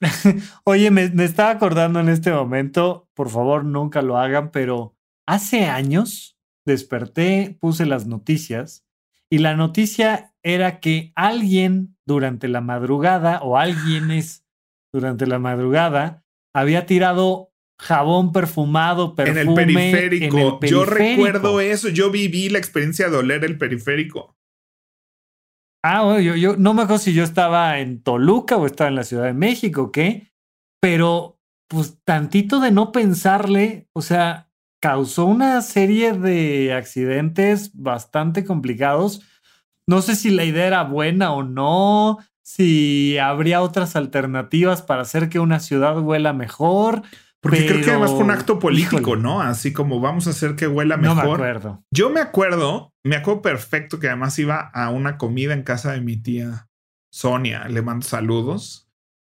Oye, 0.64 0.90
me, 0.90 1.10
me, 1.10 1.24
estaba 1.24 1.50
acordando 1.50 2.00
en 2.00 2.08
este 2.08 2.32
momento, 2.32 3.08
por 3.14 3.30
favor, 3.30 3.64
nunca 3.64 4.02
lo 4.02 4.18
hagan, 4.18 4.50
pero 4.50 4.96
hace 5.26 5.66
años 5.66 6.38
desperté, 6.64 7.56
puse 7.60 7.86
las 7.86 8.06
noticias 8.06 8.84
y 9.30 9.38
la 9.38 9.56
noticia 9.56 10.34
era 10.42 10.80
que 10.80 11.12
alguien 11.14 11.96
durante 12.04 12.48
la 12.48 12.60
madrugada 12.60 13.40
o 13.42 13.56
alguienes 13.56 14.44
durante 14.92 15.26
la 15.26 15.38
madrugada 15.38 16.24
había 16.54 16.86
tirado 16.86 17.51
jabón 17.78 18.32
perfumado, 18.32 19.14
perfume 19.14 19.40
en 19.40 19.48
el 19.48 19.54
periférico. 19.54 20.60
Yo 20.62 20.84
recuerdo 20.84 21.60
eso, 21.60 21.88
yo 21.88 22.10
viví 22.10 22.48
la 22.48 22.58
experiencia 22.58 23.08
de 23.08 23.16
oler 23.16 23.44
el 23.44 23.58
periférico. 23.58 24.36
Ah, 25.84 26.02
bueno, 26.04 26.20
yo, 26.20 26.36
yo 26.36 26.56
no 26.56 26.74
me 26.74 26.82
acuerdo 26.82 27.02
si 27.02 27.12
yo 27.12 27.24
estaba 27.24 27.80
en 27.80 28.02
Toluca 28.02 28.56
o 28.56 28.66
estaba 28.66 28.88
en 28.88 28.94
la 28.94 29.04
Ciudad 29.04 29.24
de 29.24 29.32
México, 29.32 29.90
¿qué? 29.90 30.32
Pero 30.80 31.40
pues 31.68 31.98
tantito 32.04 32.60
de 32.60 32.70
no 32.70 32.92
pensarle, 32.92 33.88
o 33.94 34.02
sea, 34.02 34.50
causó 34.80 35.24
una 35.24 35.60
serie 35.62 36.12
de 36.12 36.72
accidentes 36.72 37.70
bastante 37.74 38.44
complicados. 38.44 39.22
No 39.88 40.02
sé 40.02 40.14
si 40.14 40.30
la 40.30 40.44
idea 40.44 40.66
era 40.66 40.82
buena 40.84 41.32
o 41.32 41.42
no, 41.42 42.18
si 42.42 43.16
habría 43.18 43.62
otras 43.62 43.96
alternativas 43.96 44.82
para 44.82 45.02
hacer 45.02 45.28
que 45.28 45.38
una 45.38 45.60
ciudad 45.60 45.98
huela 45.98 46.32
mejor. 46.32 47.02
Porque 47.42 47.66
creo 47.66 47.82
que 47.82 47.90
además 47.90 48.12
fue 48.12 48.20
un 48.20 48.30
acto 48.30 48.60
político, 48.60 49.16
¿no? 49.16 49.42
Así 49.42 49.72
como 49.72 49.98
vamos 49.98 50.28
a 50.28 50.30
hacer 50.30 50.54
que 50.54 50.68
huela 50.68 50.96
mejor. 50.96 51.16
No 51.16 51.22
me 51.24 51.32
acuerdo. 51.32 51.84
Yo 51.90 52.08
me 52.08 52.20
acuerdo, 52.20 52.94
me 53.04 53.16
acuerdo 53.16 53.42
perfecto 53.42 53.98
que 53.98 54.06
además 54.06 54.38
iba 54.38 54.60
a 54.60 54.90
una 54.90 55.18
comida 55.18 55.52
en 55.52 55.64
casa 55.64 55.90
de 55.90 56.00
mi 56.00 56.16
tía 56.16 56.68
Sonia, 57.12 57.66
le 57.68 57.82
mando 57.82 58.06
saludos. 58.06 58.88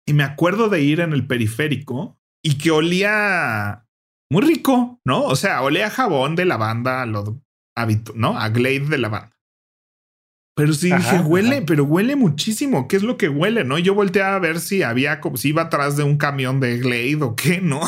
Y 0.07 0.13
me 0.13 0.23
acuerdo 0.23 0.69
de 0.69 0.83
ir 0.83 1.01
en 1.01 1.13
el 1.13 1.27
periférico 1.27 2.17
y 2.45 2.59
que 2.59 2.71
olía 2.71 3.89
muy 4.31 4.43
rico, 4.43 5.01
¿no? 5.05 5.25
O 5.25 5.35
sea, 5.35 5.63
olía 5.63 5.89
a 5.89 5.91
jabón 5.91 6.37
de 6.37 6.45
lavanda, 6.45 7.05
lo 7.07 7.43
hábito, 7.77 8.13
¿no? 8.15 8.39
A 8.39 8.49
Glade 8.51 8.87
de 8.87 8.99
lavanda. 8.99 9.36
Pero 10.57 10.73
sí 10.73 10.91
dije, 10.91 11.21
huele, 11.21 11.63
pero 11.63 11.85
huele 11.85 12.17
muchísimo. 12.17 12.89
¿Qué 12.89 12.97
es 12.97 13.03
lo 13.03 13.19
que 13.19 13.29
huele? 13.29 13.63
No, 13.63 13.79
yo 13.79 13.95
volteé 13.95 14.23
a 14.23 14.39
ver 14.39 14.59
si 14.59 14.83
había 14.83 15.21
como 15.21 15.37
si 15.37 15.51
iba 15.51 15.63
atrás 15.63 15.97
de 15.97 16.03
un 16.03 16.17
camión 16.17 16.61
de 16.61 16.79
Glade 16.79 17.23
o 17.23 17.37
qué, 17.37 17.61
¿no? 17.61 17.81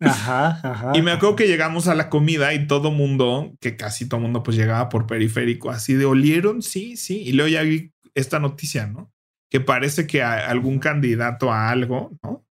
Ajá, 0.00 0.60
ajá. 0.62 0.92
Y 0.94 1.02
me 1.02 1.10
acuerdo 1.10 1.34
que 1.34 1.48
llegamos 1.48 1.88
a 1.88 1.96
la 1.96 2.08
comida 2.08 2.54
y 2.54 2.68
todo 2.68 2.92
mundo, 2.92 3.52
que 3.60 3.76
casi 3.76 4.08
todo 4.08 4.20
mundo 4.20 4.44
pues 4.44 4.56
llegaba 4.56 4.88
por 4.88 5.08
periférico, 5.08 5.70
así 5.70 5.94
de 5.94 6.04
olieron, 6.04 6.62
sí, 6.62 6.96
sí. 6.96 7.20
Y 7.22 7.32
luego 7.32 7.48
ya 7.48 7.62
vi 7.62 7.92
esta 8.14 8.38
noticia, 8.38 8.86
¿no? 8.86 9.10
Que 9.50 9.58
parece 9.58 10.06
que 10.06 10.22
algún 10.22 10.78
candidato 10.78 11.52
a 11.52 11.70
algo, 11.70 12.16
¿no? 12.22 12.44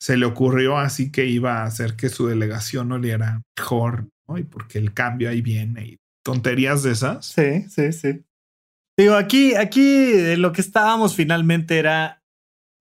se 0.00 0.16
le 0.16 0.24
ocurrió 0.24 0.78
así 0.78 1.12
que 1.12 1.26
iba 1.26 1.58
a 1.58 1.64
hacer 1.64 1.94
que 1.94 2.08
su 2.08 2.26
delegación 2.26 2.90
oliera 2.90 3.42
mejor, 3.56 4.08
¿no? 4.26 4.38
Y 4.38 4.44
porque 4.44 4.78
el 4.78 4.94
cambio 4.94 5.28
ahí 5.28 5.42
viene 5.42 5.84
y 5.84 5.99
tonterías 6.22 6.82
de 6.82 6.92
esas. 6.92 7.26
Sí, 7.26 7.62
sí, 7.68 7.92
sí. 7.92 8.24
Digo, 8.98 9.14
aquí, 9.14 9.54
aquí 9.54 10.36
lo 10.36 10.52
que 10.52 10.60
estábamos 10.60 11.14
finalmente 11.14 11.78
era, 11.78 12.22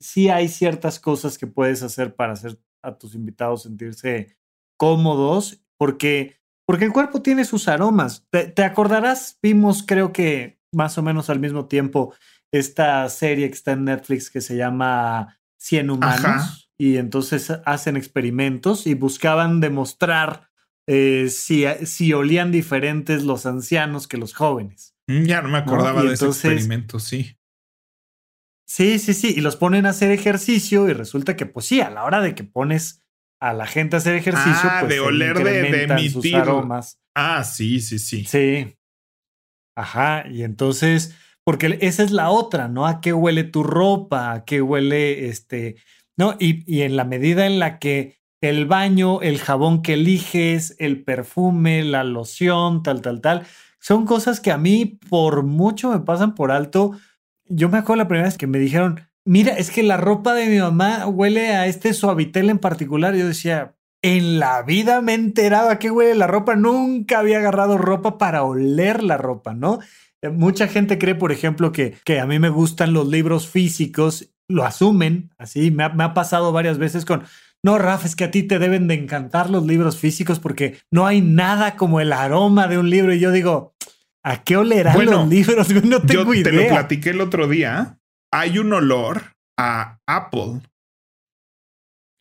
sí 0.02 0.30
hay 0.30 0.48
ciertas 0.48 1.00
cosas 1.00 1.38
que 1.38 1.48
puedes 1.48 1.82
hacer 1.84 2.16
para 2.16 2.34
hacer 2.34 2.60
a 2.84 2.98
tus 2.98 3.16
invitados 3.16 3.64
sentirse 3.64 4.38
cómodos, 4.78 5.62
porque, 5.78 6.40
porque 6.66 6.86
el 6.86 6.94
cuerpo 6.94 7.22
tiene 7.22 7.46
sus 7.46 7.68
aromas. 7.68 8.26
Te, 8.30 8.48
te 8.48 8.64
acordarás, 8.64 9.38
vimos 9.42 9.84
creo 9.86 10.12
que 10.12 10.60
más 10.72 10.98
o 10.98 11.04
menos 11.04 11.30
al 11.30 11.40
mismo 11.40 11.66
tiempo 11.68 12.14
esta 12.52 13.08
serie 13.10 13.48
que 13.48 13.56
está 13.56 13.74
en 13.74 13.86
Netflix 13.86 14.30
que 14.30 14.42
se 14.42 14.56
llama 14.56 15.40
Cien 15.58 15.90
Humanos 15.90 16.72
y 16.78 16.98
entonces 16.98 17.52
hacen 17.66 17.98
experimentos 17.98 18.88
y 18.88 18.94
buscaban 18.94 19.60
demostrar 19.60 20.49
eh, 20.92 21.30
si, 21.30 21.66
si, 21.86 22.14
olían 22.14 22.52
diferentes 22.52 23.24
los 23.24 23.46
ancianos 23.46 24.08
que 24.08 24.18
los 24.18 24.34
jóvenes. 24.34 24.96
Mm, 25.06 25.24
ya 25.26 25.44
no 25.44 25.50
me 25.50 25.60
acordaba 25.60 26.02
de 26.02 26.16
ese 26.16 26.26
experimento, 26.26 27.00
sí. 27.00 27.38
Sí, 28.66 28.98
sí, 28.98 29.14
sí, 29.14 29.36
y 29.38 29.42
los 29.42 29.56
ponen 29.56 29.86
a 29.86 29.90
hacer 29.90 30.10
ejercicio 30.10 30.90
y 30.90 30.94
resulta 30.94 31.36
que 31.36 31.46
pues 31.46 31.68
sí, 31.68 31.80
a 31.80 31.92
la 31.92 32.06
hora 32.06 32.22
de 32.22 32.34
que 32.34 32.44
pones 32.44 33.04
a 33.40 33.54
la 33.54 33.68
gente 33.68 33.98
a 33.98 34.00
hacer 34.00 34.16
ejercicio, 34.16 34.52
ah, 34.64 34.78
pues 34.82 34.94
de 34.94 35.00
oler 35.00 35.38
de, 35.38 35.62
de 35.72 35.84
emitir 35.84 36.36
aromas. 36.36 37.00
Ah, 37.16 37.44
sí, 37.44 37.82
sí, 37.82 38.00
sí. 38.00 38.26
Sí. 38.26 38.76
Ajá, 39.78 40.28
y 40.28 40.42
entonces, 40.42 41.16
porque 41.44 41.78
esa 41.82 42.02
es 42.02 42.10
la 42.10 42.32
otra, 42.32 42.68
¿no? 42.68 42.88
¿A 42.88 43.00
qué 43.00 43.14
huele 43.14 43.44
tu 43.44 43.62
ropa? 43.62 44.34
¿A 44.34 44.44
qué 44.44 44.62
huele 44.62 45.30
este 45.30 45.78
¿no? 46.20 46.36
Y, 46.38 46.82
en 46.82 46.98
la 46.98 47.06
medida 47.06 47.46
en 47.46 47.60
la 47.60 47.80
que 47.80 48.19
el 48.42 48.66
baño, 48.66 49.22
el 49.22 49.40
jabón 49.40 49.82
que 49.82 49.94
eliges, 49.94 50.76
el 50.80 51.04
perfume, 51.04 51.84
la 51.84 52.04
loción, 52.04 52.84
tal, 52.84 53.02
tal, 53.02 53.22
tal, 53.22 53.46
son 53.80 54.06
cosas 54.06 54.40
que 54.40 54.52
a 54.52 54.58
mí 54.58 55.00
por 55.10 55.44
mucho 55.44 55.92
me 55.92 56.00
pasan 56.00 56.36
por 56.36 56.52
alto. 56.52 56.92
Yo 57.46 57.70
me 57.70 57.78
acuerdo 57.78 58.04
la 58.04 58.08
primera 58.08 58.28
vez 58.28 58.38
que 58.38 58.48
me 58.48 58.60
dijeron, 58.60 59.02
mira, 59.26 59.54
es 59.54 59.72
que 59.72 59.84
la 59.84 59.98
ropa 59.98 60.34
de 60.34 60.48
mi 60.48 60.60
mamá 60.60 61.08
huele 61.08 61.56
a 61.56 61.68
este 61.68 61.94
suavitel 61.94 62.50
en 62.50 62.60
particular. 62.60 63.16
Yo 63.16 63.28
decía, 63.28 63.76
en 64.02 64.40
la 64.40 64.62
vida 64.64 65.02
me 65.02 65.14
he 65.14 65.16
enterado 65.16 65.70
a 65.70 65.80
qué 65.80 65.92
huele 65.92 66.16
la 66.16 66.28
ropa. 66.28 66.56
Nunca 66.56 67.20
había 67.20 67.40
agarrado 67.40 67.78
ropa 67.78 68.18
para 68.18 68.44
oler 68.44 69.04
la 69.04 69.18
ropa, 69.18 69.54
¿no? 69.54 69.80
Mucha 70.34 70.68
gente 70.68 70.98
cree, 70.98 71.16
por 71.16 71.32
ejemplo, 71.32 71.72
que, 71.72 71.96
que 72.04 72.20
a 72.20 72.26
mí 72.26 72.40
me 72.40 72.50
gustan 72.50 72.94
los 72.94 73.08
libros 73.08 73.48
físicos 73.48 74.34
lo 74.50 74.66
asumen, 74.66 75.30
así 75.38 75.72
me 75.72 75.84
ha, 75.84 76.14
pasado 76.14 76.52
varias 76.52 76.80
veces 76.80 77.06
con, 77.06 77.24
no, 77.64 77.78
Raf, 77.78 78.06
es 78.06 78.16
que 78.16 78.24
a 78.24 78.32
ti 78.32 78.44
te 78.44 78.60
deben 78.60 78.88
de 78.88 78.96
encantar 78.96 79.50
los 79.50 79.66
libros 79.66 79.98
físicos 80.00 80.40
porque 80.40 80.80
no 80.92 81.06
hay 81.06 81.22
nada 81.22 81.76
como 81.76 82.00
el 82.00 82.14
aroma 82.14 82.68
de 82.68 82.78
un 82.78 82.90
libro. 82.90 83.14
Y 83.14 83.20
yo 83.20 83.32
digo, 83.32 83.76
¿a 84.24 84.44
qué 84.44 84.58
olerán 84.58 85.06
los 85.06 85.28
libros? 85.28 85.68
No 85.84 86.02
tengo 86.02 86.34
yo 86.34 86.44
Te 86.44 86.52
lo 86.52 86.68
platiqué 86.68 87.10
el 87.10 87.22
otro 87.22 87.48
día. 87.48 88.00
Hay 88.32 88.60
un 88.60 88.72
olor 88.72 89.36
a 89.58 90.00
Apple. 90.08 90.62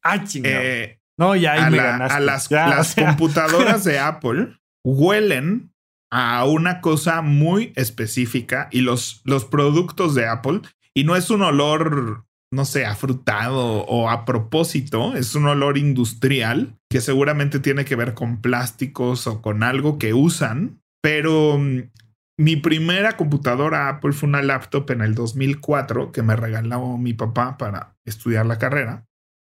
Ah, 0.03 0.25
chingado. 0.25 0.57
Eh, 0.61 1.01
no, 1.19 1.37
ya 1.37 1.53
ahí 1.53 1.71
me 1.71 1.81
A 1.81 2.21
las, 2.21 2.51
las 2.51 2.95
computadoras 2.95 3.85
de 3.85 3.99
Apple 3.99 4.57
huelen 4.85 5.73
a 6.11 6.45
una 6.47 6.81
cosa 6.81 7.23
muy 7.23 7.73
específica 7.77 8.69
y 8.71 8.81
los, 8.81 9.21
los 9.25 9.45
productos 9.45 10.15
de 10.15 10.27
Apple 10.27 10.63
y 10.95 11.05
no 11.05 11.17
es 11.17 11.31
un 11.31 11.43
olor 11.43 12.27
no 12.51 12.65
sé, 12.65 12.87
afrutado 12.87 13.85
o 13.85 14.09
a 14.09 14.25
propósito. 14.25 15.15
Es 15.15 15.35
un 15.35 15.47
olor 15.47 15.79
industrial 15.79 16.77
que 16.91 17.01
seguramente 17.01 17.61
tiene 17.61 17.85
que 17.85 17.97
ver 17.97 18.15
con 18.15 18.41
plásticos 18.41 19.27
o 19.27 19.43
con 19.43 19.63
algo 19.63 19.99
que 19.99 20.15
usan. 20.15 20.81
Pero 21.03 21.59
mm, 21.59 21.91
mi 22.39 22.57
primera 22.57 23.17
computadora 23.17 23.89
Apple 23.89 24.13
fue 24.13 24.29
una 24.29 24.43
laptop 24.43 24.91
en 24.91 25.03
el 25.03 25.15
2004 25.15 26.13
que 26.13 26.23
me 26.23 26.37
regaló 26.37 26.97
mi 26.97 27.13
papá 27.13 27.59
para 27.59 27.97
estudiar 28.05 28.47
la 28.47 28.59
carrera. 28.59 29.05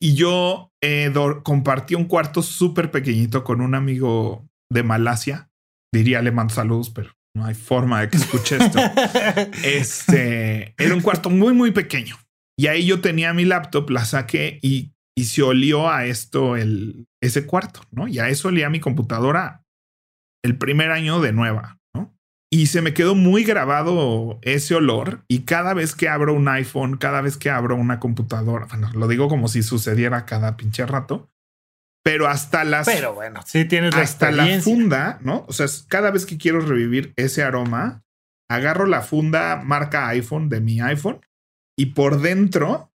Y 0.03 0.15
yo 0.15 0.73
eh, 0.83 1.13
compartí 1.43 1.95
un 1.95 2.07
cuarto 2.07 2.43
súper 2.43 2.91
pequeñito 2.91 3.45
con 3.45 3.61
un 3.61 3.75
amigo 3.75 4.49
de 4.71 4.83
Malasia. 4.83 5.51
Diría 5.93 6.23
le 6.23 6.31
mando 6.31 6.55
saludos, 6.55 6.89
pero 6.89 7.11
no 7.37 7.45
hay 7.45 7.55
forma 7.55 8.01
de 8.01 8.09
que 8.09 8.17
escuche 8.17 8.57
esto. 8.57 8.79
este 9.63 10.75
era 10.79 10.95
un 10.95 11.03
cuarto 11.03 11.29
muy, 11.29 11.53
muy 11.53 11.71
pequeño. 11.71 12.17
Y 12.61 12.67
ahí 12.67 12.85
yo 12.85 13.01
tenía 13.01 13.33
mi 13.33 13.47
laptop, 13.47 13.89
la 13.89 14.05
saqué 14.05 14.59
y, 14.61 14.93
y 15.17 15.25
se 15.25 15.43
olió 15.43 15.89
a 15.89 16.05
esto 16.05 16.57
el, 16.57 17.07
ese 17.23 17.47
cuarto, 17.47 17.81
¿no? 17.91 18.07
Y 18.07 18.19
a 18.19 18.29
eso 18.29 18.49
olía 18.49 18.69
mi 18.69 18.81
computadora 18.81 19.65
el 20.45 20.59
primer 20.59 20.91
año 20.91 21.23
de 21.23 21.33
nueva. 21.33 21.79
Y 22.53 22.67
se 22.67 22.83
me 22.83 22.93
quedó 22.93 23.15
muy 23.15 23.45
grabado 23.45 24.41
ese 24.43 24.75
olor 24.75 25.25
y 25.27 25.45
cada 25.45 25.73
vez 25.73 25.95
que 25.95 26.11
abro 26.11 26.35
un 26.35 26.49
iPhone, 26.49 26.99
cada 26.99 27.23
vez 27.23 27.39
que 27.39 27.49
abro 27.49 27.77
una 27.77 27.99
computadora, 27.99 28.67
bueno, 28.67 28.91
lo 28.93 29.09
digo 29.09 29.29
como 29.29 29.49
si 29.49 29.63
sucediera 29.63 30.27
cada 30.27 30.59
pinche 30.59 30.85
rato, 30.85 31.31
pero 32.05 32.27
hasta 32.27 32.65
las... 32.65 32.87
Pero 32.87 33.15
bueno, 33.15 33.41
sí 33.47 33.65
tienes 33.65 33.95
la 33.95 34.03
Hasta 34.03 34.33
la 34.33 34.61
funda, 34.61 35.19
¿no? 35.23 35.47
O 35.49 35.55
sea, 35.55 35.67
cada 35.89 36.11
vez 36.11 36.27
que 36.27 36.37
quiero 36.37 36.61
revivir 36.61 37.15
ese 37.17 37.43
aroma, 37.43 38.03
agarro 38.51 38.85
la 38.85 39.01
funda 39.01 39.57
marca 39.57 40.09
iPhone 40.09 40.51
de 40.51 40.61
mi 40.61 40.83
iPhone 40.83 41.21
y 41.81 41.87
por 41.87 42.21
dentro 42.21 42.93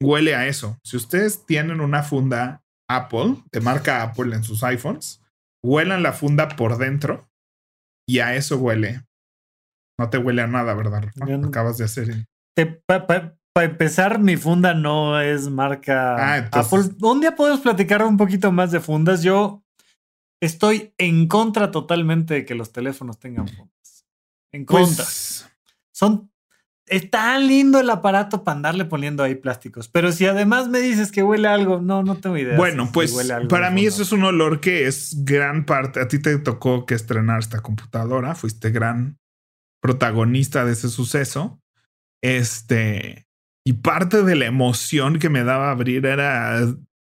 huele 0.00 0.34
a 0.34 0.46
eso. 0.46 0.78
Si 0.82 0.96
ustedes 0.96 1.44
tienen 1.44 1.82
una 1.82 2.02
funda 2.02 2.64
Apple, 2.88 3.42
de 3.52 3.60
marca 3.60 4.02
Apple 4.02 4.34
en 4.34 4.42
sus 4.42 4.64
iPhones, 4.64 5.20
huelan 5.62 6.02
la 6.02 6.14
funda 6.14 6.48
por 6.48 6.78
dentro 6.78 7.28
y 8.08 8.20
a 8.20 8.34
eso 8.34 8.56
huele. 8.56 9.04
No 9.98 10.08
te 10.08 10.16
huele 10.16 10.40
a 10.40 10.46
nada, 10.46 10.72
¿verdad? 10.72 11.10
Acabas 11.44 11.76
de 11.76 11.84
hacer. 11.84 12.26
Para 12.86 13.36
empezar, 13.66 14.18
mi 14.18 14.38
funda 14.38 14.72
no 14.72 15.20
es 15.20 15.50
marca 15.50 16.16
ah, 16.16 16.48
Apple. 16.52 16.84
Un 17.02 17.20
día 17.20 17.36
podemos 17.36 17.60
platicar 17.60 18.02
un 18.02 18.16
poquito 18.16 18.50
más 18.50 18.72
de 18.72 18.80
fundas. 18.80 19.22
Yo 19.22 19.62
estoy 20.40 20.94
en 20.96 21.28
contra 21.28 21.70
totalmente 21.70 22.32
de 22.32 22.44
que 22.46 22.54
los 22.54 22.72
teléfonos 22.72 23.18
tengan 23.18 23.46
fundas. 23.46 24.06
En 24.52 24.64
contra. 24.64 25.04
Pues 25.04 25.50
Son 25.92 26.31
es 26.92 27.10
tan 27.10 27.46
lindo 27.46 27.80
el 27.80 27.88
aparato 27.88 28.44
para 28.44 28.56
andarle 28.56 28.84
poniendo 28.84 29.22
ahí 29.22 29.34
plásticos. 29.34 29.88
Pero 29.88 30.12
si 30.12 30.26
además 30.26 30.68
me 30.68 30.80
dices 30.80 31.10
que 31.10 31.22
huele 31.22 31.48
algo, 31.48 31.80
no, 31.80 32.02
no 32.02 32.16
tengo 32.16 32.36
idea. 32.36 32.56
Bueno, 32.56 32.90
pues 32.92 33.16
para 33.48 33.70
mí 33.70 33.86
eso 33.86 34.02
es 34.02 34.12
un 34.12 34.24
olor 34.24 34.60
que 34.60 34.86
es 34.86 35.24
gran 35.24 35.64
parte. 35.64 36.00
A 36.00 36.08
ti 36.08 36.18
te 36.18 36.38
tocó 36.38 36.84
que 36.84 36.94
estrenar 36.94 37.38
esta 37.38 37.60
computadora, 37.60 38.34
fuiste 38.34 38.70
gran 38.70 39.18
protagonista 39.80 40.64
de 40.64 40.72
ese 40.72 40.90
suceso. 40.90 41.60
Este, 42.22 43.26
y 43.66 43.74
parte 43.74 44.22
de 44.22 44.36
la 44.36 44.44
emoción 44.44 45.18
que 45.18 45.30
me 45.30 45.44
daba 45.44 45.70
abrir 45.70 46.04
era 46.04 46.60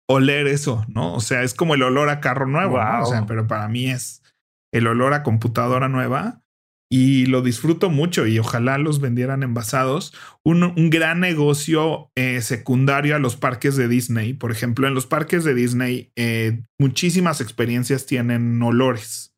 oler 0.08 0.46
eso, 0.48 0.84
¿no? 0.88 1.14
O 1.14 1.20
sea, 1.20 1.42
es 1.42 1.54
como 1.54 1.74
el 1.74 1.82
olor 1.82 2.08
a 2.08 2.20
carro 2.20 2.46
nuevo, 2.46 2.76
o 2.76 3.06
sea, 3.06 3.24
pero 3.26 3.46
para 3.46 3.68
mí 3.68 3.88
es 3.88 4.22
el 4.72 4.86
olor 4.86 5.14
a 5.14 5.22
computadora 5.22 5.88
nueva 5.88 6.42
y 6.90 7.26
lo 7.26 7.42
disfruto 7.42 7.90
mucho 7.90 8.26
y 8.26 8.38
ojalá 8.38 8.78
los 8.78 9.00
vendieran 9.00 9.42
envasados. 9.42 10.14
Un, 10.44 10.62
un 10.62 10.90
gran 10.90 11.20
negocio 11.20 12.10
eh, 12.14 12.40
secundario 12.42 13.16
a 13.16 13.18
los 13.18 13.36
parques 13.36 13.76
de 13.76 13.88
Disney. 13.88 14.34
Por 14.34 14.52
ejemplo, 14.52 14.86
en 14.86 14.94
los 14.94 15.06
parques 15.06 15.44
de 15.44 15.54
Disney 15.54 16.12
eh, 16.16 16.62
muchísimas 16.78 17.40
experiencias 17.40 18.06
tienen 18.06 18.62
olores 18.62 19.34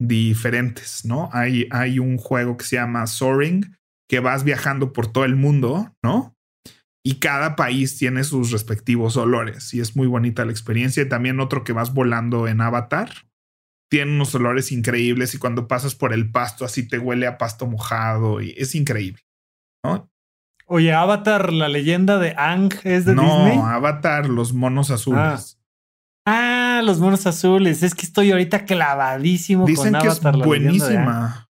diferentes, 0.00 1.04
¿no? 1.04 1.28
Hay, 1.32 1.68
hay 1.70 1.98
un 1.98 2.16
juego 2.18 2.56
que 2.56 2.64
se 2.64 2.76
llama 2.76 3.06
Soaring, 3.06 3.76
que 4.08 4.20
vas 4.20 4.44
viajando 4.44 4.92
por 4.92 5.10
todo 5.12 5.24
el 5.24 5.36
mundo, 5.36 5.92
¿no? 6.02 6.36
Y 7.04 7.16
cada 7.16 7.56
país 7.56 7.98
tiene 7.98 8.22
sus 8.22 8.52
respectivos 8.52 9.16
olores 9.16 9.74
y 9.74 9.80
es 9.80 9.96
muy 9.96 10.06
bonita 10.06 10.44
la 10.44 10.52
experiencia. 10.52 11.02
Y 11.02 11.08
también 11.08 11.40
otro 11.40 11.64
que 11.64 11.72
vas 11.72 11.92
volando 11.92 12.46
en 12.46 12.60
Avatar, 12.60 13.10
tiene 13.92 14.10
unos 14.10 14.34
olores 14.34 14.72
increíbles 14.72 15.34
y 15.34 15.38
cuando 15.38 15.68
pasas 15.68 15.94
por 15.94 16.14
el 16.14 16.32
pasto 16.32 16.64
así 16.64 16.88
te 16.88 16.98
huele 16.98 17.26
a 17.26 17.36
pasto 17.36 17.66
mojado 17.66 18.40
y 18.40 18.54
es 18.56 18.74
increíble. 18.74 19.20
¿no? 19.84 20.10
Oye, 20.64 20.94
Avatar, 20.94 21.52
la 21.52 21.68
leyenda 21.68 22.18
de 22.18 22.34
Ang 22.38 22.72
es 22.84 23.04
de 23.04 23.12
Disney. 23.12 23.56
No, 23.58 23.66
Avatar, 23.66 24.30
los 24.30 24.54
monos 24.54 24.90
azules. 24.90 25.58
Ah. 26.24 26.78
ah. 26.78 26.82
los 26.82 27.00
monos 27.00 27.26
azules. 27.26 27.82
Es 27.82 27.94
que 27.94 28.06
estoy 28.06 28.30
ahorita 28.30 28.64
clavadísimo 28.64 29.66
Dicen 29.66 29.92
con 29.92 29.96
Avatar. 29.96 30.32
Que 30.32 30.40
es 30.40 30.46
buenísima. 30.46 31.50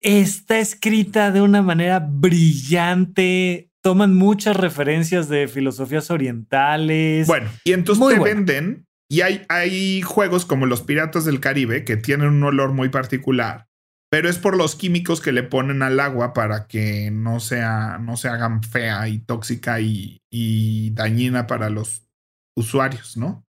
Está 0.00 0.60
escrita 0.60 1.32
de 1.32 1.42
una 1.42 1.62
manera 1.62 1.98
brillante. 1.98 3.72
Toman 3.82 4.14
muchas 4.14 4.56
referencias 4.56 5.28
de 5.28 5.48
filosofías 5.48 6.12
orientales. 6.12 7.26
Bueno, 7.26 7.50
y 7.64 7.72
entonces 7.72 8.06
te 8.06 8.20
venden 8.20 8.86
y 9.08 9.20
hay, 9.20 9.44
hay 9.48 10.02
juegos 10.02 10.44
como 10.44 10.66
los 10.66 10.82
Piratas 10.82 11.24
del 11.24 11.40
Caribe 11.40 11.84
que 11.84 11.96
tienen 11.96 12.28
un 12.28 12.42
olor 12.42 12.72
muy 12.72 12.88
particular, 12.88 13.68
pero 14.10 14.28
es 14.28 14.38
por 14.38 14.56
los 14.56 14.76
químicos 14.76 15.20
que 15.20 15.32
le 15.32 15.42
ponen 15.42 15.82
al 15.82 16.00
agua 16.00 16.32
para 16.32 16.66
que 16.66 17.10
no, 17.10 17.40
sea, 17.40 17.98
no 17.98 18.16
se 18.16 18.28
hagan 18.28 18.62
fea 18.62 19.08
y 19.08 19.18
tóxica 19.18 19.80
y, 19.80 20.22
y 20.30 20.90
dañina 20.90 21.46
para 21.46 21.70
los 21.70 22.08
usuarios, 22.56 23.16
¿no? 23.16 23.44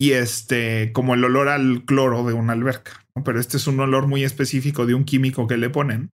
Y 0.00 0.12
este, 0.12 0.92
como 0.92 1.14
el 1.14 1.24
olor 1.24 1.48
al 1.48 1.84
cloro 1.84 2.24
de 2.24 2.32
una 2.32 2.52
alberca, 2.52 3.04
¿no? 3.14 3.24
Pero 3.24 3.40
este 3.40 3.56
es 3.56 3.66
un 3.66 3.80
olor 3.80 4.06
muy 4.06 4.24
específico 4.24 4.86
de 4.86 4.94
un 4.94 5.04
químico 5.04 5.46
que 5.46 5.56
le 5.56 5.70
ponen. 5.70 6.10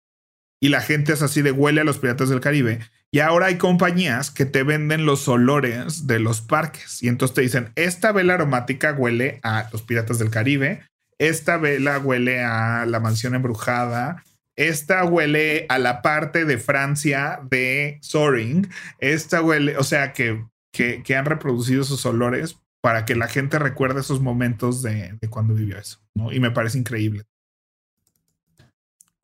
Y 0.60 0.70
la 0.70 0.80
gente 0.80 1.12
es 1.12 1.20
así 1.20 1.42
de 1.42 1.52
huele 1.52 1.82
a 1.82 1.84
los 1.84 1.98
piratas 1.98 2.30
del 2.30 2.40
Caribe. 2.40 2.80
Y 3.14 3.20
ahora 3.20 3.46
hay 3.46 3.58
compañías 3.58 4.32
que 4.32 4.44
te 4.44 4.64
venden 4.64 5.06
los 5.06 5.28
olores 5.28 6.08
de 6.08 6.18
los 6.18 6.40
parques. 6.40 7.00
Y 7.00 7.06
entonces 7.06 7.32
te 7.32 7.42
dicen, 7.42 7.70
esta 7.76 8.10
vela 8.10 8.34
aromática 8.34 8.92
huele 8.92 9.38
a 9.44 9.68
los 9.70 9.82
piratas 9.82 10.18
del 10.18 10.30
Caribe, 10.30 10.82
esta 11.20 11.56
vela 11.56 12.00
huele 12.00 12.42
a 12.42 12.86
la 12.86 12.98
mansión 12.98 13.36
embrujada, 13.36 14.24
esta 14.56 15.04
huele 15.04 15.64
a 15.68 15.78
la 15.78 16.02
parte 16.02 16.44
de 16.44 16.58
Francia 16.58 17.38
de 17.48 18.00
Soaring, 18.02 18.68
esta 18.98 19.40
huele, 19.42 19.76
o 19.76 19.84
sea, 19.84 20.12
que, 20.12 20.44
que, 20.72 21.16
han 21.16 21.26
reproducido 21.26 21.82
esos 21.82 22.04
olores 22.06 22.58
para 22.82 23.04
que 23.04 23.14
la 23.14 23.28
gente 23.28 23.60
recuerde 23.60 24.00
esos 24.00 24.20
momentos 24.20 24.82
de, 24.82 25.16
cuando 25.30 25.54
vivió 25.54 25.78
eso. 25.78 26.00
Y 26.32 26.40
me 26.40 26.50
parece 26.50 26.78
increíble. 26.78 27.22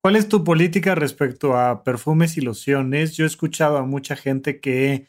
¿Cuál 0.03 0.16
es 0.16 0.28
tu 0.28 0.44
política 0.44 0.94
respecto 0.94 1.57
a 1.57 1.84
perfumes 1.84 2.36
y 2.36 2.40
lociones? 2.40 3.16
Yo 3.16 3.24
he 3.24 3.26
escuchado 3.26 3.76
a 3.76 3.84
mucha 3.84 4.16
gente 4.16 4.61
que 4.61 5.09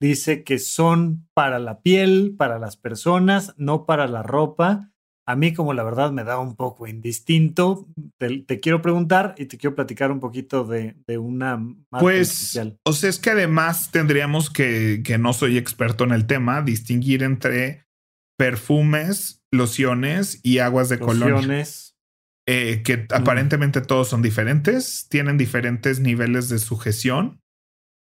dice 0.00 0.42
que 0.42 0.58
son 0.58 1.28
para 1.32 1.60
la 1.60 1.80
piel, 1.80 2.34
para 2.36 2.58
las 2.58 2.76
personas, 2.76 3.54
no 3.56 3.86
para 3.86 4.08
la 4.08 4.24
ropa. 4.24 4.90
A 5.28 5.36
mí, 5.36 5.54
como 5.54 5.72
la 5.72 5.84
verdad 5.84 6.10
me 6.10 6.24
da 6.24 6.40
un 6.40 6.56
poco 6.56 6.88
indistinto, 6.88 7.86
te, 8.18 8.58
quiero 8.58 8.82
preguntar 8.82 9.36
y 9.38 9.46
te 9.46 9.56
quiero 9.56 9.76
platicar 9.76 10.10
un 10.10 10.18
poquito 10.18 10.64
de, 10.64 10.96
una 11.16 11.64
Pues, 12.00 12.58
o 12.84 12.92
sea, 12.92 13.08
es 13.08 13.20
que 13.20 13.30
además 13.30 13.92
tendríamos 13.92 14.50
que, 14.50 15.02
que 15.04 15.18
no 15.18 15.32
soy 15.32 15.56
experto 15.56 16.02
en 16.02 16.10
el 16.10 16.26
tema, 16.26 16.62
distinguir 16.62 17.22
entre 17.22 17.86
perfumes, 18.36 19.40
lociones 19.52 20.40
y 20.42 20.58
aguas 20.58 20.88
de 20.88 20.98
lociones. 20.98 21.91
Eh, 22.48 22.82
que 22.82 23.06
aparentemente 23.10 23.80
todos 23.80 24.08
son 24.08 24.20
diferentes, 24.20 25.06
tienen 25.08 25.38
diferentes 25.38 26.00
niveles 26.00 26.48
de 26.48 26.58
sujeción 26.58 27.40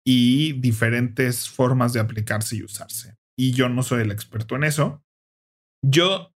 y 0.04 0.54
diferentes 0.54 1.48
formas 1.48 1.92
de 1.92 2.00
aplicarse 2.00 2.56
y 2.56 2.64
usarse. 2.64 3.16
Y 3.38 3.52
yo 3.52 3.68
no 3.68 3.82
soy 3.82 4.02
el 4.02 4.10
experto 4.10 4.56
en 4.56 4.64
eso. 4.64 5.04
Yo 5.84 6.34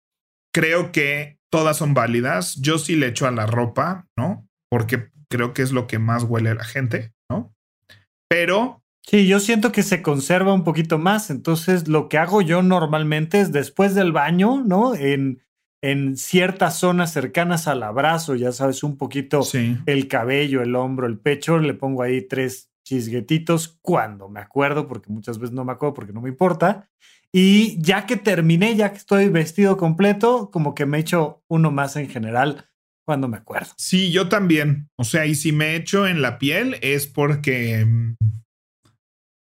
creo 0.52 0.90
que 0.90 1.38
todas 1.50 1.76
son 1.76 1.94
válidas. 1.94 2.56
Yo 2.56 2.78
sí 2.78 2.96
le 2.96 3.08
echo 3.08 3.26
a 3.26 3.30
la 3.30 3.46
ropa, 3.46 4.08
¿no? 4.18 4.48
Porque 4.68 5.10
creo 5.30 5.54
que 5.54 5.62
es 5.62 5.70
lo 5.70 5.86
que 5.86 6.00
más 6.00 6.24
huele 6.24 6.50
a 6.50 6.54
la 6.54 6.64
gente, 6.64 7.12
¿no? 7.30 7.54
Pero 8.28 8.82
Sí, 9.08 9.28
yo 9.28 9.38
siento 9.38 9.70
que 9.70 9.84
se 9.84 10.02
conserva 10.02 10.52
un 10.52 10.64
poquito 10.64 10.98
más. 10.98 11.30
Entonces, 11.30 11.86
lo 11.86 12.08
que 12.08 12.18
hago 12.18 12.42
yo 12.42 12.62
normalmente 12.62 13.40
es 13.40 13.52
después 13.52 13.94
del 13.94 14.10
baño, 14.10 14.64
¿no? 14.66 14.96
En 14.96 15.40
en 15.90 16.16
ciertas 16.16 16.78
zonas 16.78 17.12
cercanas 17.12 17.68
al 17.68 17.82
abrazo, 17.82 18.34
ya 18.34 18.50
sabes, 18.52 18.82
un 18.82 18.96
poquito 18.96 19.40
el 19.86 20.08
cabello, 20.08 20.62
el 20.62 20.74
hombro, 20.74 21.06
el 21.06 21.18
pecho, 21.18 21.58
le 21.58 21.74
pongo 21.74 22.02
ahí 22.02 22.22
tres 22.22 22.70
chisguetitos 22.84 23.78
cuando 23.82 24.28
me 24.28 24.40
acuerdo, 24.40 24.88
porque 24.88 25.12
muchas 25.12 25.38
veces 25.38 25.54
no 25.54 25.64
me 25.64 25.72
acuerdo 25.72 25.94
porque 25.94 26.12
no 26.12 26.20
me 26.20 26.28
importa. 26.28 26.88
Y 27.32 27.80
ya 27.80 28.06
que 28.06 28.16
terminé, 28.16 28.74
ya 28.74 28.90
que 28.90 28.98
estoy 28.98 29.28
vestido 29.28 29.76
completo, 29.76 30.50
como 30.50 30.74
que 30.74 30.86
me 30.86 30.98
echo 30.98 31.42
uno 31.48 31.70
más 31.70 31.96
en 31.96 32.08
general 32.08 32.68
cuando 33.04 33.28
me 33.28 33.36
acuerdo. 33.36 33.70
Sí, 33.76 34.10
yo 34.10 34.28
también. 34.28 34.88
O 34.96 35.04
sea, 35.04 35.26
y 35.26 35.34
si 35.34 35.52
me 35.52 35.76
echo 35.76 36.06
en 36.06 36.22
la 36.22 36.38
piel 36.38 36.78
es 36.82 37.06
porque 37.06 37.86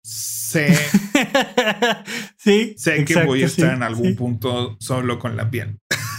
sé, 0.05 0.75
sí, 2.37 2.75
sé 2.77 3.05
que 3.05 3.25
voy 3.25 3.43
a 3.43 3.47
estar 3.47 3.75
en 3.75 3.83
algún 3.83 4.17
punto 4.17 4.77
solo 4.81 5.19
con 5.19 5.37
la 5.37 5.51
piel. 5.51 5.79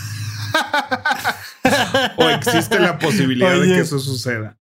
o 2.18 2.30
existe 2.30 2.80
la 2.80 2.98
posibilidad 2.98 3.60
de 3.60 3.68
que 3.68 3.80
eso 3.80 4.00
suceda. 4.00 4.58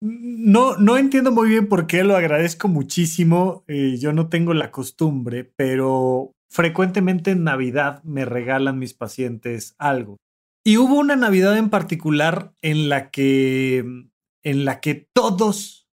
No, 0.00 0.76
no 0.76 0.96
entiendo 0.96 1.32
muy 1.32 1.48
bien 1.48 1.68
por 1.68 1.86
qué, 1.86 2.04
lo 2.04 2.16
agradezco 2.16 2.68
muchísimo. 2.68 3.64
Eh, 3.66 3.98
yo 3.98 4.12
no 4.12 4.28
tengo 4.28 4.54
la 4.54 4.70
costumbre, 4.70 5.44
pero 5.44 6.32
frecuentemente 6.50 7.32
en 7.32 7.44
Navidad 7.44 8.02
me 8.04 8.24
regalan 8.24 8.78
mis 8.78 8.94
pacientes 8.94 9.74
algo. 9.78 10.16
Y 10.64 10.76
hubo 10.76 10.98
una 10.98 11.16
Navidad 11.16 11.56
en 11.56 11.70
particular 11.70 12.52
en 12.62 12.88
la 12.88 13.10
que, 13.10 13.78
en 13.78 14.64
la 14.64 14.80
que 14.80 15.08
todos, 15.14 15.88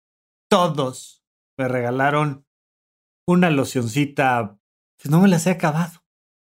todos 0.50 1.24
me 1.58 1.68
regalaron 1.68 2.46
una 3.28 3.50
locioncita 3.50 4.58
que 4.98 5.10
no 5.10 5.22
me 5.22 5.28
las 5.28 5.48
he 5.48 5.52
acabado. 5.52 6.04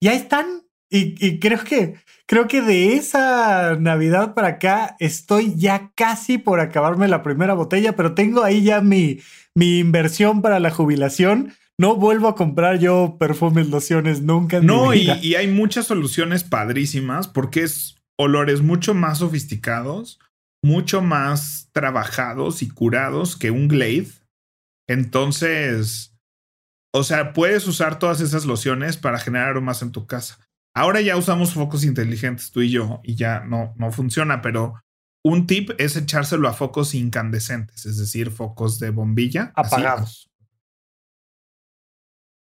Y 0.01 0.07
ahí 0.07 0.17
están. 0.17 0.68
Y, 0.91 1.39
creo 1.39 1.63
que 1.63 1.95
creo 2.25 2.47
que 2.47 2.61
de 2.61 2.93
esa 2.93 3.75
Navidad 3.79 4.33
para 4.33 4.47
acá 4.47 4.95
estoy 4.99 5.55
ya 5.55 5.91
casi 5.95 6.37
por 6.37 6.59
acabarme 6.59 7.07
la 7.07 7.21
primera 7.21 7.53
botella, 7.53 7.95
pero 7.95 8.15
tengo 8.15 8.43
ahí 8.43 8.63
ya 8.63 8.81
mi, 8.81 9.19
mi 9.55 9.79
inversión 9.79 10.41
para 10.41 10.59
la 10.59 10.71
jubilación. 10.71 11.53
No 11.77 11.95
vuelvo 11.95 12.27
a 12.27 12.35
comprar 12.35 12.79
yo 12.79 13.17
perfumes, 13.19 13.69
lociones 13.69 14.21
nunca. 14.21 14.59
no, 14.59 14.93
Y, 14.93 15.11
y 15.21 15.35
hay 15.35 15.47
muchas 15.47 15.85
soluciones 15.85 16.43
padrísimas 16.43 17.27
porque 17.27 17.63
es 17.63 17.95
olores 18.17 18.61
mucho 18.61 18.93
más 18.93 19.19
sofisticados, 19.19 20.19
mucho 20.61 21.01
más 21.01 21.69
trabajados 21.71 22.61
y 22.61 22.69
curados 22.69 23.37
que 23.37 23.51
un 23.51 23.67
Glade. 23.67 24.09
Entonces, 24.87 26.13
o 26.93 27.03
sea, 27.03 27.33
puedes 27.33 27.67
usar 27.67 27.99
todas 27.99 28.19
esas 28.21 28.45
lociones 28.45 28.97
para 28.97 29.19
generar 29.19 29.49
aromas 29.49 29.81
en 29.81 29.91
tu 29.91 30.07
casa. 30.07 30.39
Ahora 30.75 31.01
ya 31.01 31.17
usamos 31.17 31.53
focos 31.53 31.83
inteligentes 31.83 32.51
tú 32.51 32.61
y 32.61 32.69
yo 32.69 33.01
y 33.03 33.15
ya 33.15 33.41
no, 33.41 33.73
no 33.77 33.91
funciona, 33.91 34.41
pero 34.41 34.75
un 35.23 35.47
tip 35.47 35.71
es 35.77 35.95
echárselo 35.95 36.47
a 36.47 36.53
focos 36.53 36.95
incandescentes, 36.95 37.85
es 37.85 37.97
decir, 37.97 38.31
focos 38.31 38.79
de 38.79 38.91
bombilla. 38.91 39.51
Apagados. 39.55 40.29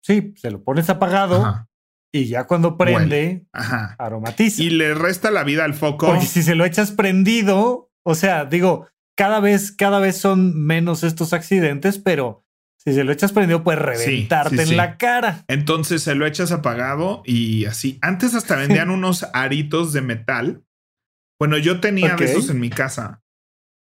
Sí, 0.01 0.33
se 0.37 0.51
lo 0.51 0.63
pones 0.63 0.89
apagado 0.89 1.67
y 2.11 2.27
ya 2.27 2.45
cuando 2.45 2.77
prende, 2.77 3.45
aromatiza. 3.51 4.63
Y 4.63 4.69
le 4.69 4.93
resta 4.93 5.31
la 5.31 5.43
vida 5.43 5.65
al 5.65 5.73
foco. 5.73 6.07
Porque 6.07 6.25
si 6.25 6.43
se 6.43 6.55
lo 6.55 6.63
echas 6.63 6.91
prendido, 6.91 7.91
o 8.03 8.15
sea, 8.15 8.45
digo, 8.45 8.87
cada 9.17 9.41
vez, 9.41 9.71
cada 9.71 9.99
vez 9.99 10.17
son 10.17 10.55
menos 10.55 11.03
estos 11.03 11.33
accidentes, 11.33 11.99
pero 11.99 12.44
si 12.85 12.93
se 12.93 13.03
lo 13.03 13.11
echas 13.11 13.31
prendido, 13.31 13.63
puede 13.63 13.79
reventarte 13.79 14.61
en 14.61 14.77
la 14.77 14.97
cara. 14.97 15.43
Entonces 15.47 16.03
se 16.03 16.13
lo 16.13 16.25
echas 16.25 16.51
apagado 16.51 17.23
y 17.25 17.65
así. 17.65 17.97
Antes 18.01 18.35
hasta 18.35 18.55
vendían 18.57 18.91
unos 18.91 19.25
aritos 19.33 19.91
de 19.91 20.01
metal. 20.01 20.63
Bueno, 21.39 21.57
yo 21.57 21.79
tenía 21.79 22.15
de 22.15 22.25
esos 22.25 22.49
en 22.49 22.59
mi 22.59 22.69
casa. 22.69 23.23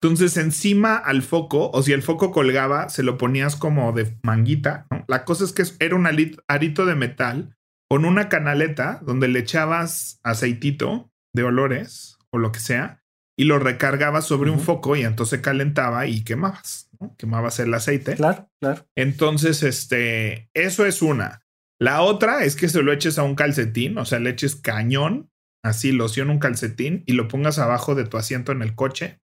Entonces, 0.02 0.38
encima 0.38 0.96
al 0.96 1.22
foco, 1.22 1.72
o 1.72 1.84
si 1.84 1.92
el 1.92 2.02
foco 2.02 2.32
colgaba, 2.32 2.88
se 2.88 3.04
lo 3.04 3.18
ponías 3.18 3.58
como 3.58 3.92
de 3.92 4.18
manguita. 4.24 4.88
La 5.08 5.26
cosa 5.26 5.44
es 5.44 5.52
que 5.52 5.64
era 5.84 5.96
un 5.96 6.08
arito 6.08 6.86
de 6.86 6.96
metal 6.96 7.58
con 7.90 8.06
una 8.06 8.30
canaleta 8.30 9.00
donde 9.04 9.28
le 9.28 9.40
echabas 9.40 10.20
aceitito 10.24 11.12
de 11.34 11.44
olores 11.44 12.18
o 12.32 12.38
lo 12.38 12.52
que 12.52 12.60
sea 12.60 13.04
y 13.38 13.46
lo 13.46 13.60
recargabas 13.60 14.26
sobre 14.26 14.52
un 14.52 14.60
foco 14.60 14.96
y 14.96 15.04
entonces 15.04 15.42
calentaba 15.42 16.06
y 16.06 16.24
quemabas. 16.24 16.89
Quemabas 17.18 17.60
el 17.60 17.74
aceite. 17.74 18.16
Claro, 18.16 18.50
claro. 18.62 18.86
Entonces, 18.96 19.64
este, 19.64 20.50
eso 20.54 20.86
es 20.86 21.02
una. 21.02 21.44
La 21.80 22.02
otra 22.02 22.44
es 22.44 22.56
que 22.56 22.68
se 22.68 22.84
lo 22.84 22.92
eches 22.92 23.18
a 23.18 23.24
un 23.24 23.36
calcetín, 23.36 23.98
o 23.98 24.06
sea, 24.06 24.20
le 24.20 24.32
eches 24.32 24.56
cañón, 24.58 25.32
así 25.64 25.92
loción 25.92 26.30
un 26.30 26.40
calcetín 26.40 27.04
y 27.06 27.14
lo 27.14 27.28
pongas 27.28 27.58
abajo 27.58 27.96
de 27.96 28.06
tu 28.06 28.18
asiento 28.18 28.52
en 28.52 28.62
el 28.62 28.76
coche 28.76 29.20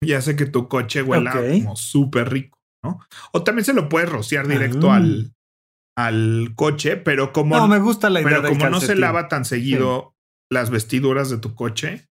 y 0.00 0.12
hace 0.12 0.36
que 0.36 0.46
tu 0.46 0.68
coche 0.68 1.02
huela 1.02 1.32
como 1.32 1.76
súper 1.76 2.30
rico, 2.30 2.58
¿no? 2.82 3.00
O 3.32 3.42
también 3.42 3.64
se 3.64 3.74
lo 3.74 3.88
puedes 3.88 4.08
rociar 4.08 4.46
directo 4.46 4.92
ah. 4.92 4.96
al, 4.96 5.34
al 5.96 6.52
coche, 6.54 6.96
pero 6.96 7.32
como 7.32 7.56
no 7.56 7.68
me 7.68 7.78
gusta 7.78 8.10
la 8.10 8.20
idea 8.20 8.42
pero 8.42 8.48
como 8.50 8.68
no 8.68 8.80
se 8.80 8.94
lava 8.94 9.28
tan 9.28 9.44
seguido 9.44 10.14
las 10.50 10.70
vestiduras 10.70 11.30
de 11.30 11.38
tu 11.38 11.54
coche, 11.54 12.08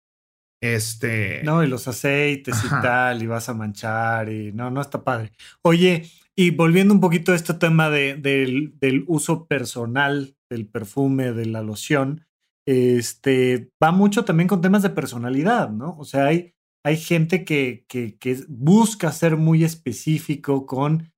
este. 0.61 1.43
No, 1.43 1.65
y 1.65 1.67
los 1.67 1.89
aceites 1.89 2.57
y 2.65 2.69
tal, 2.83 3.23
y 3.23 3.27
vas 3.27 3.49
a 3.49 3.55
manchar, 3.55 4.31
y 4.31 4.53
no, 4.53 4.71
no 4.71 4.81
está 4.81 5.03
padre. 5.03 5.33
Oye, 5.63 6.11
y 6.37 6.51
volviendo 6.51 6.95
un 6.95 7.01
poquito 7.01 7.33
a 7.33 7.37
este 7.37 7.55
tema 7.55 7.91
de, 7.91 8.15
del, 8.15 8.79
del, 8.79 9.05
uso 9.09 9.47
personal 9.47 10.37
del 10.51 10.67
perfume, 10.67 11.33
de 11.33 11.47
la 11.47 11.63
loción, 11.63 12.27
este, 12.67 13.71
va 13.83 13.91
mucho 13.91 14.25
también 14.25 14.49
con 14.49 14.61
temas 14.61 14.83
de 14.83 14.91
personalidad, 14.91 15.71
¿no? 15.71 15.97
O 15.99 16.05
sea, 16.05 16.27
hay, 16.27 16.55
hay 16.85 16.97
gente 16.97 17.45
que, 17.45 17.85
que, 17.89 18.17
que 18.17 18.39
busca 18.49 19.13
ser 19.13 19.37
muy 19.37 19.65
específico 19.65 20.67
con 20.67 21.13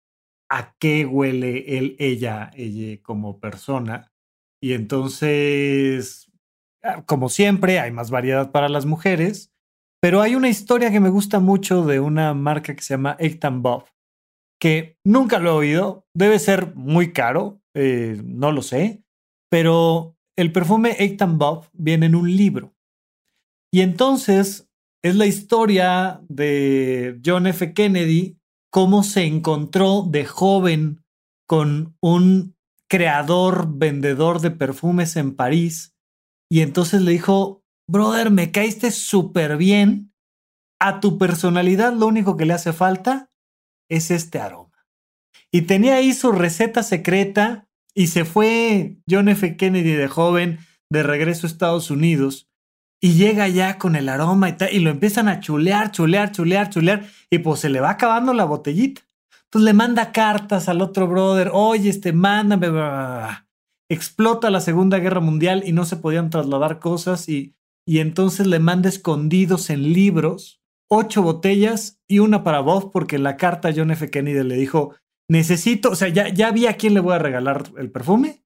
a 0.50 0.74
qué 0.78 1.06
huele 1.06 1.78
él, 1.78 1.96
ella, 1.98 2.50
ella 2.54 3.00
como 3.02 3.40
persona. 3.40 4.12
Y 4.60 4.74
entonces 4.74 6.31
como 7.06 7.28
siempre, 7.28 7.78
hay 7.78 7.92
más 7.92 8.10
variedad 8.10 8.50
para 8.50 8.68
las 8.68 8.86
mujeres, 8.86 9.52
pero 10.00 10.20
hay 10.20 10.34
una 10.34 10.48
historia 10.48 10.90
que 10.90 11.00
me 11.00 11.10
gusta 11.10 11.38
mucho 11.38 11.84
de 11.84 12.00
una 12.00 12.34
marca 12.34 12.74
que 12.74 12.82
se 12.82 12.94
llama 12.94 13.16
Eitan 13.18 13.62
Bob, 13.62 13.84
que 14.60 14.96
nunca 15.04 15.38
lo 15.38 15.50
he 15.50 15.66
oído, 15.66 16.06
debe 16.14 16.38
ser 16.38 16.74
muy 16.74 17.12
caro, 17.12 17.60
eh, 17.74 18.20
no 18.24 18.52
lo 18.52 18.62
sé, 18.62 19.02
pero 19.50 20.16
el 20.36 20.52
perfume 20.52 20.96
Eitan 20.98 21.38
Bob 21.38 21.68
viene 21.72 22.06
en 22.06 22.14
un 22.14 22.36
libro. 22.36 22.74
Y 23.72 23.80
entonces 23.80 24.68
es 25.04 25.16
la 25.16 25.26
historia 25.26 26.20
de 26.28 27.20
John 27.24 27.46
F. 27.46 27.72
Kennedy, 27.72 28.38
cómo 28.70 29.02
se 29.02 29.24
encontró 29.24 30.02
de 30.02 30.24
joven 30.24 31.04
con 31.46 31.96
un 32.00 32.56
creador, 32.88 33.78
vendedor 33.78 34.40
de 34.40 34.50
perfumes 34.50 35.16
en 35.16 35.34
París 35.34 35.91
y 36.52 36.60
entonces 36.60 37.00
le 37.00 37.12
dijo, 37.12 37.64
brother, 37.88 38.30
me 38.30 38.52
caíste 38.52 38.90
súper 38.90 39.56
bien. 39.56 40.12
A 40.78 41.00
tu 41.00 41.16
personalidad 41.16 41.94
lo 41.94 42.06
único 42.06 42.36
que 42.36 42.44
le 42.44 42.52
hace 42.52 42.74
falta 42.74 43.30
es 43.88 44.10
este 44.10 44.38
aroma. 44.38 44.86
Y 45.50 45.62
tenía 45.62 45.94
ahí 45.94 46.12
su 46.12 46.30
receta 46.30 46.82
secreta 46.82 47.70
y 47.94 48.08
se 48.08 48.26
fue 48.26 48.98
John 49.08 49.30
F. 49.30 49.56
Kennedy 49.56 49.92
de 49.92 50.08
joven 50.08 50.58
de 50.90 51.02
regreso 51.02 51.46
a 51.46 51.50
Estados 51.50 51.90
Unidos 51.90 52.50
y 53.00 53.14
llega 53.14 53.48
ya 53.48 53.78
con 53.78 53.96
el 53.96 54.10
aroma 54.10 54.50
y, 54.50 54.56
y 54.72 54.80
lo 54.80 54.90
empiezan 54.90 55.28
a 55.28 55.40
chulear, 55.40 55.90
chulear, 55.90 56.32
chulear, 56.32 56.68
chulear 56.68 57.06
y 57.30 57.38
pues 57.38 57.60
se 57.60 57.70
le 57.70 57.80
va 57.80 57.92
acabando 57.92 58.34
la 58.34 58.44
botellita. 58.44 59.00
Entonces 59.44 59.64
le 59.64 59.72
manda 59.72 60.12
cartas 60.12 60.68
al 60.68 60.82
otro 60.82 61.08
brother, 61.08 61.48
oye, 61.54 61.88
este, 61.88 62.12
mándame, 62.12 62.68
explota 63.90 64.50
la 64.50 64.60
Segunda 64.60 64.98
Guerra 64.98 65.20
Mundial 65.20 65.62
y 65.66 65.72
no 65.72 65.84
se 65.84 65.96
podían 65.96 66.30
trasladar 66.30 66.78
cosas 66.78 67.28
y, 67.28 67.54
y 67.86 67.98
entonces 67.98 68.46
le 68.46 68.58
manda 68.58 68.88
escondidos 68.88 69.70
en 69.70 69.92
libros 69.92 70.62
ocho 70.94 71.22
botellas 71.22 72.02
y 72.06 72.18
una 72.18 72.44
para 72.44 72.60
Bob 72.60 72.92
porque 72.92 73.18
la 73.18 73.38
carta 73.38 73.72
John 73.74 73.92
F. 73.92 74.10
Kennedy 74.10 74.46
le 74.46 74.56
dijo, 74.56 74.94
necesito, 75.26 75.88
o 75.88 75.96
sea, 75.96 76.08
ya, 76.08 76.28
ya 76.28 76.50
vi 76.50 76.66
a 76.66 76.76
quién 76.76 76.92
le 76.92 77.00
voy 77.00 77.14
a 77.14 77.18
regalar 77.18 77.64
el 77.78 77.90
perfume, 77.90 78.44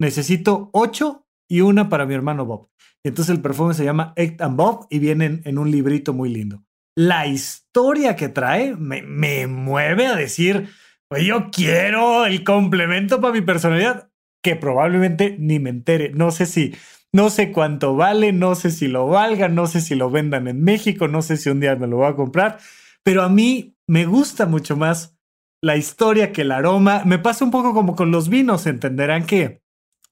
necesito 0.00 0.70
ocho 0.72 1.26
y 1.50 1.60
una 1.60 1.90
para 1.90 2.06
mi 2.06 2.14
hermano 2.14 2.46
Bob. 2.46 2.70
entonces 3.04 3.34
el 3.34 3.42
perfume 3.42 3.74
se 3.74 3.84
llama 3.84 4.14
Egg 4.16 4.42
and 4.42 4.56
Bob 4.56 4.86
y 4.88 5.00
viene 5.00 5.42
en, 5.44 5.58
un 5.58 5.70
librito 5.70 6.14
muy 6.14 6.30
lindo. 6.30 6.64
La 6.96 7.26
historia 7.26 8.16
que 8.16 8.30
trae 8.30 8.74
me, 8.74 9.02
me 9.02 9.46
mueve 9.46 10.06
a 10.06 10.16
decir, 10.16 10.70
pues 11.08 11.24
yo 11.24 11.50
quiero 11.50 12.24
el 12.24 12.42
complemento 12.42 13.20
para 13.20 13.34
mi 13.34 13.42
personalidad 13.42 14.10
que 14.42 14.56
probablemente 14.56 15.36
ni 15.38 15.58
me 15.58 15.70
entere. 15.70 16.10
No 16.10 16.30
sé 16.30 16.46
si, 16.46 16.74
no 17.12 17.30
sé 17.30 17.52
cuánto 17.52 17.94
vale, 17.96 18.32
no 18.32 18.54
sé 18.54 18.70
si 18.70 18.88
lo 18.88 19.06
valga, 19.06 19.48
no 19.48 19.66
sé 19.66 19.80
si 19.80 19.94
lo 19.94 20.10
vendan 20.10 20.48
en 20.48 20.62
México, 20.62 21.08
no 21.08 21.22
sé 21.22 21.36
si 21.36 21.48
un 21.48 21.60
día 21.60 21.76
me 21.76 21.86
lo 21.86 21.98
voy 21.98 22.08
a 22.08 22.16
comprar, 22.16 22.58
pero 23.02 23.22
a 23.22 23.28
mí 23.28 23.76
me 23.86 24.04
gusta 24.06 24.46
mucho 24.46 24.76
más 24.76 25.16
la 25.62 25.76
historia 25.76 26.32
que 26.32 26.42
el 26.42 26.52
aroma. 26.52 27.02
Me 27.04 27.18
pasa 27.18 27.44
un 27.44 27.50
poco 27.50 27.72
como 27.72 27.94
con 27.94 28.10
los 28.10 28.28
vinos, 28.28 28.66
entenderán 28.66 29.26
que 29.26 29.62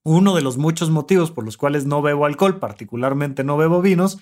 uno 0.05 0.35
de 0.35 0.43
los 0.43 0.57
muchos 0.57 0.91
motivos 0.91 1.31
por 1.31 1.45
los 1.45 1.57
cuales 1.57 1.85
no 1.85 2.01
bebo 2.01 2.24
alcohol, 2.24 2.59
particularmente 2.59 3.45
no 3.45 3.57
bebo 3.57 3.83
vinos, 3.83 4.18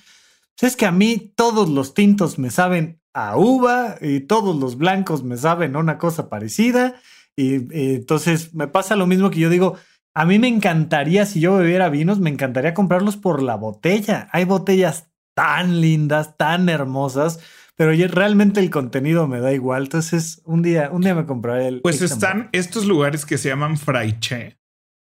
es 0.60 0.74
que 0.74 0.86
a 0.86 0.90
mí 0.90 1.32
todos 1.36 1.68
los 1.68 1.94
tintos 1.94 2.38
me 2.38 2.50
saben 2.50 3.00
a 3.14 3.36
uva 3.36 3.96
y 4.00 4.20
todos 4.20 4.56
los 4.56 4.76
blancos 4.76 5.22
me 5.22 5.36
saben 5.36 5.76
a 5.76 5.78
una 5.78 5.98
cosa 5.98 6.28
parecida. 6.28 6.96
y 7.36 7.68
entonces 7.94 8.54
me 8.54 8.66
pasa 8.66 8.96
lo 8.96 9.06
mismo 9.06 9.30
que 9.30 9.38
yo 9.38 9.50
digo, 9.50 9.76
a 10.18 10.24
mí 10.24 10.40
me 10.40 10.48
encantaría, 10.48 11.26
si 11.26 11.38
yo 11.38 11.56
bebiera 11.58 11.88
vinos, 11.90 12.18
me 12.18 12.28
encantaría 12.28 12.74
comprarlos 12.74 13.16
por 13.16 13.40
la 13.40 13.54
botella. 13.54 14.28
Hay 14.32 14.44
botellas 14.46 15.12
tan 15.36 15.80
lindas, 15.80 16.36
tan 16.36 16.68
hermosas. 16.68 17.38
pero 17.76 17.92
realmente 18.08 18.58
el 18.58 18.68
contenido 18.68 19.28
me 19.28 19.38
da 19.38 19.52
igual. 19.52 19.84
Entonces, 19.84 20.42
un 20.44 20.62
día, 20.62 20.90
un 20.90 21.02
día 21.02 21.14
me 21.14 21.24
compraré 21.24 21.68
el. 21.68 21.82
Pues 21.82 22.02
están 22.02 22.48
estos 22.50 22.86
lugares 22.86 23.24
que 23.26 23.38
se 23.38 23.48
llaman 23.48 23.76
Fraiche. 23.76 24.58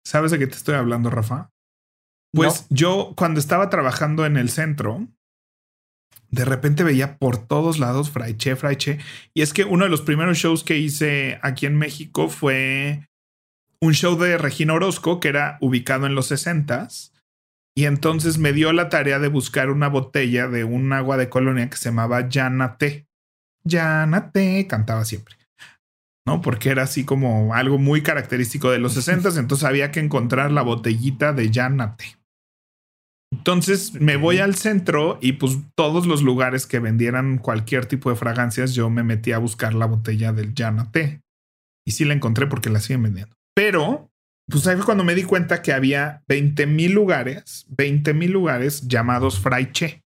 ¿Sabes 0.05 0.33
de 0.33 0.41
qué 0.41 0.49
te 0.49 0.57
estoy 0.57 0.75
hablando, 0.75 1.09
Rafa? 1.09 1.53
Pues 2.35 2.67
yo, 2.71 3.15
cuando 3.17 3.39
estaba 3.39 3.71
trabajando 3.71 4.27
en 4.27 4.37
el 4.37 4.51
centro, 4.51 5.07
de 6.31 6.45
repente 6.45 6.83
veía 6.83 7.17
por 7.17 7.39
todos 7.39 7.79
lados 7.79 8.11
Fraiche, 8.11 8.57
Fraiche. 8.57 8.99
Y 9.35 9.43
es 9.43 9.53
que 9.53 9.63
uno 9.63 9.85
de 9.85 9.91
los 9.91 10.03
primeros 10.03 10.37
shows 10.37 10.65
que 10.65 10.79
hice 10.79 11.39
aquí 11.43 11.67
en 11.67 11.79
México 11.79 12.29
fue 12.29 13.07
un 13.81 13.93
show 13.93 14.19
de 14.19 14.39
Regina 14.39 14.75
Orozco 14.75 15.21
que 15.21 15.29
era 15.29 15.59
ubicado 15.61 16.07
en 16.07 16.15
los 16.15 16.27
60 16.27 16.89
y 17.77 17.85
entonces 17.85 18.39
me 18.39 18.55
dio 18.55 18.73
la 18.73 18.89
tarea 18.89 19.19
de 19.19 19.29
buscar 19.29 19.71
una 19.71 19.89
botella 19.89 20.49
de 20.49 20.65
un 20.65 20.93
agua 20.95 21.19
de 21.19 21.29
colonia 21.29 21.69
que 21.69 21.77
se 21.77 21.91
llamaba 21.91 22.27
Yanate. 22.29 23.07
Yanate, 23.65 24.67
cantaba 24.67 25.05
siempre. 25.05 25.37
¿No? 26.27 26.41
Porque 26.41 26.71
era 26.71 26.85
así 26.85 27.05
como 27.05 27.55
algo 27.55 27.79
muy 27.79 28.03
característico 28.03 28.71
de 28.71 28.79
los 28.79 28.95
60 28.95 29.29
entonces 29.39 29.65
había 29.65 29.93
que 29.93 30.01
encontrar 30.01 30.51
la 30.51 30.63
botellita 30.63 31.33
de 31.35 31.51
Yanate. 31.51 32.17
Entonces 33.31 33.93
me 34.01 34.17
voy 34.17 34.39
al 34.39 34.55
centro 34.55 35.19
y 35.21 35.33
pues 35.33 35.59
todos 35.75 36.07
los 36.07 36.23
lugares 36.23 36.67
que 36.67 36.79
vendieran 36.79 37.39
cualquier 37.39 37.85
tipo 37.85 38.09
de 38.09 38.17
fragancias, 38.17 38.75
yo 38.75 38.89
me 38.89 39.03
metí 39.03 39.33
a 39.33 39.39
buscar 39.39 39.75
la 39.75 39.87
botella 39.87 40.33
del 40.33 40.55
Yanate. 40.55 41.21
Y 41.87 41.93
sí 41.93 42.05
la 42.05 42.15
encontré 42.15 42.47
porque 42.47 42.71
la 42.71 42.81
siguen 42.81 43.03
vendiendo. 43.03 43.36
Pero, 43.57 44.13
pues 44.49 44.67
ahí 44.67 44.77
fue 44.77 44.85
cuando 44.85 45.03
me 45.03 45.15
di 45.15 45.23
cuenta 45.23 45.63
que 45.63 45.73
había 45.73 46.23
20 46.29 46.67
mil 46.67 46.93
lugares, 46.93 47.67
20 47.71 48.13
mil 48.13 48.31
lugares 48.31 48.87
llamados 48.87 49.41
Fraiche. 49.41 50.03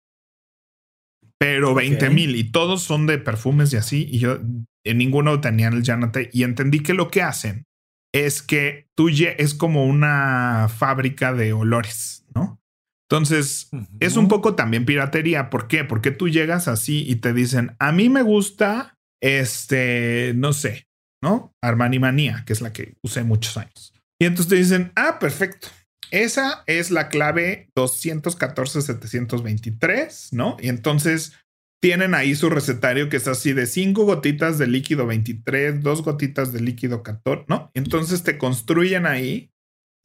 Pero 1.37 1.75
20 1.75 2.09
mil 2.09 2.35
y 2.35 2.51
todos 2.51 2.81
son 2.81 3.05
de 3.05 3.19
perfumes 3.19 3.71
y 3.73 3.77
así. 3.77 4.07
Y 4.09 4.19
yo 4.19 4.39
en 4.83 4.97
ninguno 4.97 5.41
tenían 5.41 5.73
el 5.73 5.83
Janate 5.83 6.29
y 6.33 6.43
entendí 6.43 6.79
que 6.79 6.93
lo 6.93 7.11
que 7.11 7.21
hacen 7.21 7.65
es 8.13 8.41
que 8.41 8.87
tú 8.95 9.09
es 9.09 9.53
como 9.53 9.85
una 9.85 10.67
fábrica 10.69 11.33
de 11.33 11.53
olores, 11.53 12.25
¿no? 12.33 12.61
Entonces, 13.09 13.69
es 13.99 14.17
un 14.17 14.27
poco 14.27 14.55
también 14.55 14.85
piratería. 14.85 15.51
¿Por 15.51 15.67
qué? 15.67 15.83
Porque 15.83 16.09
tú 16.11 16.29
llegas 16.29 16.67
así 16.67 17.05
y 17.07 17.17
te 17.17 17.33
dicen, 17.33 17.75
a 17.77 17.91
mí 17.91 18.09
me 18.09 18.23
gusta, 18.23 18.95
este, 19.21 20.33
no 20.35 20.53
sé, 20.53 20.84
¿no? 21.25 21.53
Armani 21.59 21.97
Manía, 21.97 22.43
que 22.45 22.53
es 22.53 22.61
la 22.61 22.71
que 22.71 22.93
usé 23.01 23.23
muchos 23.23 23.57
años. 23.57 23.91
Y 24.21 24.27
entonces 24.27 24.47
te 24.47 24.57
dicen, 24.57 24.91
ah, 24.95 25.17
perfecto. 25.19 25.69
Esa 26.11 26.63
es 26.67 26.91
la 26.91 27.09
clave 27.09 27.71
214-723, 27.75 30.33
¿no? 30.33 30.55
Y 30.61 30.69
entonces 30.69 31.33
tienen 31.81 32.13
ahí 32.13 32.35
su 32.35 32.51
recetario 32.51 33.09
que 33.09 33.17
es 33.17 33.27
así 33.27 33.53
de 33.53 33.65
cinco 33.65 34.05
gotitas 34.05 34.59
de 34.59 34.67
líquido 34.67 35.07
23, 35.07 35.81
dos 35.81 36.03
gotitas 36.03 36.53
de 36.53 36.61
líquido 36.61 37.01
14, 37.01 37.45
¿no? 37.47 37.71
Entonces 37.73 38.21
te 38.21 38.37
construyen 38.37 39.07
ahí 39.07 39.49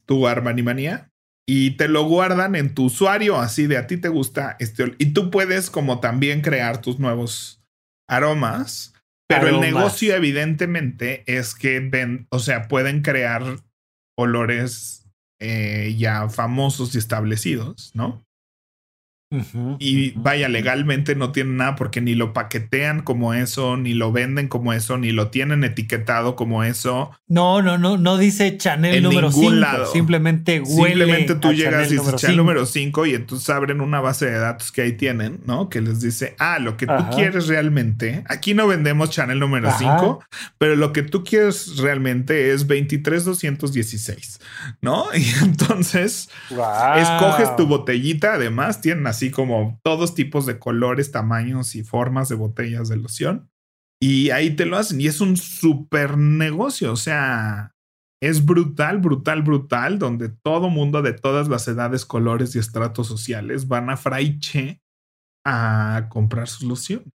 tu 0.07 0.27
Armani 0.27 0.63
Manía 0.63 1.11
y 1.47 1.77
te 1.77 1.87
lo 1.87 2.05
guardan 2.05 2.55
en 2.55 2.73
tu 2.73 2.85
usuario, 2.85 3.39
así 3.39 3.67
de 3.67 3.77
a 3.77 3.85
ti 3.85 3.97
te 3.97 4.09
gusta 4.09 4.55
este. 4.59 4.95
Y 4.97 5.13
tú 5.13 5.29
puedes 5.29 5.69
como 5.69 5.99
también 5.99 6.41
crear 6.41 6.81
tus 6.81 6.97
nuevos 6.97 7.61
aromas 8.09 8.90
pero 9.39 9.47
el 9.55 9.59
negocio, 9.59 10.15
evidentemente, 10.15 11.23
es 11.27 11.55
que 11.55 11.79
ven, 11.79 12.27
o 12.29 12.39
sea, 12.39 12.67
pueden 12.67 13.01
crear 13.01 13.43
olores 14.17 15.09
eh, 15.39 15.95
ya 15.97 16.29
famosos 16.29 16.93
y 16.95 16.97
establecidos, 16.97 17.91
¿no? 17.93 18.25
Y 19.79 20.11
vaya, 20.11 20.49
legalmente 20.49 21.15
no 21.15 21.31
tienen 21.31 21.57
nada 21.57 21.75
porque 21.75 22.01
ni 22.01 22.15
lo 22.15 22.33
paquetean 22.33 23.01
como 23.01 23.33
eso, 23.33 23.77
ni 23.77 23.93
lo 23.93 24.11
venden 24.11 24.49
como 24.49 24.73
eso, 24.73 24.97
ni 24.97 25.11
lo 25.11 25.29
tienen 25.29 25.63
etiquetado 25.63 26.35
como 26.35 26.63
eso. 26.63 27.11
No, 27.27 27.61
no, 27.61 27.77
no, 27.77 27.97
no 27.97 28.17
dice 28.17 28.57
Chanel 28.57 29.01
número 29.01 29.31
5. 29.31 29.85
Simplemente 29.93 30.59
huele. 30.59 31.05
Simplemente 31.05 31.35
tú 31.35 31.53
llegas 31.53 31.89
y 31.91 31.97
dices 31.97 32.15
Chanel 32.15 32.37
número 32.37 32.65
5 32.65 33.05
y 33.05 33.15
entonces 33.15 33.49
abren 33.49 33.79
una 33.79 34.01
base 34.01 34.25
de 34.25 34.37
datos 34.37 34.71
que 34.71 34.81
ahí 34.81 34.93
tienen, 34.93 35.39
¿no? 35.45 35.69
Que 35.69 35.79
les 35.79 36.01
dice, 36.01 36.35
ah, 36.37 36.59
lo 36.59 36.75
que 36.75 36.87
tú 36.87 37.09
quieres 37.15 37.47
realmente. 37.47 38.23
Aquí 38.27 38.53
no 38.53 38.67
vendemos 38.67 39.11
Chanel 39.11 39.39
número 39.39 39.71
5, 39.77 40.23
pero 40.57 40.75
lo 40.75 40.91
que 40.91 41.03
tú 41.03 41.23
quieres 41.23 41.77
realmente 41.77 42.51
es 42.51 42.67
23216, 42.67 44.39
¿no? 44.81 45.05
Y 45.21 45.29
entonces 45.43 46.29
escoges 46.49 47.55
tu 47.55 47.67
botellita. 47.67 48.33
Además, 48.33 48.81
tienen 48.81 49.05
así 49.05 49.20
así 49.21 49.29
como 49.29 49.79
todos 49.83 50.15
tipos 50.15 50.47
de 50.47 50.57
colores, 50.57 51.11
tamaños 51.11 51.75
y 51.75 51.83
formas 51.83 52.27
de 52.27 52.35
botellas 52.35 52.89
de 52.89 52.97
loción. 52.97 53.51
Y 54.01 54.31
ahí 54.31 54.55
te 54.55 54.65
lo 54.65 54.77
hacen. 54.77 54.99
Y 54.99 55.05
es 55.05 55.21
un 55.21 55.37
super 55.37 56.17
negocio. 56.17 56.91
O 56.91 56.95
sea, 56.95 57.75
es 58.19 58.43
brutal, 58.43 58.97
brutal, 58.97 59.43
brutal, 59.43 59.99
donde 59.99 60.29
todo 60.29 60.69
mundo 60.69 61.03
de 61.03 61.13
todas 61.13 61.49
las 61.49 61.67
edades, 61.67 62.03
colores 62.03 62.55
y 62.55 62.59
estratos 62.59 63.05
sociales 63.05 63.67
van 63.67 63.91
a 63.91 63.97
Fraiche 63.97 64.81
a 65.45 66.07
comprar 66.09 66.47
sus 66.47 66.63
lociones. 66.63 67.13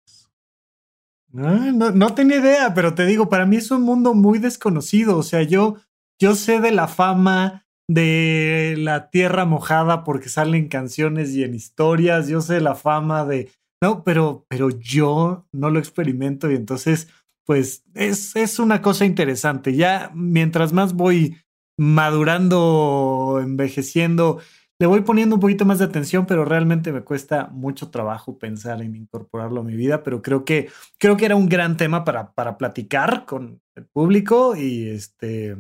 No, 1.30 1.72
no, 1.72 1.92
no, 1.92 2.16
tenía 2.16 2.38
idea, 2.38 2.74
pero 2.74 2.96
te 2.96 3.06
digo, 3.06 3.30
para 3.30 3.46
mí 3.46 3.58
es 3.58 3.70
un 3.70 3.84
mundo 3.84 4.16
muy 4.16 4.40
desconocido. 4.40 5.18
O 5.18 5.24
sea, 5.24 5.44
yo, 5.44 5.78
yo 6.20 6.34
sé 6.34 6.62
de 6.62 6.72
la 6.72 6.88
fama 6.88 7.68
de 7.94 8.76
la 8.78 9.10
tierra 9.10 9.44
mojada 9.46 10.04
porque 10.04 10.30
salen 10.30 10.70
canciones 10.70 11.36
y 11.36 11.44
en 11.44 11.56
historias. 11.56 12.28
Yo 12.28 12.42
sé 12.42 12.62
la 12.62 12.76
fama 12.76 13.26
de. 13.26 13.52
No, 13.84 14.04
pero, 14.04 14.46
pero 14.48 14.70
yo 14.70 15.46
no 15.52 15.70
lo 15.70 15.80
experimento 15.80 16.50
y 16.50 16.56
entonces, 16.56 17.10
pues 17.46 17.84
es, 17.94 18.36
es 18.36 18.60
una 18.60 18.82
cosa 18.82 19.06
interesante. 19.06 19.76
Ya 19.76 20.12
mientras 20.14 20.72
más 20.72 20.94
voy 20.94 21.38
madurando, 21.78 23.40
envejeciendo, 23.42 24.40
le 24.80 24.88
voy 24.88 25.02
poniendo 25.02 25.36
un 25.36 25.42
poquito 25.42 25.66
más 25.66 25.80
de 25.80 25.86
atención, 25.86 26.26
pero 26.26 26.46
realmente 26.46 26.94
me 26.94 27.02
cuesta 27.02 27.48
mucho 27.52 27.90
trabajo 27.90 28.38
pensar 28.38 28.82
en 28.82 28.96
incorporarlo 28.96 29.62
a 29.62 29.64
mi 29.64 29.76
vida, 29.76 30.04
pero 30.04 30.22
creo 30.22 30.46
que, 30.46 30.70
creo 30.98 31.18
que 31.18 31.26
era 31.26 31.36
un 31.36 31.50
gran 31.50 31.76
tema 31.76 32.04
para, 32.04 32.34
para 32.34 32.58
platicar 32.58 33.26
con 33.26 33.62
el 33.76 33.86
público 33.86 34.56
y 34.56 34.90
este, 34.90 35.58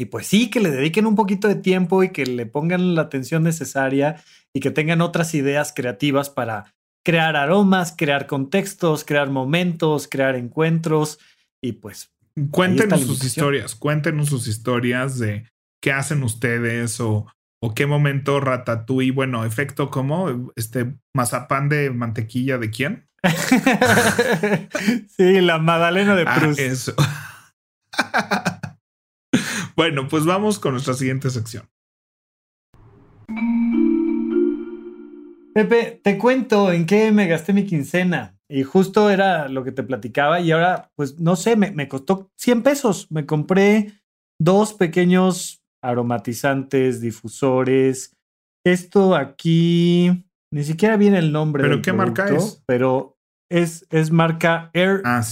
y 0.00 0.06
pues 0.06 0.26
sí, 0.26 0.48
que 0.48 0.60
le 0.60 0.70
dediquen 0.70 1.04
un 1.04 1.14
poquito 1.14 1.46
de 1.46 1.56
tiempo 1.56 2.02
y 2.02 2.08
que 2.08 2.24
le 2.24 2.46
pongan 2.46 2.94
la 2.94 3.02
atención 3.02 3.42
necesaria 3.42 4.24
y 4.54 4.60
que 4.60 4.70
tengan 4.70 5.02
otras 5.02 5.34
ideas 5.34 5.74
creativas 5.76 6.30
para 6.30 6.72
crear 7.04 7.36
aromas, 7.36 7.94
crear 7.94 8.26
contextos, 8.26 9.04
crear 9.04 9.28
momentos, 9.28 10.08
crear 10.08 10.36
encuentros 10.36 11.18
y 11.62 11.72
pues... 11.72 12.10
Cuéntenos 12.50 13.02
sus 13.02 13.22
historias, 13.22 13.74
cuéntenos 13.74 14.30
sus 14.30 14.46
historias 14.46 15.18
de 15.18 15.46
qué 15.82 15.92
hacen 15.92 16.22
ustedes 16.22 16.98
o, 17.00 17.26
o 17.60 17.74
qué 17.74 17.84
momento 17.84 18.40
ratatouille, 18.40 19.12
bueno, 19.12 19.44
efecto 19.44 19.90
como 19.90 20.50
este 20.56 20.94
mazapán 21.14 21.68
de 21.68 21.90
mantequilla 21.90 22.56
de 22.56 22.70
quién? 22.70 23.06
sí, 25.14 25.42
la 25.42 25.58
Madalena 25.58 26.16
de 26.16 26.24
ah, 26.26 26.36
Proust. 26.38 26.58
eso. 26.58 26.94
Bueno, 29.80 30.08
pues 30.08 30.26
vamos 30.26 30.58
con 30.58 30.72
nuestra 30.72 30.92
siguiente 30.92 31.30
sección. 31.30 31.66
Pepe, 35.54 36.02
te 36.04 36.18
cuento 36.18 36.70
en 36.70 36.84
qué 36.84 37.10
me 37.12 37.26
gasté 37.26 37.54
mi 37.54 37.64
quincena. 37.64 38.38
Y 38.46 38.62
justo 38.62 39.08
era 39.08 39.48
lo 39.48 39.64
que 39.64 39.72
te 39.72 39.82
platicaba. 39.82 40.38
Y 40.40 40.52
ahora, 40.52 40.92
pues 40.96 41.18
no 41.18 41.34
sé, 41.34 41.56
me, 41.56 41.70
me 41.70 41.88
costó 41.88 42.30
100 42.36 42.62
pesos. 42.62 43.10
Me 43.10 43.24
compré 43.24 43.94
dos 44.38 44.74
pequeños 44.74 45.62
aromatizantes, 45.82 47.00
difusores. 47.00 48.14
Esto 48.66 49.16
aquí, 49.16 50.26
ni 50.52 50.62
siquiera 50.62 50.98
viene 50.98 51.20
el 51.20 51.32
nombre. 51.32 51.62
¿Pero 51.62 51.80
qué 51.80 51.94
marca 51.94 52.28
es? 52.28 52.62
Pero 52.66 53.16
es, 53.50 53.86
es 53.88 54.10
marca 54.10 54.70
Air 54.74 55.00
ah, 55.06 55.22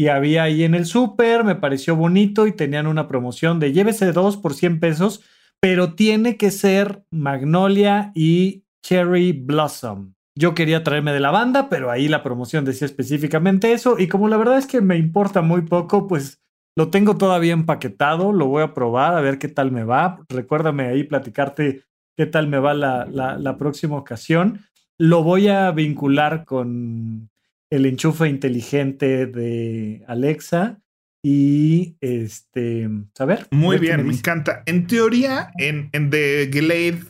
y 0.00 0.08
había 0.08 0.44
ahí 0.44 0.64
en 0.64 0.74
el 0.74 0.86
súper, 0.86 1.44
me 1.44 1.56
pareció 1.56 1.94
bonito 1.94 2.46
y 2.46 2.52
tenían 2.52 2.86
una 2.86 3.06
promoción 3.06 3.60
de 3.60 3.74
llévese 3.74 4.12
dos 4.12 4.38
por 4.38 4.54
100 4.54 4.80
pesos, 4.80 5.22
pero 5.60 5.92
tiene 5.92 6.38
que 6.38 6.50
ser 6.50 7.04
Magnolia 7.10 8.10
y 8.14 8.64
Cherry 8.82 9.32
Blossom. 9.32 10.14
Yo 10.34 10.54
quería 10.54 10.82
traerme 10.84 11.12
de 11.12 11.20
la 11.20 11.30
banda, 11.30 11.68
pero 11.68 11.90
ahí 11.90 12.08
la 12.08 12.22
promoción 12.22 12.64
decía 12.64 12.86
específicamente 12.86 13.74
eso 13.74 13.98
y 13.98 14.08
como 14.08 14.28
la 14.28 14.38
verdad 14.38 14.56
es 14.56 14.66
que 14.66 14.80
me 14.80 14.96
importa 14.96 15.42
muy 15.42 15.60
poco, 15.66 16.06
pues 16.06 16.40
lo 16.78 16.88
tengo 16.88 17.18
todavía 17.18 17.52
empaquetado, 17.52 18.32
lo 18.32 18.46
voy 18.46 18.62
a 18.62 18.72
probar 18.72 19.12
a 19.12 19.20
ver 19.20 19.38
qué 19.38 19.48
tal 19.48 19.70
me 19.70 19.84
va. 19.84 20.24
Recuérdame 20.30 20.86
ahí 20.86 21.04
platicarte 21.04 21.82
qué 22.16 22.24
tal 22.24 22.48
me 22.48 22.58
va 22.58 22.72
la, 22.72 23.04
la 23.04 23.56
próxima 23.58 23.98
ocasión. 23.98 24.60
Lo 24.96 25.22
voy 25.22 25.48
a 25.48 25.70
vincular 25.72 26.46
con 26.46 27.28
el 27.70 27.86
enchufe 27.86 28.28
inteligente 28.28 29.26
de 29.26 30.04
Alexa 30.06 30.82
y 31.22 31.96
este, 32.00 32.88
saber. 33.14 33.46
Muy 33.50 33.78
bien, 33.78 34.06
me, 34.06 34.12
encanta. 34.12 34.62
En 34.66 34.86
teoría, 34.86 35.52
en, 35.58 35.88
en 35.92 36.10
The 36.10 36.46
Glade 36.46 37.04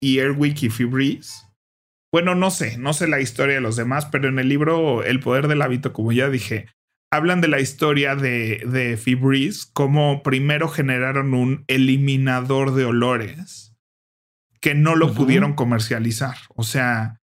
y 0.00 0.18
Airwick 0.18 0.62
y 0.62 0.68
Febreze, 0.68 1.46
bueno, 2.12 2.34
no 2.34 2.50
sé, 2.50 2.76
no 2.76 2.92
sé 2.92 3.08
la 3.08 3.20
historia 3.20 3.54
de 3.54 3.60
los 3.62 3.76
demás, 3.76 4.06
pero 4.06 4.28
en 4.28 4.38
el 4.38 4.48
libro 4.48 5.02
El 5.02 5.20
poder 5.20 5.48
del 5.48 5.62
hábito, 5.62 5.94
como 5.94 6.12
ya 6.12 6.28
dije, 6.28 6.66
hablan 7.10 7.40
de 7.40 7.48
la 7.48 7.60
historia 7.60 8.16
de, 8.16 8.62
de 8.66 8.98
Febreze, 8.98 9.66
como 9.72 10.22
primero 10.22 10.68
generaron 10.68 11.32
un 11.32 11.64
eliminador 11.68 12.74
de 12.74 12.84
olores 12.84 13.74
que 14.60 14.74
no 14.74 14.94
lo 14.94 15.12
pudieron 15.12 15.54
comercializar. 15.54 16.36
O 16.54 16.62
sea, 16.62 17.21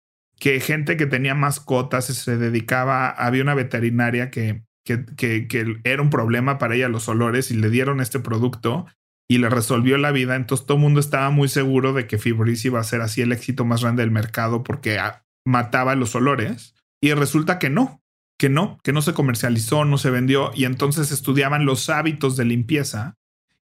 que 0.44 0.60
gente 0.60 0.98
que 0.98 1.06
tenía 1.06 1.34
mascotas 1.34 2.04
se 2.04 2.36
dedicaba, 2.36 3.08
había 3.08 3.42
una 3.42 3.54
veterinaria 3.54 4.30
que, 4.30 4.62
que, 4.84 5.80
era 5.84 6.02
un 6.02 6.10
problema 6.10 6.58
para 6.58 6.74
ella 6.74 6.90
los 6.90 7.08
olores 7.08 7.50
y 7.50 7.54
le 7.54 7.70
dieron 7.70 8.02
este 8.02 8.20
producto 8.20 8.84
y 9.26 9.38
le 9.38 9.48
resolvió 9.48 9.96
la 9.96 10.10
vida. 10.10 10.36
Entonces 10.36 10.66
todo 10.66 10.76
el 10.76 10.82
mundo 10.82 11.00
estaba 11.00 11.30
muy 11.30 11.48
seguro 11.48 11.94
de 11.94 12.06
que 12.06 12.18
Febreze 12.18 12.68
iba 12.68 12.78
a 12.78 12.84
ser 12.84 13.00
así 13.00 13.22
el 13.22 13.32
éxito 13.32 13.64
más 13.64 13.80
grande 13.80 14.02
del 14.02 14.10
mercado 14.10 14.62
porque 14.64 14.98
ah, 14.98 15.24
mataba 15.46 15.94
los 15.94 16.14
olores. 16.14 16.74
Y 17.00 17.14
resulta 17.14 17.58
que 17.58 17.70
no, 17.70 18.02
que 18.38 18.50
no, 18.50 18.78
que 18.84 18.92
no 18.92 19.00
se 19.00 19.14
comercializó, 19.14 19.86
no 19.86 19.96
se 19.96 20.10
vendió. 20.10 20.50
Y 20.54 20.66
entonces 20.66 21.10
estudiaban 21.10 21.64
los 21.64 21.88
hábitos 21.88 22.36
de 22.36 22.44
limpieza 22.44 23.16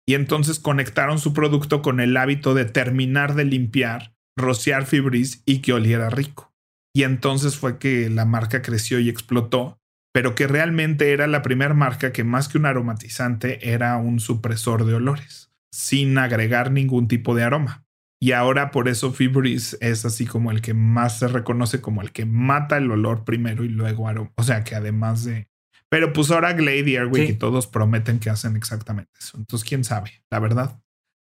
y 0.07 0.15
entonces 0.15 0.57
conectaron 0.57 1.19
su 1.19 1.31
producto 1.31 1.83
con 1.83 1.99
el 1.99 2.17
hábito 2.17 2.55
de 2.55 2.65
terminar 2.65 3.35
de 3.35 3.45
limpiar, 3.45 4.15
rociar 4.35 4.87
Febreze 4.87 5.43
y 5.45 5.59
que 5.59 5.73
oliera 5.73 6.09
rico. 6.09 6.50
Y 6.93 7.03
entonces 7.03 7.57
fue 7.57 7.77
que 7.77 8.09
la 8.09 8.25
marca 8.25 8.61
creció 8.61 8.99
y 8.99 9.09
explotó, 9.09 9.79
pero 10.13 10.35
que 10.35 10.47
realmente 10.47 11.11
era 11.13 11.27
la 11.27 11.41
primera 11.41 11.73
marca 11.73 12.11
que 12.11 12.23
más 12.23 12.49
que 12.49 12.57
un 12.57 12.65
aromatizante 12.65 13.71
era 13.71 13.95
un 13.97 14.19
supresor 14.19 14.85
de 14.85 14.95
olores 14.95 15.51
sin 15.73 16.17
agregar 16.17 16.71
ningún 16.71 17.07
tipo 17.07 17.33
de 17.33 17.43
aroma. 17.43 17.85
Y 18.19 18.33
ahora 18.33 18.69
por 18.69 18.87
eso 18.87 19.13
Febreze 19.13 19.77
es 19.81 20.05
así 20.05 20.27
como 20.27 20.51
el 20.51 20.61
que 20.61 20.73
más 20.73 21.19
se 21.19 21.27
reconoce 21.27 21.81
como 21.81 22.01
el 22.01 22.11
que 22.11 22.25
mata 22.25 22.77
el 22.77 22.91
olor 22.91 23.23
primero 23.23 23.63
y 23.63 23.69
luego 23.69 24.07
aroma. 24.07 24.31
O 24.35 24.43
sea 24.43 24.63
que 24.63 24.75
además 24.75 25.23
de... 25.23 25.47
Pero 25.89 26.13
pues 26.13 26.29
ahora 26.29 26.53
Glade 26.53 26.89
y 26.91 26.95
Airwick 26.97 27.29
y 27.29 27.33
todos 27.33 27.67
prometen 27.67 28.19
que 28.19 28.29
hacen 28.29 28.55
exactamente 28.55 29.11
eso. 29.19 29.37
Entonces, 29.37 29.67
quién 29.67 29.83
sabe, 29.83 30.23
la 30.29 30.39
verdad. 30.39 30.79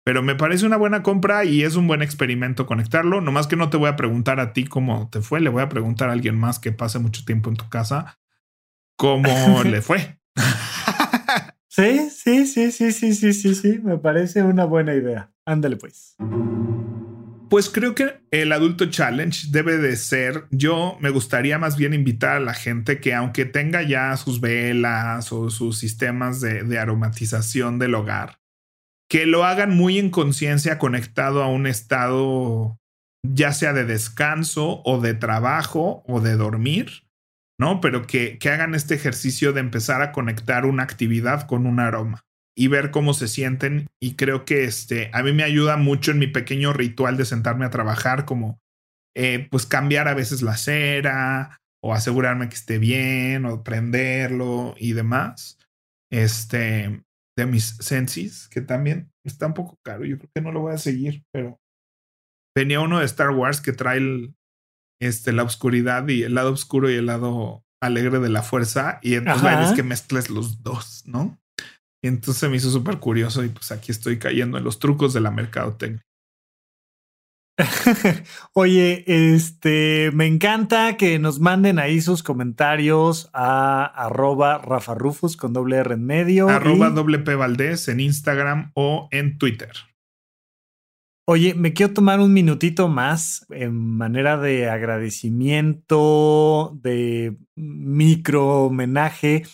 Pero 0.04 0.22
me 0.22 0.34
parece 0.34 0.66
una 0.66 0.76
buena 0.76 1.02
compra 1.02 1.44
y 1.44 1.62
es 1.62 1.76
un 1.76 1.86
buen 1.86 2.02
experimento 2.02 2.66
conectarlo. 2.66 3.20
Nomás 3.20 3.46
que 3.46 3.56
no 3.56 3.70
te 3.70 3.76
voy 3.76 3.88
a 3.88 3.96
preguntar 3.96 4.40
a 4.40 4.52
ti 4.52 4.64
cómo 4.64 5.08
te 5.10 5.20
fue. 5.20 5.40
Le 5.40 5.48
voy 5.48 5.62
a 5.62 5.68
preguntar 5.68 6.08
a 6.08 6.12
alguien 6.12 6.36
más 6.36 6.58
que 6.58 6.72
pase 6.72 6.98
mucho 6.98 7.24
tiempo 7.24 7.50
en 7.50 7.56
tu 7.56 7.68
casa 7.68 8.18
cómo 8.96 9.62
le 9.64 9.80
fue. 9.80 10.18
Sí, 11.68 12.10
sí, 12.10 12.46
sí, 12.46 12.70
sí, 12.70 12.92
sí, 12.92 13.14
sí, 13.14 13.32
sí, 13.32 13.54
sí, 13.54 13.80
me 13.82 13.96
parece 13.96 14.42
una 14.42 14.64
buena 14.64 14.94
idea. 14.94 15.32
Ándale 15.46 15.76
pues. 15.76 16.16
Pues 17.48 17.70
creo 17.70 17.94
que 17.94 18.20
el 18.30 18.52
adulto 18.52 18.86
challenge 18.90 19.48
debe 19.50 19.78
de 19.78 19.96
ser, 19.96 20.44
yo 20.50 20.98
me 21.00 21.10
gustaría 21.10 21.58
más 21.58 21.76
bien 21.76 21.94
invitar 21.94 22.36
a 22.36 22.40
la 22.40 22.54
gente 22.54 23.00
que 23.00 23.14
aunque 23.14 23.44
tenga 23.44 23.82
ya 23.82 24.14
sus 24.16 24.40
velas 24.40 25.32
o 25.32 25.48
sus 25.48 25.78
sistemas 25.78 26.40
de, 26.40 26.62
de 26.62 26.78
aromatización 26.78 27.78
del 27.78 27.94
hogar, 27.94 28.41
que 29.12 29.26
lo 29.26 29.44
hagan 29.44 29.76
muy 29.76 29.98
en 29.98 30.08
conciencia 30.08 30.78
conectado 30.78 31.42
a 31.42 31.48
un 31.48 31.66
estado 31.66 32.78
ya 33.22 33.52
sea 33.52 33.74
de 33.74 33.84
descanso 33.84 34.80
o 34.84 35.00
de 35.00 35.12
trabajo 35.12 36.02
o 36.06 36.20
de 36.20 36.36
dormir 36.36 37.02
¿no? 37.62 37.80
Pero 37.80 38.08
que, 38.08 38.38
que 38.38 38.50
hagan 38.50 38.74
este 38.74 38.96
ejercicio 38.96 39.52
de 39.52 39.60
empezar 39.60 40.02
a 40.02 40.10
conectar 40.10 40.66
una 40.66 40.82
actividad 40.82 41.46
con 41.46 41.66
un 41.66 41.78
aroma 41.78 42.24
y 42.56 42.66
ver 42.66 42.90
cómo 42.90 43.14
se 43.14 43.28
sienten. 43.28 43.86
Y 44.00 44.16
creo 44.16 44.44
que 44.44 44.64
este, 44.64 45.10
a 45.12 45.22
mí 45.22 45.32
me 45.32 45.44
ayuda 45.44 45.76
mucho 45.76 46.10
en 46.10 46.18
mi 46.18 46.26
pequeño 46.26 46.72
ritual 46.72 47.16
de 47.16 47.24
sentarme 47.24 47.64
a 47.64 47.70
trabajar, 47.70 48.24
como 48.24 48.58
eh, 49.14 49.46
pues 49.48 49.64
cambiar 49.64 50.08
a 50.08 50.14
veces 50.14 50.42
la 50.42 50.56
cera 50.56 51.60
o 51.80 51.94
asegurarme 51.94 52.48
que 52.48 52.56
esté 52.56 52.78
bien 52.78 53.44
o 53.46 53.62
prenderlo 53.62 54.74
y 54.76 54.94
demás. 54.94 55.56
Este, 56.10 57.04
de 57.36 57.46
mis 57.46 57.76
sensis, 57.80 58.48
que 58.48 58.60
también 58.60 59.10
está 59.24 59.46
un 59.46 59.54
poco 59.54 59.78
caro. 59.84 60.04
Yo 60.04 60.18
creo 60.18 60.30
que 60.34 60.42
no 60.42 60.52
lo 60.52 60.60
voy 60.60 60.74
a 60.74 60.78
seguir, 60.78 61.24
pero 61.32 61.58
tenía 62.54 62.80
uno 62.80 62.98
de 62.98 63.06
Star 63.06 63.30
Wars 63.30 63.60
que 63.60 63.72
trae 63.72 63.98
el, 63.98 64.34
este, 65.00 65.32
la 65.32 65.42
oscuridad 65.42 66.06
y 66.08 66.22
el 66.22 66.34
lado 66.34 66.52
oscuro 66.52 66.90
y 66.90 66.94
el 66.94 67.06
lado 67.06 67.64
alegre 67.82 68.20
de 68.20 68.28
la 68.28 68.42
fuerza. 68.42 68.98
Y 69.02 69.14
entonces 69.14 69.42
la 69.42 69.64
es 69.64 69.72
que 69.72 69.82
mezcles 69.82 70.30
los 70.30 70.62
dos, 70.62 71.02
¿no? 71.06 71.38
Y 72.04 72.08
entonces 72.08 72.48
me 72.50 72.56
hizo 72.56 72.70
súper 72.70 72.98
curioso 72.98 73.44
y 73.44 73.48
pues 73.48 73.70
aquí 73.72 73.92
estoy 73.92 74.18
cayendo 74.18 74.58
en 74.58 74.64
los 74.64 74.78
trucos 74.78 75.12
de 75.12 75.20
la 75.20 75.30
mercadotecnia. 75.30 76.02
Oye, 78.54 79.04
este, 79.06 80.10
me 80.12 80.26
encanta 80.26 80.96
que 80.96 81.18
nos 81.18 81.40
manden 81.40 81.78
ahí 81.78 82.00
sus 82.00 82.22
comentarios 82.22 83.28
a 83.32 83.84
arroba 83.84 84.58
Rafa 84.58 84.94
Rufus 84.94 85.36
con 85.36 85.52
doble 85.52 85.76
R 85.76 85.94
en 85.94 86.04
medio. 86.04 86.48
Arroba 86.48 86.90
doble 86.90 87.18
P 87.18 87.34
Valdés 87.34 87.88
en 87.88 88.00
Instagram 88.00 88.72
o 88.74 89.08
en 89.10 89.38
Twitter. 89.38 89.72
Oye, 91.24 91.54
me 91.54 91.72
quiero 91.72 91.94
tomar 91.94 92.18
un 92.18 92.32
minutito 92.32 92.88
más 92.88 93.46
en 93.50 93.76
manera 93.76 94.38
de 94.38 94.68
agradecimiento, 94.68 96.76
de 96.82 97.36
micro 97.54 98.64
homenaje. 98.64 99.44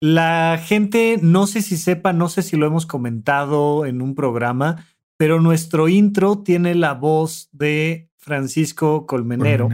La 0.00 0.60
gente, 0.64 1.18
no 1.20 1.48
sé 1.48 1.62
si 1.62 1.76
sepa, 1.76 2.12
no 2.12 2.28
sé 2.28 2.42
si 2.42 2.56
lo 2.56 2.66
hemos 2.66 2.86
comentado 2.86 3.86
en 3.86 4.02
un 4.02 4.14
programa, 4.14 4.86
pero 5.20 5.38
nuestro 5.38 5.86
intro 5.90 6.38
tiene 6.38 6.74
la 6.74 6.94
voz 6.94 7.50
de 7.52 8.08
Francisco 8.16 9.04
Colmenero, 9.06 9.68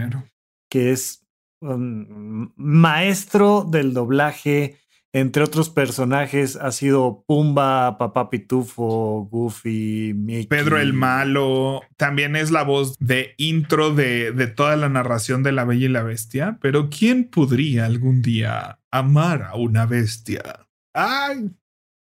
que 0.69 0.91
es 0.91 1.25
un 1.61 2.53
maestro 2.57 3.63
del 3.63 3.95
doblaje 3.95 4.81
entre 5.13 5.45
otros 5.45 5.71
personajes 5.71 6.57
ha 6.57 6.73
sido 6.73 7.25
Pumba, 7.29 7.97
Papá 7.97 8.29
Pitufo, 8.29 9.29
Goofy, 9.31 10.13
Mickey. 10.15 10.47
Pedro 10.47 10.81
el 10.81 10.93
Malo. 10.93 11.81
También 11.97 12.35
es 12.35 12.51
la 12.51 12.65
voz 12.65 12.97
de 12.99 13.35
intro 13.39 13.95
de, 13.95 14.33
de, 14.33 14.49
toda 14.49 14.75
la 14.75 14.89
narración 14.89 15.45
de 15.45 15.53
La 15.53 15.65
Bella 15.65 15.87
y 15.87 15.89
la 15.89 16.03
Bestia. 16.03 16.59
Pero 16.61 16.91
¿quién 16.91 17.31
podría 17.31 17.87
algún 17.87 18.21
día 18.21 18.81
amar 18.91 19.45
a 19.45 19.55
una 19.55 19.87
bestia? 19.87 20.67
¡Ay! 20.93 21.51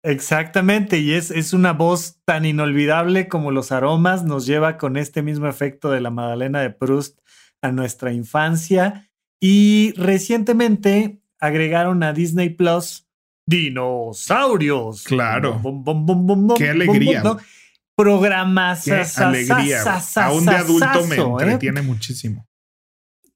Exactamente, 0.03 0.99
y 0.99 1.13
es, 1.13 1.31
es 1.31 1.53
una 1.53 1.71
voz 1.71 2.19
tan 2.25 2.45
inolvidable 2.45 3.29
como 3.29 3.51
los 3.51 3.71
aromas, 3.71 4.25
nos 4.25 4.45
lleva 4.45 4.77
con 4.77 4.97
este 4.97 5.21
mismo 5.21 5.47
efecto 5.47 5.91
de 5.91 6.01
la 6.01 6.09
Madalena 6.09 6.61
de 6.61 6.71
Proust 6.71 7.19
a 7.61 7.71
nuestra 7.71 8.11
infancia. 8.11 9.09
Y 9.39 9.93
recientemente 9.97 11.21
agregaron 11.39 12.03
a 12.03 12.13
Disney 12.13 12.49
Plus 12.49 13.07
dinosaurios. 13.45 15.03
Claro. 15.03 15.61
Qué 16.57 16.69
alegría. 16.69 17.23
Programas. 17.95 18.85
Qué 18.85 18.93
alegría. 18.93 19.83
Aún 20.15 20.45
de 20.45 20.55
adulto 20.55 21.05
me 21.07 21.15
¿eh? 21.15 21.21
entretiene 21.21 21.81
muchísimo. 21.81 22.47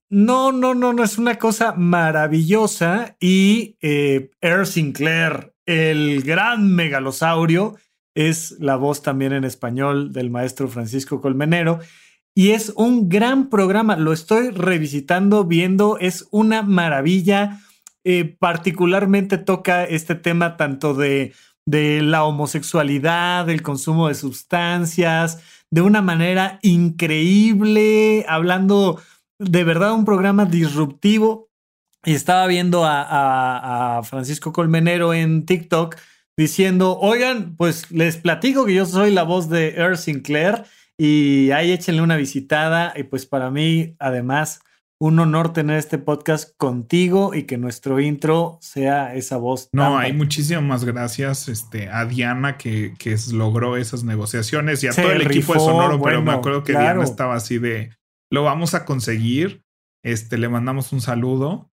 No, 0.09 0.53
no, 0.53 0.73
no, 0.73 0.93
no, 0.93 1.03
es 1.03 1.17
una 1.17 1.37
cosa 1.37 1.73
maravillosa. 1.73 3.17
Y 3.19 3.77
eh, 3.81 4.31
Air 4.41 4.65
Sinclair, 4.65 5.53
el 5.67 6.23
gran 6.23 6.73
megalosaurio, 6.73 7.75
es 8.15 8.55
la 8.59 8.75
voz 8.75 9.03
también 9.03 9.33
en 9.33 9.43
español 9.43 10.11
del 10.11 10.31
maestro 10.31 10.67
Francisco 10.67 11.21
Colmenero. 11.21 11.79
Y 12.33 12.51
es 12.51 12.73
un 12.75 13.09
gran 13.09 13.49
programa, 13.49 13.95
lo 13.95 14.13
estoy 14.13 14.49
revisitando, 14.49 15.43
viendo, 15.43 15.99
es 15.99 16.27
una 16.31 16.63
maravilla 16.63 17.59
eh, 18.09 18.37
particularmente 18.39 19.37
toca 19.37 19.83
este 19.83 20.15
tema 20.15 20.55
tanto 20.55 20.93
de, 20.93 21.33
de 21.65 22.01
la 22.01 22.23
homosexualidad, 22.23 23.45
del 23.45 23.61
consumo 23.61 24.07
de 24.07 24.15
sustancias, 24.15 25.43
de 25.69 25.81
una 25.81 26.01
manera 26.01 26.57
increíble, 26.61 28.25
hablando 28.29 29.01
de 29.39 29.65
verdad 29.65 29.91
un 29.91 30.05
programa 30.05 30.45
disruptivo. 30.45 31.46
Y 32.05 32.13
estaba 32.13 32.47
viendo 32.47 32.85
a, 32.85 33.97
a, 33.97 34.03
Francisco 34.03 34.53
Colmenero 34.53 35.13
en 35.13 35.45
TikTok 35.45 35.97
diciendo, 36.37 36.97
oigan, 36.99 37.55
pues 37.55 37.91
les 37.91 38.17
platico 38.17 38.65
que 38.65 38.73
yo 38.73 38.85
soy 38.85 39.11
la 39.11 39.23
voz 39.23 39.49
de 39.49 39.75
Earl 39.75 39.97
Sinclair 39.97 40.63
y 40.97 41.51
ahí 41.51 41.71
échenle 41.71 42.01
una 42.01 42.15
visitada. 42.15 42.93
Y 42.95 43.03
pues 43.03 43.25
para 43.25 43.51
mí, 43.51 43.95
además, 43.99 44.61
un 44.99 45.19
honor 45.19 45.53
tener 45.53 45.77
este 45.77 45.97
podcast 45.97 46.55
contigo 46.57 47.33
y 47.35 47.43
que 47.43 47.57
nuestro 47.57 47.99
intro 47.99 48.57
sea 48.61 49.13
esa 49.13 49.37
voz. 49.37 49.69
No, 49.71 49.97
hay 49.97 50.13
muchísimas 50.13 50.85
gracias 50.85 51.49
este, 51.49 51.89
a 51.89 52.05
Diana 52.05 52.57
que, 52.57 52.95
que 52.97 53.15
logró 53.31 53.77
esas 53.77 54.03
negociaciones 54.03 54.83
y 54.83 54.87
a 54.87 54.91
todo 54.91 55.11
el 55.11 55.21
equipo 55.21 55.53
de 55.53 55.59
Sonoro, 55.59 56.01
pero 56.01 56.21
me 56.21 56.31
acuerdo 56.31 56.63
que 56.63 56.71
Diana 56.71 57.03
estaba 57.03 57.35
así 57.35 57.59
de, 57.59 57.91
lo 58.31 58.43
vamos 58.43 58.73
a 58.73 58.85
conseguir, 58.85 59.63
este, 60.03 60.37
le 60.37 60.49
mandamos 60.49 60.91
un 60.93 61.01
saludo. 61.01 61.71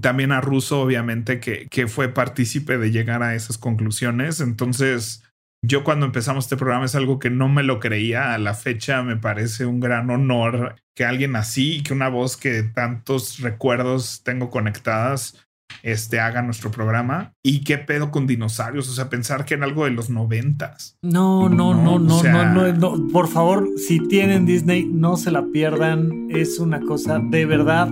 También 0.00 0.32
a 0.32 0.40
Russo, 0.40 0.80
obviamente, 0.80 1.40
que, 1.40 1.66
que 1.68 1.86
fue 1.86 2.08
partícipe 2.08 2.78
de 2.78 2.90
llegar 2.90 3.22
a 3.22 3.34
esas 3.34 3.58
conclusiones. 3.58 4.40
Entonces, 4.40 5.22
Yo 5.62 5.82
cuando 5.82 6.06
empezamos 6.06 6.44
este 6.44 6.56
programa 6.56 6.84
es 6.84 6.94
algo 6.94 7.18
que 7.18 7.30
no 7.30 7.48
me 7.48 7.62
lo 7.62 7.80
creía. 7.80 8.34
A 8.34 8.38
la 8.38 8.54
fecha 8.54 9.02
me 9.02 9.16
parece 9.16 9.66
un 9.66 9.80
gran 9.80 10.10
honor 10.10 10.76
que 10.94 11.04
alguien 11.04 11.34
así, 11.34 11.82
que 11.82 11.92
una 11.92 12.08
voz 12.08 12.36
que 12.36 12.62
tantos 12.62 13.40
recuerdos 13.40 14.22
tengo 14.22 14.48
conectadas, 14.50 15.44
este, 15.82 16.20
haga 16.20 16.42
nuestro 16.42 16.70
programa. 16.70 17.32
¿Y 17.42 17.64
qué 17.64 17.78
pedo 17.78 18.10
con 18.10 18.26
dinosaurios? 18.26 18.88
O 18.88 18.92
sea, 18.92 19.08
pensar 19.08 19.44
que 19.44 19.54
en 19.54 19.64
algo 19.64 19.84
de 19.84 19.90
los 19.90 20.08
noventas. 20.08 20.98
No, 21.02 21.48
no, 21.48 21.74
no, 21.74 21.98
no, 21.98 22.22
no, 22.22 22.72
no, 22.72 23.08
Por 23.08 23.28
favor, 23.28 23.68
si 23.76 23.98
tienen 24.06 24.46
Disney, 24.46 24.84
no 24.84 25.16
se 25.16 25.30
la 25.32 25.46
pierdan. 25.52 26.28
Es 26.30 26.58
una 26.60 26.80
cosa 26.80 27.18
de 27.18 27.44
verdad 27.44 27.88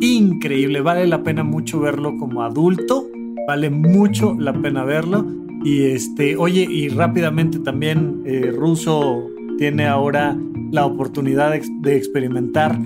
increíble. 0.00 0.80
Vale 0.80 1.06
la 1.06 1.22
pena 1.22 1.42
mucho 1.42 1.80
verlo 1.80 2.16
como 2.18 2.42
adulto. 2.42 3.06
Vale 3.46 3.70
mucho 3.70 4.36
la 4.38 4.52
pena 4.52 4.84
verlo. 4.84 5.26
Y 5.64 5.84
este, 5.84 6.36
oye, 6.36 6.66
y 6.68 6.88
rápidamente 6.88 7.58
también 7.58 8.22
eh, 8.26 8.52
Russo 8.54 9.30
tiene 9.58 9.86
ahora 9.86 10.36
la 10.70 10.84
oportunidad 10.84 11.54
de, 11.82 11.96
experimentar 11.96 12.78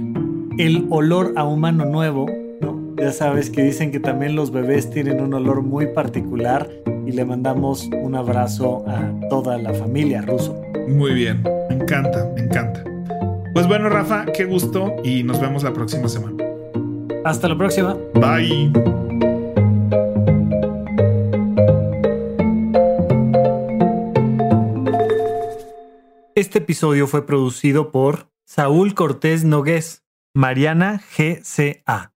el 0.58 0.86
olor 0.90 1.32
a 1.36 1.44
humano 1.44 1.84
nuevo. 1.84 2.26
Ya 2.96 3.12
sabes 3.12 3.50
que 3.50 3.62
dicen 3.62 3.92
que 3.92 4.00
también 4.00 4.34
los 4.34 4.50
bebés 4.50 4.90
tienen 4.90 5.20
un 5.20 5.32
olor 5.32 5.62
muy 5.62 5.86
particular 5.86 6.68
y 7.06 7.12
le 7.12 7.24
mandamos 7.24 7.88
un 8.02 8.14
abrazo 8.16 8.84
a 8.88 9.12
toda 9.30 9.56
la 9.56 9.72
familia 9.72 10.22
Russo. 10.22 10.60
Muy 10.88 11.14
bien, 11.14 11.42
me 11.68 11.76
encanta, 11.76 12.28
me 12.34 12.42
encanta. 12.42 12.84
Pues 13.54 13.66
bueno, 13.66 13.88
Rafa, 13.88 14.26
qué 14.26 14.44
gusto 14.44 14.94
y 15.04 15.22
nos 15.22 15.40
vemos 15.40 15.62
la 15.62 15.72
próxima 15.72 16.08
semana. 16.08 16.47
Hasta 17.24 17.48
la 17.48 17.56
próxima. 17.56 17.96
Bye. 18.14 18.72
Este 26.34 26.58
episodio 26.58 27.08
fue 27.08 27.26
producido 27.26 27.90
por 27.90 28.30
Saúl 28.44 28.94
Cortés 28.94 29.44
Nogués, 29.44 30.04
Mariana 30.34 31.02
GCA. 31.16 32.12